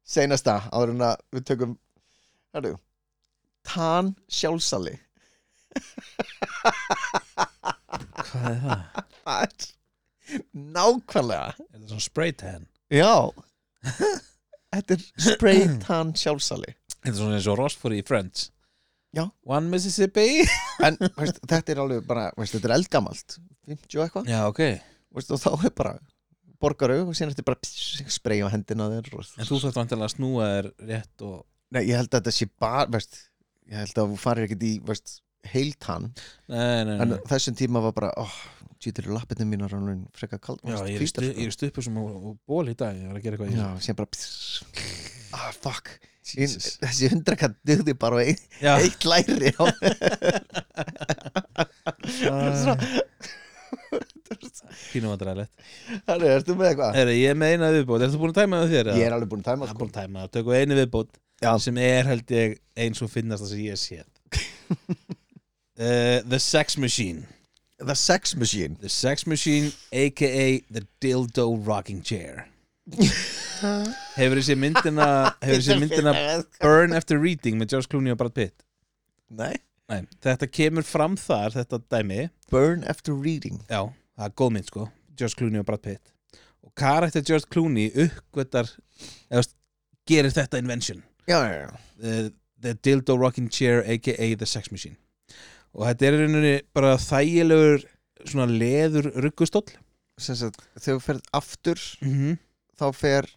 seinasta 0.08 0.56
áður 0.72 0.92
en 0.96 1.04
að 1.06 1.20
við 1.36 1.44
tökum 1.52 1.76
Hörru 2.56 2.72
Tan 3.68 4.12
sjálfsali 4.32 4.96
Hvað 8.22 8.48
er 8.48 8.58
það? 8.64 8.82
Það 9.22 9.44
er 9.46 9.68
Nákvæmlega. 10.52 11.54
Er 11.68 11.80
það 11.80 11.88
svona 11.94 12.06
spray 12.06 12.34
tan? 12.38 12.68
Já. 12.92 13.14
Þetta 14.72 14.96
er 14.96 15.06
spray 15.26 15.66
tan 15.82 16.14
sjálfsali. 16.16 16.74
Þetta 17.02 17.12
er 17.12 17.18
svona 17.18 17.38
eins 17.38 17.48
og 17.50 17.58
Ross 17.60 17.76
fór 17.80 17.96
í 17.96 18.02
Friends. 18.06 18.48
Já. 19.12 19.26
One 19.44 19.68
Mississippi. 19.72 20.44
En 20.86 20.96
veist, 21.18 21.36
þetta 21.46 21.74
er 21.74 21.80
alveg 21.82 22.06
bara 22.08 22.30
veist, 22.34 22.56
Þetta 22.56 22.70
er 22.70 22.74
eldgamalt. 22.78 23.36
50 23.68 23.98
og 23.98 24.04
eitthvað. 24.06 24.30
Já, 24.32 24.40
ok. 24.48 24.62
Veist, 25.14 25.34
Og 25.34 25.42
þá 25.42 25.50
er 25.68 25.74
bara 25.76 25.92
borgaru 26.62 27.00
og 27.04 27.16
síðan 27.16 27.32
þetta 27.32 27.42
er 27.42 27.48
bara 27.50 27.60
pss, 27.62 28.02
spray 28.16 28.40
á 28.42 28.48
hendina 28.52 28.88
þér 28.92 29.10
og, 29.18 29.28
En 29.36 29.48
þú 29.48 29.58
þarft 29.64 29.80
vantilega 29.80 30.08
að 30.08 30.14
snúa 30.14 30.48
þér 30.54 30.70
rétt 30.92 31.26
og 31.26 31.36
Nei, 31.72 31.82
ég 31.88 31.96
held 31.98 32.10
að 32.12 32.18
þetta 32.20 32.34
sé 32.36 32.48
bara 32.62 32.88
veist, 32.92 33.20
Ég 33.70 33.82
held 33.82 34.00
að 34.02 34.12
þú 34.12 34.18
farir 34.22 34.46
ekkert 34.48 34.66
í 34.68 34.72
veist, 34.86 35.14
heiltan 35.52 36.08
Nei, 36.50 36.82
nei, 36.88 36.96
En 36.96 37.14
nei 37.14 37.18
þessum 37.30 37.58
tíma 37.58 37.82
var 37.84 37.96
bara 37.98 38.12
oh, 38.22 38.36
Tjítur 38.82 39.06
lappinu 39.14 39.44
mínar 39.46 39.70
og 39.76 39.84
hún 39.86 40.00
frekar 40.18 40.40
kald 40.42 40.58
Já, 40.66 40.80
ég 40.90 40.96
er, 40.98 41.02
í 41.04 41.06
stu, 41.10 41.22
ég 41.28 41.36
í 41.46 41.52
stupu 41.54 41.84
sem 41.86 41.94
ból 42.50 42.66
í 42.66 42.74
dag 42.78 42.96
Ég 42.98 43.06
var 43.12 43.20
að 43.20 43.24
gera 43.26 43.38
eitthvað 43.38 43.54
Já, 43.54 43.68
síðan 43.84 43.98
bara 44.00 44.10
pss, 44.16 44.32
ah, 45.38 45.50
fuck 45.62 45.86
Jesus. 46.22 46.76
Þessi 46.82 47.08
hundrakall 47.10 47.54
dugði 47.66 47.94
bara 47.98 48.20
eitt, 48.22 48.44
eitt 48.62 49.02
læri 49.10 49.50
á 49.58 49.64
pínum 54.92 55.10
vandræðilegt 55.12 55.50
Þannig, 56.06 56.28
ertu 56.36 56.54
með 56.56 56.66
eitthvað? 56.70 56.94
Herri, 56.98 57.14
ég 57.20 57.28
er 57.32 57.36
með 57.38 57.52
eina 57.56 57.68
viðbót, 57.74 58.04
ertu 58.06 58.18
búin 58.22 58.32
að 58.32 58.38
tæma 58.40 58.54
það 58.62 58.72
þér? 58.74 58.86
Ég 58.98 59.04
er 59.08 59.14
alveg 59.16 59.30
búin 59.32 59.42
að 59.44 59.48
tæma 59.50 59.62
Það 59.66 59.72
sko. 59.72 59.80
búin 59.82 59.92
að 59.92 59.98
tæma 59.98 60.16
það, 60.22 60.30
tökum 60.36 60.52
einu 60.58 60.74
viðbót 60.78 61.10
Já. 61.42 61.50
sem 61.64 61.76
er 61.82 62.04
held 62.12 62.28
ég 62.36 62.48
eins 62.86 62.98
og 63.02 63.08
finnast 63.12 63.42
það 63.44 63.52
sem 63.52 63.62
ég 63.66 63.76
sé 63.82 63.96
uh, 64.02 64.06
The 66.30 66.38
Sex 66.42 66.66
Machine 66.80 67.20
The 67.84 67.94
Sex 67.94 68.36
Machine. 68.36 68.76
The 68.80 68.88
Sex 68.88 69.26
Machine 69.26 69.72
aka 69.92 70.60
The 70.70 70.86
Dildo 71.00 71.66
Rocking 71.66 72.02
Chair. 72.02 72.46
Hefur 74.16 74.38
þessi 74.38 74.56
myndina 74.58 75.06
Hefur 75.42 75.60
þessi 75.60 75.76
myndina 75.80 76.14
Burn 76.62 76.94
After 76.94 77.18
Reading 77.18 77.58
með 77.60 77.74
George 77.74 77.90
Clooney 77.90 78.14
og 78.14 78.20
Brad 78.22 78.34
Pitt? 78.38 78.64
Nei. 79.30 79.54
Nei, 79.90 80.04
þetta 80.24 80.48
kemur 80.48 80.86
fram 80.86 81.18
þar, 81.20 81.56
þetta 81.58 81.80
dæmi. 81.92 82.26
Burn 82.52 82.86
After 82.88 83.14
Reading. 83.14 83.60
Já, 83.68 83.90
það 84.16 84.28
er 84.28 84.36
góð 84.40 84.54
mynd 84.56 84.70
sko. 84.70 84.86
George 85.18 85.38
Clooney 85.38 85.62
og 85.62 85.68
Brad 85.68 85.82
Pitt. 85.84 86.14
Og 86.62 86.72
karakter 86.78 87.24
George 87.26 87.50
Clooney 87.52 87.90
uppgötar 88.06 88.70
eða 89.28 89.42
veist, 89.42 89.56
gerir 90.08 90.34
þetta 90.34 90.62
invention. 90.62 91.02
Já, 91.26 91.38
já, 91.50 91.66
já. 91.66 91.70
The, 92.02 92.16
the 92.62 92.74
Dildo 92.78 93.18
Rocking 93.18 93.50
Chair 93.50 93.82
aka 93.82 94.34
The 94.38 94.46
Sex 94.48 94.70
Machine 94.70 94.96
og 95.72 95.86
þetta 95.88 96.08
er 96.08 96.18
rauninni 96.20 96.54
bara 96.76 96.96
þægilegur 97.00 97.86
svona 98.28 98.48
leður 98.48 99.10
sagt, 100.20 100.60
þegar 100.78 100.98
þú 100.98 101.04
ferð 101.06 101.22
aftur 101.34 101.80
mm 102.00 102.12
-hmm. 102.12 102.38
þá 102.78 102.86
fer 102.94 103.28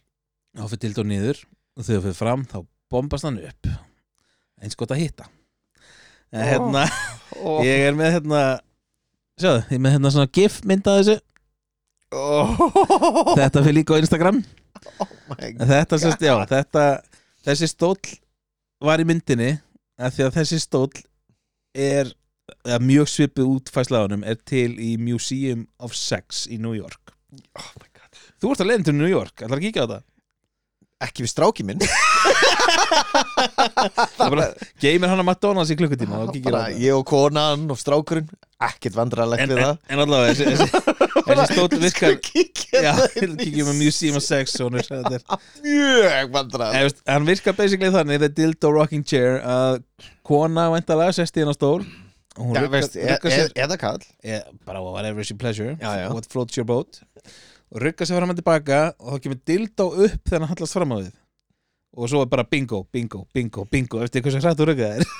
þá 0.56 0.64
fyrir 0.68 0.82
Dildo 0.84 1.04
niður 1.04 1.38
og 1.76 1.84
þegar 1.84 2.00
þú 2.00 2.04
fyrir 2.04 2.18
fram 2.20 2.44
þá 2.44 2.58
bombast 2.90 3.24
hann 3.24 3.40
upp 3.40 3.70
eins 4.62 4.76
gott 4.76 4.92
að 4.94 5.02
hitta 5.02 5.28
Ó. 6.32 6.38
hérna, 6.38 6.84
oh. 7.40 7.64
ég 7.66 7.88
er 7.88 7.94
með 7.94 8.12
hérna 8.18 8.60
sjáðu, 9.40 9.64
ég 9.70 9.76
er 9.78 9.82
með 9.82 9.96
hérna 9.96 10.10
svona 10.10 10.32
gif 10.32 10.60
mynd 10.64 10.86
að 10.86 11.00
þessu 11.00 11.18
oh. 12.12 13.34
þetta 13.38 13.62
fyrir 13.62 13.78
líka 13.80 13.96
á 13.96 14.02
Instagram 14.02 14.44
En 15.40 15.66
þetta 15.66 15.98
sérst, 15.98 16.22
já, 16.22 16.36
þetta 16.46 16.82
þessi 17.46 17.68
stóll 17.70 17.98
var 18.84 19.00
í 19.02 19.06
myndinni 19.08 19.56
að 19.96 20.16
því 20.16 20.26
að 20.26 20.36
þessi 20.36 20.58
stóll 20.62 20.92
er 21.72 22.12
eða 22.66 22.80
mjög 22.82 23.10
svipið 23.12 23.52
útfæsla 23.56 24.02
á 24.02 24.04
honum 24.06 24.26
er 24.26 24.38
til 24.46 24.74
í 24.78 24.94
Museum 25.00 25.66
of 25.82 25.96
Sex 25.98 26.46
í 26.50 26.60
New 26.62 26.74
York. 26.76 27.14
Oh 27.58 27.72
my 27.80 27.88
god. 27.96 28.20
Þú 28.42 28.52
ert 28.52 28.64
að 28.64 28.70
leiðin 28.70 28.88
til 28.90 28.98
New 28.98 29.10
York, 29.10 29.34
ætlar 29.40 29.60
að 29.60 29.68
kíkja 29.68 29.86
á 29.86 29.90
það? 29.96 30.04
Ekki 31.06 31.26
við 31.26 31.34
stráki 31.34 31.66
minn. 31.68 31.82
Geymir 34.82 35.10
hann 35.10 35.20
að 35.20 35.26
McDonalds 35.26 35.70
í 35.72 35.76
klukkutíma 35.78 36.16
og 36.24 36.32
kíkir 36.34 36.54
á 36.54 36.56
það. 36.66 36.78
Ég 36.82 36.92
og 36.96 37.04
konan 37.08 37.70
og 37.72 37.78
strákurinn 37.80 38.28
ekkert 38.66 38.94
vandrarlegt 38.96 39.50
við 39.52 39.58
það. 39.60 39.76
en 39.92 39.98
allavega 40.04 40.32
þessi, 40.38 40.44
stóll 41.52 41.80
virkar 41.82 42.12
Já, 42.86 42.92
kíkjum 43.16 43.66
með 43.70 43.76
Museum 43.82 44.16
of 44.20 44.24
Sex 44.24 44.44
þetta. 44.56 45.16
Er 45.20 45.22
mjög 45.66 46.28
vandrarlegt 46.38 46.98
hann 47.04 47.28
virkar 47.28 47.54
basically 47.58 47.90
þannig 47.94 48.16
the 48.24 48.30
dildo 48.32 48.68
rocking 48.72 49.04
chair 49.06 49.32
að 49.44 49.72
kona 50.26 50.64
væntalega 50.74 51.12
sest 51.20 51.34
í 51.36 51.40
hennar 51.44 51.58
stól 51.58 51.80
hún 52.36 52.56
e 52.56 52.82
sér 53.32 53.52
eða 53.56 53.76
kall 53.80 54.02
bara 54.66 54.82
whatever 54.84 55.20
is 55.24 55.30
your 55.30 55.38
pleasure 55.40 55.76
Já, 55.80 55.92
já. 56.02 56.08
what 56.14 56.26
floats 56.30 56.56
your 56.56 56.66
boat. 56.68 57.00
Og 57.72 57.80
ruggar 57.82 58.06
sér 58.06 58.18
fram 58.20 58.30
og 58.30 58.36
tilbaka 58.38 58.80
og 59.00 59.16
þá 59.16 59.22
kemur 59.24 59.40
dildo 59.48 59.86
upp 60.06 60.20
þegar 60.28 60.44
hann 60.44 60.52
hallast 60.52 60.76
fram 60.76 60.92
á 60.94 60.96
við. 61.00 61.12
Og 61.96 62.10
svo 62.12 62.20
er 62.22 62.28
bara 62.30 62.44
bingo, 62.44 62.84
bingo, 62.92 63.24
bingo, 63.34 63.64
bingo. 63.72 64.02
Eftir 64.04 64.20
sem 64.34 64.42
hrætt 64.44 64.58
þú 64.60 64.68
ruggar 64.70 64.98
þér? 65.00 65.06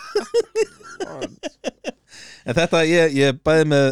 En 2.46 2.54
þetta, 2.54 2.84
ég, 2.86 3.14
ég 3.18 3.38
bæði 3.42 3.64
með 3.72 3.86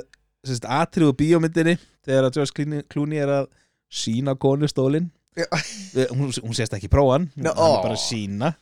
atriðu 0.70 1.14
bíómyndinni 1.18 1.72
þegar 2.06 2.28
að 2.28 2.36
George 2.36 2.84
Clooney- 2.92 3.18
er 3.24 3.32
að 3.40 3.48
sína 3.90 4.36
konu 4.38 4.68
stólinn. 4.70 5.08
Já. 5.34 5.48
hún, 6.14 6.30
hún 6.30 6.54
sést 6.54 6.76
ekki 6.76 6.86
prófan 6.86 7.24
hún 7.34 7.42
Nó, 7.42 7.50
hann 7.58 7.72
er 7.74 7.80
bara 7.82 7.96
að 7.96 8.04
sína 8.04 8.52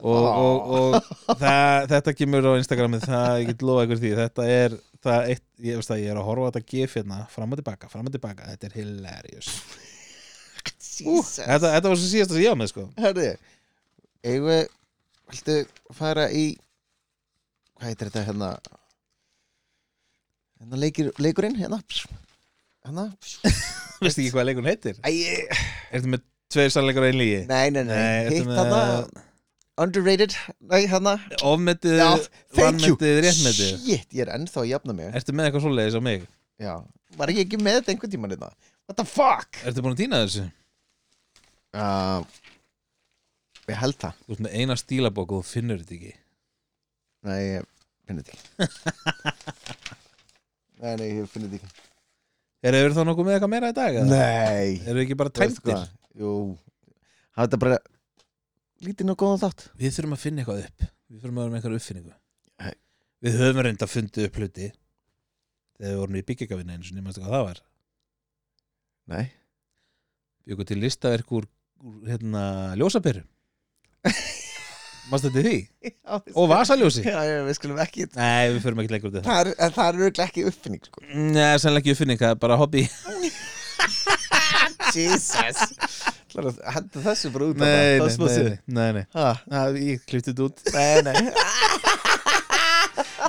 og, 0.00 0.26
og, 0.40 0.96
og 1.30 1.36
það, 1.40 1.88
þetta 1.92 2.14
kemur 2.18 2.48
á 2.48 2.52
Instagramið 2.60 3.06
það 3.08 3.36
ég 3.42 3.50
get 3.52 3.64
lofa 3.66 3.84
ykkur 3.86 4.00
því. 4.02 4.10
Þetta 4.20 4.48
er 4.54 4.76
það 5.04 5.30
eitt, 5.34 5.44
ég, 5.64 5.78
veist 5.80 5.92
það, 5.92 6.02
ég 6.04 6.12
er 6.14 6.20
að 6.20 6.26
horfa 6.28 6.50
þetta 6.50 6.72
gif 6.74 6.96
hérna 6.98 7.20
fram 7.32 7.54
og 7.54 7.60
tilbaka, 7.60 7.90
fram 7.92 8.10
og 8.10 8.14
tilbaka, 8.16 8.48
þetta 8.54 8.68
er 8.70 8.76
hilarious. 8.80 9.52
Jesus. 11.00 11.38
Þetta, 11.40 11.70
þetta 11.76 11.92
var 11.92 12.00
svo 12.00 12.08
síðast 12.10 12.34
að 12.34 12.42
ég 12.44 12.52
á 12.52 12.60
með 12.60 12.72
sko. 12.74 12.86
Herði 13.00 13.30
Eigum 14.20 14.50
við 14.50 14.66
Viltu 15.30 15.54
fara 15.96 16.26
í 16.34 16.44
Hvað 17.78 17.86
heitir 17.88 18.10
þetta 18.10 18.24
hérna? 18.26 18.50
Hérna 20.60 20.80
leikir, 20.82 21.08
leikurinn 21.22 21.56
Hérna? 21.56 21.80
Hérna? 22.84 23.06
Veistu 24.02 24.22
ekki 24.24 24.34
hvað 24.34 24.50
leikun 24.50 24.68
heitir? 24.68 25.00
Æ, 25.04 25.08
ég- 25.12 25.64
ertu 25.92 26.12
með 26.12 26.22
tveir 26.52 26.70
sannleikar 26.74 27.04
og 27.06 27.10
einlígi? 27.12 27.40
Nei, 27.48 27.66
nei, 27.72 27.82
nei, 27.88 28.04
ertu 28.26 28.38
Hitt 28.38 28.48
hérna 28.48 29.26
Underrated 29.80 30.34
Nei, 30.68 30.84
hérna. 30.90 31.14
Ofmetið, 31.46 32.00
vanmetið, 32.58 33.18
réttmetið. 33.24 33.72
Shit, 33.80 34.08
ég 34.12 34.26
er 34.26 34.32
ennþá 34.36 34.62
að 34.64 34.70
jafna 34.74 34.96
mig. 34.96 35.10
Ertu 35.16 35.34
með 35.36 35.48
eitthvað 35.48 35.64
svoleiðis 35.66 35.96
á 35.96 36.02
mig? 36.04 36.26
Já. 36.60 36.74
Var 37.20 37.32
ég 37.34 37.42
ekki 37.46 37.60
með 37.60 37.78
þetta 37.80 37.94
einhvern 37.94 38.12
tímann 38.14 38.34
hérna? 38.34 38.50
What 38.90 38.98
the 39.00 39.06
fuck? 39.08 39.60
Ertu 39.64 39.84
búin 39.84 39.96
að 39.96 40.02
týna 40.02 40.22
þessu? 40.26 40.46
Uh, 41.70 42.24
Ég 43.70 43.78
held 43.78 43.98
það. 44.02 44.16
Þú 44.26 44.34
ert 44.34 44.42
með 44.46 44.56
eina 44.58 44.76
stílabók 44.78 45.32
og 45.36 45.44
þú 45.44 45.54
finnur 45.54 45.82
þetta 45.82 45.96
ekki. 45.96 46.12
Nei, 47.28 47.38
ég 47.44 47.68
finn 48.08 48.20
þetta 48.20 48.32
ekki. 48.34 48.48
Nei, 50.80 50.94
nei, 50.96 51.08
ég 51.20 51.26
finn 51.28 51.44
þetta 51.44 51.58
ekki. 51.60 51.86
Er 52.64 52.76
það 52.76 52.94
þá 52.96 53.02
nokkuð 53.08 53.26
með 53.28 53.34
eitthvað 53.36 53.52
meira 53.52 53.70
í 53.70 53.76
dag? 53.76 53.98
Nei. 54.08 54.80
Eru 54.88 55.02
ekki 55.02 55.16
bara 55.20 55.32
tæmtir? 55.36 55.82
Jú. 56.16 56.32
Það 57.36 57.56
er 57.56 57.60
bara 57.62 57.78
Lítið 58.80 59.10
nú 59.10 59.14
góðan 59.18 59.42
þátt. 59.42 59.66
Við 59.76 59.92
þurfum 59.92 60.14
að 60.16 60.22
finna 60.22 60.40
eitthvað 60.40 60.60
upp. 60.64 60.84
Við 61.10 61.16
þurfum 61.20 61.38
að 61.40 61.44
vera 61.44 61.52
með 61.52 61.58
eitthvað 61.58 61.74
uppfinningu. 61.80 62.14
Nei. 62.60 62.74
við 63.20 63.34
höfum 63.40 63.64
reynda 63.66 63.84
að 63.84 63.92
fundið 63.92 64.26
upp 64.28 64.38
hluti 64.40 64.68
þegar 65.80 65.90
við 65.90 65.98
vorum 66.00 66.16
í 66.16 66.22
byggjagavinna 66.30 66.76
eins 66.76 66.88
og 66.88 66.96
nýmast 66.96 67.20
hvað 67.20 67.34
það 67.34 67.44
var? 67.50 67.60
Nei. 69.12 69.26
Byggu 70.48 70.66
til 70.70 70.78
listaverk 70.80 71.34
úr, 71.36 71.48
úr 71.84 72.08
hérna, 72.08 72.42
ljósaperu 72.80 73.22
Mást 75.10 75.26
þetta 75.26 75.44
því? 75.44 75.54
Og 76.32 76.48
vasaljósi? 76.48 77.04
Já, 77.04 77.20
já, 77.26 77.38
við 77.44 77.56
skulum 77.58 77.80
ekki 77.84 78.08
Nei, 78.14 78.48
við 78.54 78.60
förum 78.64 78.80
ekki 78.80 78.94
lengur 78.94 79.10
út 79.10 79.16
í 79.16 79.20
það. 79.20 79.28
Það 79.28 79.52
er, 79.52 79.72
það 79.76 79.86
er 79.86 80.00
örugglega 80.00 80.28
ekki 80.30 80.44
uppfinning 80.48 80.84
sko. 80.86 81.04
Nei, 81.10 81.54
sannlega 81.60 81.82
ekki 81.82 81.96
uppfinning, 81.96 82.20
það 82.20 82.36
er 82.36 82.42
bara 82.46 82.60
hobby. 82.60 82.84
Jesus 84.94 85.64
Er 86.38 86.46
að 86.50 86.60
henda 86.76 87.02
þessu 87.08 87.30
bara 87.34 87.48
út 87.50 87.58
Nei, 87.58 87.98
nei, 87.98 88.06
nei, 88.06 88.58
nei, 88.78 88.90
nei. 89.00 89.04
Ha, 89.16 89.28
Það, 89.50 89.78
Ég 89.88 90.04
klippti 90.06 90.30
þetta 90.30 90.46
út. 90.46 90.56
Nei, 90.76 90.96
nei. 91.08 91.14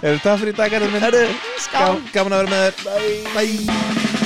Erum 0.01 0.21
það 0.23 0.39
fyrir 0.41 0.53
í 0.53 0.57
dag, 0.57 0.73
Garðar 0.73 0.91
minn? 0.95 1.03
Gaman 2.15 2.37
að 2.37 2.41
vera 2.41 2.51
með 2.55 2.61
þér. 2.81 3.29
Bye 3.35 4.20